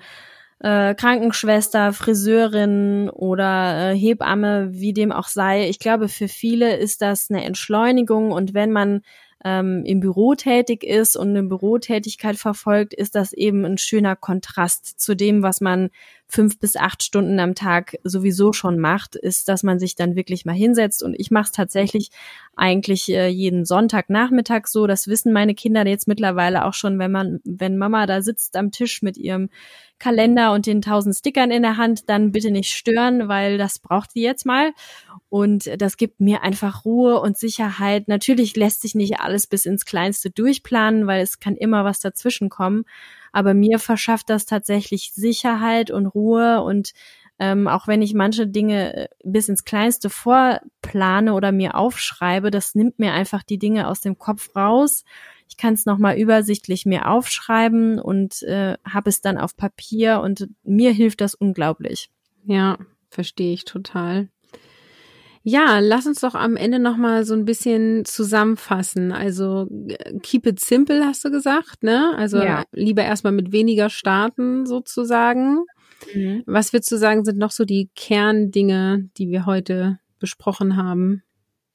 äh, 0.61 0.95
Krankenschwester, 0.95 1.93
Friseurin 1.93 3.09
oder 3.11 3.93
äh, 3.93 3.97
Hebamme, 3.97 4.69
wie 4.73 4.93
dem 4.93 5.13
auch 5.13 5.29
sei. 5.29 5.69
Ich 5.69 5.79
glaube, 5.79 6.09
für 6.09 6.29
viele 6.29 6.77
ist 6.77 7.01
das 7.03 7.31
eine 7.31 7.45
Entschleunigung 7.45 8.33
und 8.33 8.55
wenn 8.55 8.73
man 8.73 9.03
ähm, 9.45 9.85
im 9.85 10.01
Büro 10.01 10.35
tätig 10.35 10.85
ist 10.85 11.17
und 11.17 11.31
eine 11.31 11.43
Bürotätigkeit 11.43 12.37
verfolgt, 12.37 12.95
ist 12.95 13.15
das 13.15 13.33
eben 13.33 13.65
ein 13.65 13.79
schöner 13.79 14.17
Kontrast 14.17 15.01
zu 15.01 15.15
dem, 15.15 15.43
was 15.43 15.61
man 15.61 15.91
fünf 16.31 16.59
bis 16.59 16.77
acht 16.77 17.03
Stunden 17.03 17.39
am 17.41 17.55
Tag 17.55 17.97
sowieso 18.05 18.53
schon 18.53 18.79
macht, 18.79 19.17
ist, 19.17 19.49
dass 19.49 19.63
man 19.63 19.79
sich 19.79 19.97
dann 19.97 20.17
wirklich 20.17 20.45
mal 20.45 20.55
hinsetzt. 20.55 21.03
Und 21.03 21.15
ich 21.19 21.31
mache 21.31 21.47
es 21.47 21.53
tatsächlich 21.53 22.11
eigentlich 22.57 23.11
äh, 23.11 23.29
jeden 23.29 23.65
Sonntagnachmittag 23.65 24.67
so. 24.67 24.87
Das 24.87 25.09
wissen 25.09 25.33
meine 25.33 25.55
Kinder 25.55 25.87
jetzt 25.87 26.09
mittlerweile 26.09 26.65
auch 26.65 26.75
schon, 26.75 26.99
wenn 26.99 27.11
man, 27.11 27.41
wenn 27.45 27.77
Mama 27.77 28.07
da 28.07 28.23
sitzt 28.23 28.57
am 28.57 28.71
Tisch 28.71 29.03
mit 29.03 29.17
ihrem 29.17 29.51
Kalender 29.99 30.53
und 30.53 30.67
den 30.67 30.83
tausend 30.83 31.15
Stickern 31.15 31.51
in 31.51 31.63
der 31.63 31.77
Hand, 31.77 32.09
dann 32.09 32.33
bitte 32.33 32.51
nicht 32.51 32.71
stören, 32.71 33.29
weil 33.29 33.59
das 33.59 33.79
braucht 33.79 34.13
sie 34.13 34.23
jetzt 34.23 34.47
mal. 34.47 34.73
Und 35.29 35.71
das 35.81 35.97
gibt 35.97 36.21
mir 36.21 36.43
einfach 36.43 36.85
Ruhe 36.85 37.21
und 37.21 37.37
Sicherheit. 37.37 38.09
Natürlich 38.09 38.57
lässt 38.57 38.83
sich 38.83 38.95
nicht 38.95 39.21
alles 39.21 39.47
bis 39.47 39.67
ins 39.67 39.85
Kleinste 39.85 40.31
durchplanen, 40.31 41.07
weil 41.07 41.23
es 41.23 41.39
kann 41.39 41.57
immer 41.57 41.85
was 41.85 42.01
dazwischen 42.01 42.49
kommen. 42.49 42.85
Aber 43.33 43.55
mir 43.55 43.79
verschafft 43.79 44.31
das 44.31 44.47
tatsächlich 44.47 45.13
Sicherheit 45.13 45.91
und 45.91 46.07
Ruhe 46.07 46.63
und 46.63 46.93
ähm, 47.39 47.69
auch 47.69 47.87
wenn 47.89 48.03
ich 48.03 48.13
manche 48.13 48.47
Dinge 48.47 48.95
äh, 48.95 49.09
bis 49.25 49.49
ins 49.49 49.65
Kleinste 49.65 50.11
vorplane 50.11 51.33
oder 51.33 51.53
mir 51.53 51.75
aufschreibe, 51.75 52.51
das 52.51 52.75
nimmt 52.75 52.99
mir 52.99 53.13
einfach 53.13 53.43
die 53.43 53.59
Dinge 53.59 53.89
aus 53.89 54.01
dem 54.01 54.19
Kopf 54.19 54.55
raus 54.55 55.05
ich 55.51 55.57
kann 55.57 55.75
es 55.75 55.85
nochmal 55.85 56.17
übersichtlich 56.17 56.87
mir 56.87 57.09
aufschreiben 57.09 57.99
und 57.99 58.43
äh, 58.45 58.77
habe 58.85 59.11
es 59.11 59.21
dann 59.21 59.37
auf 59.37 59.57
Papier 59.57 60.21
und 60.21 60.49
mir 60.63 60.93
hilft 60.93 61.21
das 61.21 61.35
unglaublich. 61.35 62.09
Ja, 62.45 62.79
verstehe 63.11 63.53
ich 63.53 63.65
total. 63.65 64.29
Ja, 65.43 65.79
lass 65.79 66.07
uns 66.07 66.21
doch 66.21 66.35
am 66.35 66.57
Ende 66.57 66.79
nochmal 66.79 67.25
so 67.25 67.35
ein 67.35 67.47
bisschen 67.47 68.05
zusammenfassen. 68.05 69.11
Also 69.11 69.67
keep 70.23 70.47
it 70.47 70.61
simple, 70.61 71.05
hast 71.05 71.25
du 71.25 71.31
gesagt, 71.31 71.83
ne? 71.83 72.15
Also 72.17 72.39
ja. 72.39 72.65
lieber 72.73 73.03
erstmal 73.03 73.33
mit 73.33 73.51
weniger 73.51 73.89
starten 73.89 74.67
sozusagen. 74.67 75.65
Mhm. 76.15 76.43
Was 76.47 76.73
würdest 76.73 76.93
du 76.93 76.97
sagen, 76.97 77.25
sind 77.25 77.39
noch 77.39 77.53
so 77.53 77.65
die 77.65 77.91
Kerndinge, 77.95 79.09
die 79.17 79.31
wir 79.31 79.47
heute 79.47 79.99
besprochen 80.19 80.77
haben? 80.77 81.23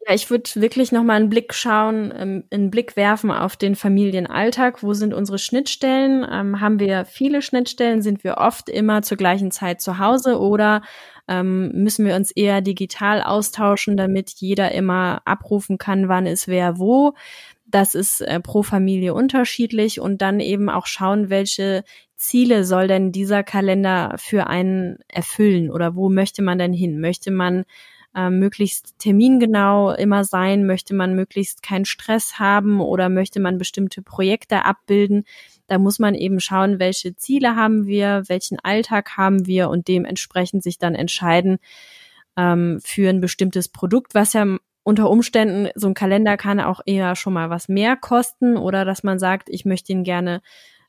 Ja, 0.07 0.13
ich 0.13 0.29
würde 0.29 0.49
wirklich 0.55 0.91
nochmal 0.91 1.15
einen 1.15 1.29
Blick 1.29 1.51
schauen, 1.55 2.13
ähm, 2.15 2.43
einen 2.51 2.69
Blick 2.69 2.95
werfen 2.95 3.31
auf 3.31 3.57
den 3.57 3.75
Familienalltag. 3.75 4.83
Wo 4.83 4.93
sind 4.93 5.15
unsere 5.15 5.39
Schnittstellen? 5.39 6.23
Ähm, 6.29 6.61
haben 6.61 6.79
wir 6.79 7.05
viele 7.05 7.41
Schnittstellen? 7.41 8.03
Sind 8.03 8.23
wir 8.23 8.37
oft 8.37 8.69
immer 8.69 9.01
zur 9.01 9.17
gleichen 9.17 9.49
Zeit 9.49 9.81
zu 9.81 9.97
Hause 9.97 10.39
oder 10.39 10.83
ähm, 11.27 11.71
müssen 11.73 12.05
wir 12.05 12.15
uns 12.15 12.31
eher 12.31 12.61
digital 12.61 13.21
austauschen, 13.21 13.97
damit 13.97 14.29
jeder 14.31 14.71
immer 14.71 15.21
abrufen 15.25 15.77
kann, 15.77 16.07
wann 16.07 16.25
ist 16.25 16.47
wer 16.47 16.77
wo? 16.77 17.13
Das 17.65 17.95
ist 17.95 18.21
äh, 18.21 18.39
pro 18.39 18.63
Familie 18.63 19.13
unterschiedlich 19.13 19.99
und 19.99 20.21
dann 20.21 20.39
eben 20.39 20.69
auch 20.69 20.85
schauen, 20.85 21.29
welche 21.29 21.83
Ziele 22.15 22.63
soll 22.63 22.87
denn 22.87 23.11
dieser 23.11 23.43
Kalender 23.43 24.15
für 24.17 24.47
einen 24.47 24.99
erfüllen 25.07 25.71
oder 25.71 25.95
wo 25.95 26.09
möchte 26.09 26.41
man 26.41 26.59
denn 26.59 26.73
hin? 26.73 27.01
Möchte 27.01 27.31
man 27.31 27.65
äh, 28.15 28.29
möglichst 28.29 28.97
termingenau 28.99 29.91
immer 29.91 30.23
sein? 30.23 30.65
Möchte 30.65 30.93
man 30.93 31.15
möglichst 31.15 31.63
keinen 31.63 31.85
Stress 31.85 32.39
haben 32.39 32.79
oder 32.81 33.09
möchte 33.09 33.39
man 33.39 33.57
bestimmte 33.57 34.01
Projekte 34.01 34.63
abbilden? 34.63 35.25
Da 35.67 35.77
muss 35.79 35.99
man 35.99 36.15
eben 36.15 36.39
schauen, 36.39 36.79
welche 36.79 37.15
Ziele 37.15 37.55
haben 37.55 37.87
wir, 37.87 38.23
welchen 38.27 38.59
Alltag 38.59 39.17
haben 39.17 39.45
wir 39.47 39.69
und 39.69 39.87
dementsprechend 39.87 40.63
sich 40.63 40.77
dann 40.77 40.95
entscheiden 40.95 41.57
ähm, 42.37 42.79
für 42.83 43.09
ein 43.09 43.21
bestimmtes 43.21 43.69
Produkt, 43.69 44.15
was 44.15 44.33
ja 44.33 44.45
unter 44.83 45.09
Umständen, 45.09 45.69
so 45.73 45.87
ein 45.87 45.95
Kalender 45.95 46.37
kann 46.37 46.59
auch 46.59 46.79
eher 46.85 47.15
schon 47.15 47.33
mal 47.33 47.49
was 47.49 47.67
mehr 47.67 47.95
kosten 47.95 48.55
oder 48.55 48.85
dass 48.85 49.03
man 49.03 49.17
sagt, 49.17 49.49
ich 49.49 49.65
möchte 49.65 49.91
ihn 49.91 50.03
gerne 50.03 50.41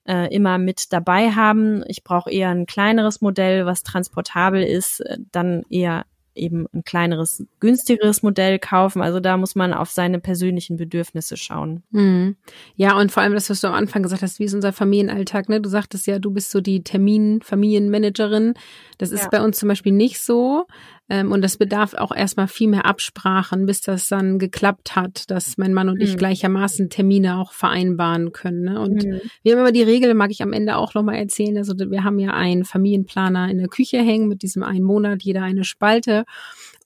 äh, 0.07 0.33
immer 0.35 0.59
mit 0.59 0.93
dabei 0.93 1.31
haben. 1.31 1.83
Ich 1.87 2.05
brauche 2.05 2.31
eher 2.31 2.51
ein 2.51 2.67
kleineres 2.67 3.23
Modell, 3.23 3.65
was 3.65 3.83
transportabel 3.83 4.63
ist, 4.63 5.01
äh, 5.01 5.17
dann 5.33 5.63
eher 5.71 6.05
eben 6.37 6.67
ein 6.73 6.85
kleineres, 6.85 7.45
günstigeres 7.61 8.23
Modell 8.23 8.59
kaufen. 8.59 9.03
Also 9.03 9.21
da 9.21 9.37
muss 9.37 9.55
man 9.55 9.73
auf 9.73 9.91
seine 9.91 10.21
persönlichen 10.21 10.77
Bedürfnisse 10.77 11.37
schauen. 11.37 11.83
Mhm. 11.91 12.37
Ja, 12.77 12.99
und 12.99 13.13
vor 13.13 13.23
allem 13.23 13.35
das, 13.35 13.51
was 13.51 13.61
du 13.61 13.69
am 13.69 13.75
Anfang 13.75 14.03
gesagt 14.03 14.23
hast, 14.23 14.39
wie 14.39 14.45
ist 14.45 14.55
unser 14.55 14.73
Familienalltag, 14.73 15.49
ne? 15.49 15.61
Du 15.61 15.69
sagtest 15.69 16.07
ja, 16.07 16.19
du 16.19 16.31
bist 16.31 16.51
so 16.51 16.61
die 16.61 16.83
Termin-Familienmanagerin. 16.83 18.55
Das 18.99 19.11
ist 19.11 19.25
ja. 19.25 19.29
bei 19.31 19.43
uns 19.43 19.59
zum 19.59 19.69
Beispiel 19.69 19.93
nicht 19.93 20.21
so. 20.21 20.67
Ähm, 21.09 21.31
und 21.31 21.43
das 21.43 21.57
bedarf 21.57 21.95
auch 21.95 22.15
erstmal 22.15 22.49
viel 22.49 22.69
mehr 22.69 22.85
Absprachen, 22.85 23.67
bis 23.67 23.81
das 23.81 24.09
dann 24.09 24.39
geklappt 24.39 24.97
hat, 24.97 25.31
dass 25.31 25.57
mein 25.57 25.73
Mann 25.73 25.89
und 25.89 26.01
ich 26.01 26.15
mhm. 26.15 26.19
gleichermaßen 26.19 26.91
Termine 26.91 27.39
auch 27.39 27.53
vereinbaren 27.53 28.33
können. 28.33 28.63
Ne? 28.63 28.81
Und 28.81 29.05
mhm. 29.05 29.21
wir 29.43 29.53
haben 29.53 29.61
immer 29.61 29.73
die 29.73 29.83
Regel, 29.83 30.15
mag 30.15 30.31
ich 30.31 30.43
am 30.43 30.53
Ende 30.53 30.77
auch 30.77 30.95
nochmal 30.95 31.17
erzählen. 31.17 31.57
Also 31.59 31.75
wir 31.77 32.03
haben 32.03 32.19
ja 32.19 32.33
einen 32.33 32.65
Familienplaner 32.65 33.49
in 33.51 33.59
der 33.59 33.69
Küche 33.69 33.99
hängen 33.99 34.29
mit 34.29 34.43
diesem 34.43 34.65
einen 34.65 34.85
Monat, 34.85 35.23
jeder 35.23 35.43
eine 35.43 35.65
Spalte. 35.65 36.25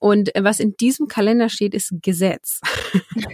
Und 0.01 0.31
was 0.35 0.59
in 0.59 0.75
diesem 0.77 1.07
Kalender 1.07 1.47
steht, 1.47 1.75
ist 1.75 1.93
Gesetz. 2.01 2.59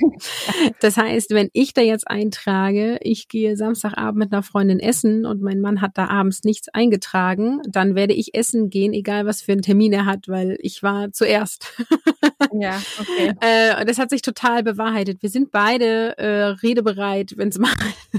das 0.81 0.97
heißt, 0.97 1.29
wenn 1.29 1.49
ich 1.53 1.73
da 1.73 1.81
jetzt 1.81 2.09
eintrage, 2.09 2.97
ich 2.99 3.29
gehe 3.29 3.55
Samstagabend 3.55 4.17
mit 4.17 4.33
einer 4.33 4.43
Freundin 4.43 4.81
essen 4.81 5.25
und 5.25 5.41
mein 5.41 5.61
Mann 5.61 5.79
hat 5.79 5.97
da 5.97 6.09
abends 6.09 6.43
nichts 6.43 6.67
eingetragen, 6.67 7.61
dann 7.69 7.95
werde 7.95 8.13
ich 8.13 8.35
essen 8.35 8.69
gehen, 8.69 8.91
egal 8.91 9.25
was 9.25 9.41
für 9.41 9.53
einen 9.53 9.61
Termin 9.61 9.93
er 9.93 10.05
hat, 10.05 10.27
weil 10.27 10.57
ich 10.59 10.83
war 10.83 11.13
zuerst. 11.13 11.73
ja, 12.51 12.81
okay. 12.99 13.31
Äh, 13.39 13.85
das 13.85 13.97
hat 13.97 14.09
sich 14.09 14.21
total 14.21 14.61
bewahrheitet. 14.61 15.21
Wir 15.21 15.29
sind 15.29 15.51
beide 15.51 16.17
äh, 16.17 16.47
redebereit, 16.47 17.35
wenn 17.37 17.47
es 17.47 17.59
mal 17.59 17.71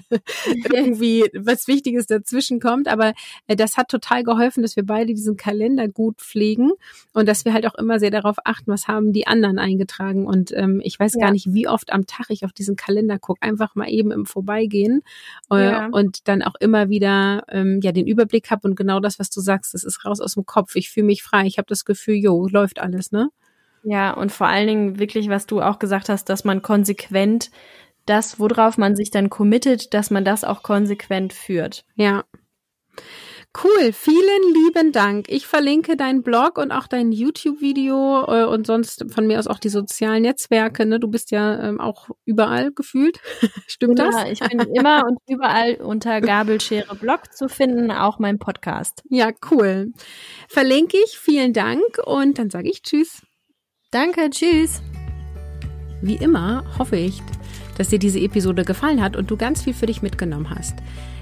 irgendwie 0.72 1.26
was 1.34 1.68
Wichtiges 1.68 2.06
dazwischen 2.06 2.60
kommt. 2.60 2.88
Aber 2.88 3.12
äh, 3.46 3.56
das 3.56 3.76
hat 3.76 3.88
total 3.88 4.22
geholfen, 4.22 4.62
dass 4.62 4.74
wir 4.74 4.86
beide 4.86 5.12
diesen 5.12 5.36
Kalender 5.36 5.86
gut 5.86 6.22
pflegen 6.22 6.72
und 7.12 7.28
dass 7.28 7.44
wir 7.44 7.52
halt 7.52 7.66
auch 7.66 7.74
immer 7.74 7.98
sehr 7.98 8.10
darauf 8.10 8.37
achten, 8.44 8.70
was 8.70 8.88
haben 8.88 9.12
die 9.12 9.26
anderen 9.26 9.58
eingetragen. 9.58 10.26
Und 10.26 10.52
ähm, 10.52 10.80
ich 10.82 10.98
weiß 10.98 11.14
ja. 11.14 11.26
gar 11.26 11.32
nicht, 11.32 11.52
wie 11.52 11.68
oft 11.68 11.92
am 11.92 12.06
Tag 12.06 12.26
ich 12.30 12.44
auf 12.44 12.52
diesen 12.52 12.76
Kalender 12.76 13.18
gucke. 13.18 13.42
Einfach 13.42 13.74
mal 13.74 13.88
eben 13.88 14.10
im 14.10 14.26
Vorbeigehen 14.26 15.02
äh, 15.50 15.64
ja. 15.64 15.88
und 15.88 16.28
dann 16.28 16.42
auch 16.42 16.54
immer 16.60 16.88
wieder 16.88 17.44
ähm, 17.48 17.80
ja 17.82 17.92
den 17.92 18.06
Überblick 18.06 18.50
habe 18.50 18.68
und 18.68 18.76
genau 18.76 19.00
das, 19.00 19.18
was 19.18 19.30
du 19.30 19.40
sagst, 19.40 19.74
das 19.74 19.84
ist 19.84 20.04
raus 20.04 20.20
aus 20.20 20.34
dem 20.34 20.46
Kopf. 20.46 20.76
Ich 20.76 20.90
fühle 20.90 21.06
mich 21.06 21.22
frei. 21.22 21.46
Ich 21.46 21.58
habe 21.58 21.66
das 21.68 21.84
Gefühl, 21.84 22.16
jo, 22.16 22.46
läuft 22.48 22.80
alles, 22.80 23.12
ne? 23.12 23.30
Ja, 23.84 24.12
und 24.12 24.32
vor 24.32 24.48
allen 24.48 24.66
Dingen 24.66 24.98
wirklich, 24.98 25.28
was 25.28 25.46
du 25.46 25.60
auch 25.60 25.78
gesagt 25.78 26.08
hast, 26.08 26.28
dass 26.28 26.44
man 26.44 26.62
konsequent 26.62 27.50
das, 28.06 28.40
worauf 28.40 28.78
man 28.78 28.96
sich 28.96 29.10
dann 29.10 29.30
committet, 29.30 29.94
dass 29.94 30.10
man 30.10 30.24
das 30.24 30.44
auch 30.44 30.62
konsequent 30.62 31.32
führt. 31.32 31.84
Ja. 31.94 32.24
Cool, 33.56 33.92
vielen 33.92 34.54
lieben 34.54 34.92
Dank. 34.92 35.26
Ich 35.28 35.46
verlinke 35.46 35.96
deinen 35.96 36.22
Blog 36.22 36.58
und 36.58 36.70
auch 36.70 36.86
dein 36.86 37.12
YouTube-Video 37.12 38.24
äh, 38.28 38.44
und 38.44 38.66
sonst 38.66 39.06
von 39.12 39.26
mir 39.26 39.38
aus 39.38 39.46
auch 39.46 39.58
die 39.58 39.70
sozialen 39.70 40.22
Netzwerke. 40.22 40.84
Ne? 40.84 41.00
Du 41.00 41.08
bist 41.08 41.30
ja 41.30 41.58
ähm, 41.60 41.80
auch 41.80 42.10
überall 42.24 42.70
gefühlt. 42.72 43.18
Stimmt 43.66 43.98
das? 43.98 44.14
Ja, 44.14 44.28
ich 44.30 44.40
bin 44.40 44.60
immer 44.74 45.04
und 45.08 45.18
überall 45.28 45.76
unter 45.76 46.20
Gabelschere 46.20 46.94
Blog 46.94 47.32
zu 47.32 47.48
finden, 47.48 47.90
auch 47.90 48.18
mein 48.18 48.38
Podcast. 48.38 49.02
Ja, 49.08 49.30
cool. 49.50 49.92
Verlinke 50.48 50.98
ich. 51.04 51.18
Vielen 51.18 51.52
Dank 51.52 51.82
und 52.04 52.38
dann 52.38 52.50
sage 52.50 52.68
ich 52.68 52.82
Tschüss. 52.82 53.22
Danke, 53.90 54.28
tschüss. 54.28 54.82
Wie 56.02 56.16
immer 56.16 56.64
hoffe 56.78 56.96
ich, 56.96 57.22
dass 57.78 57.88
dir 57.88 57.98
diese 57.98 58.20
Episode 58.20 58.64
gefallen 58.64 59.02
hat 59.02 59.16
und 59.16 59.30
du 59.30 59.36
ganz 59.36 59.62
viel 59.62 59.74
für 59.74 59.86
dich 59.86 60.02
mitgenommen 60.02 60.50
hast. 60.50 60.74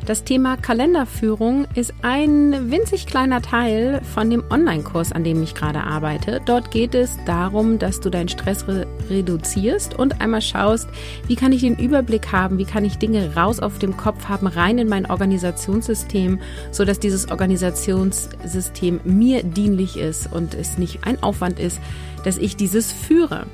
Das 0.07 0.23
Thema 0.23 0.57
Kalenderführung 0.57 1.67
ist 1.75 1.93
ein 2.03 2.71
winzig 2.71 3.09
kleiner 3.09 3.43
Teil 3.43 4.01
von 4.15 4.31
dem 4.31 4.45
Online-Kurs, 4.51 5.11
an 5.11 5.25
dem 5.25 5.43
ich 5.43 5.57
gerade 5.57 5.81
arbeite. 5.81 6.41
Dort 6.45 6.71
geht 6.71 6.95
es 6.95 7.19
darum, 7.27 7.81
dass 7.81 7.99
du 7.99 8.09
deinen 8.09 8.29
Stress 8.29 8.69
re 8.69 8.87
reduzierst 9.11 9.99
und 9.99 10.21
einmal 10.21 10.43
schaust, 10.43 10.89
wie 11.27 11.35
kann 11.35 11.51
ich 11.51 11.63
den 11.63 11.77
Überblick 11.77 12.31
haben, 12.31 12.57
wie 12.59 12.65
kann 12.65 12.85
ich 12.85 12.99
Dinge 12.99 13.35
raus 13.35 13.59
auf 13.59 13.81
dem 13.81 13.97
Kopf 13.97 14.29
haben, 14.29 14.47
rein 14.47 14.79
in 14.79 14.89
mein 14.89 15.07
Organisationssystem, 15.07 16.39
so 16.71 16.85
dass 16.85 17.01
dieses 17.01 17.29
Organisationssystem 17.29 19.01
mir 19.03 19.43
dienlich 19.43 19.97
ist 19.97 20.33
und 20.33 20.55
es 20.55 20.79
nicht 20.79 21.05
ein 21.05 21.21
Aufwand 21.21 21.59
ist, 21.59 21.81
dass 22.23 22.39
ich 22.39 22.55
dieses 22.55 22.93
führe. 22.93 23.47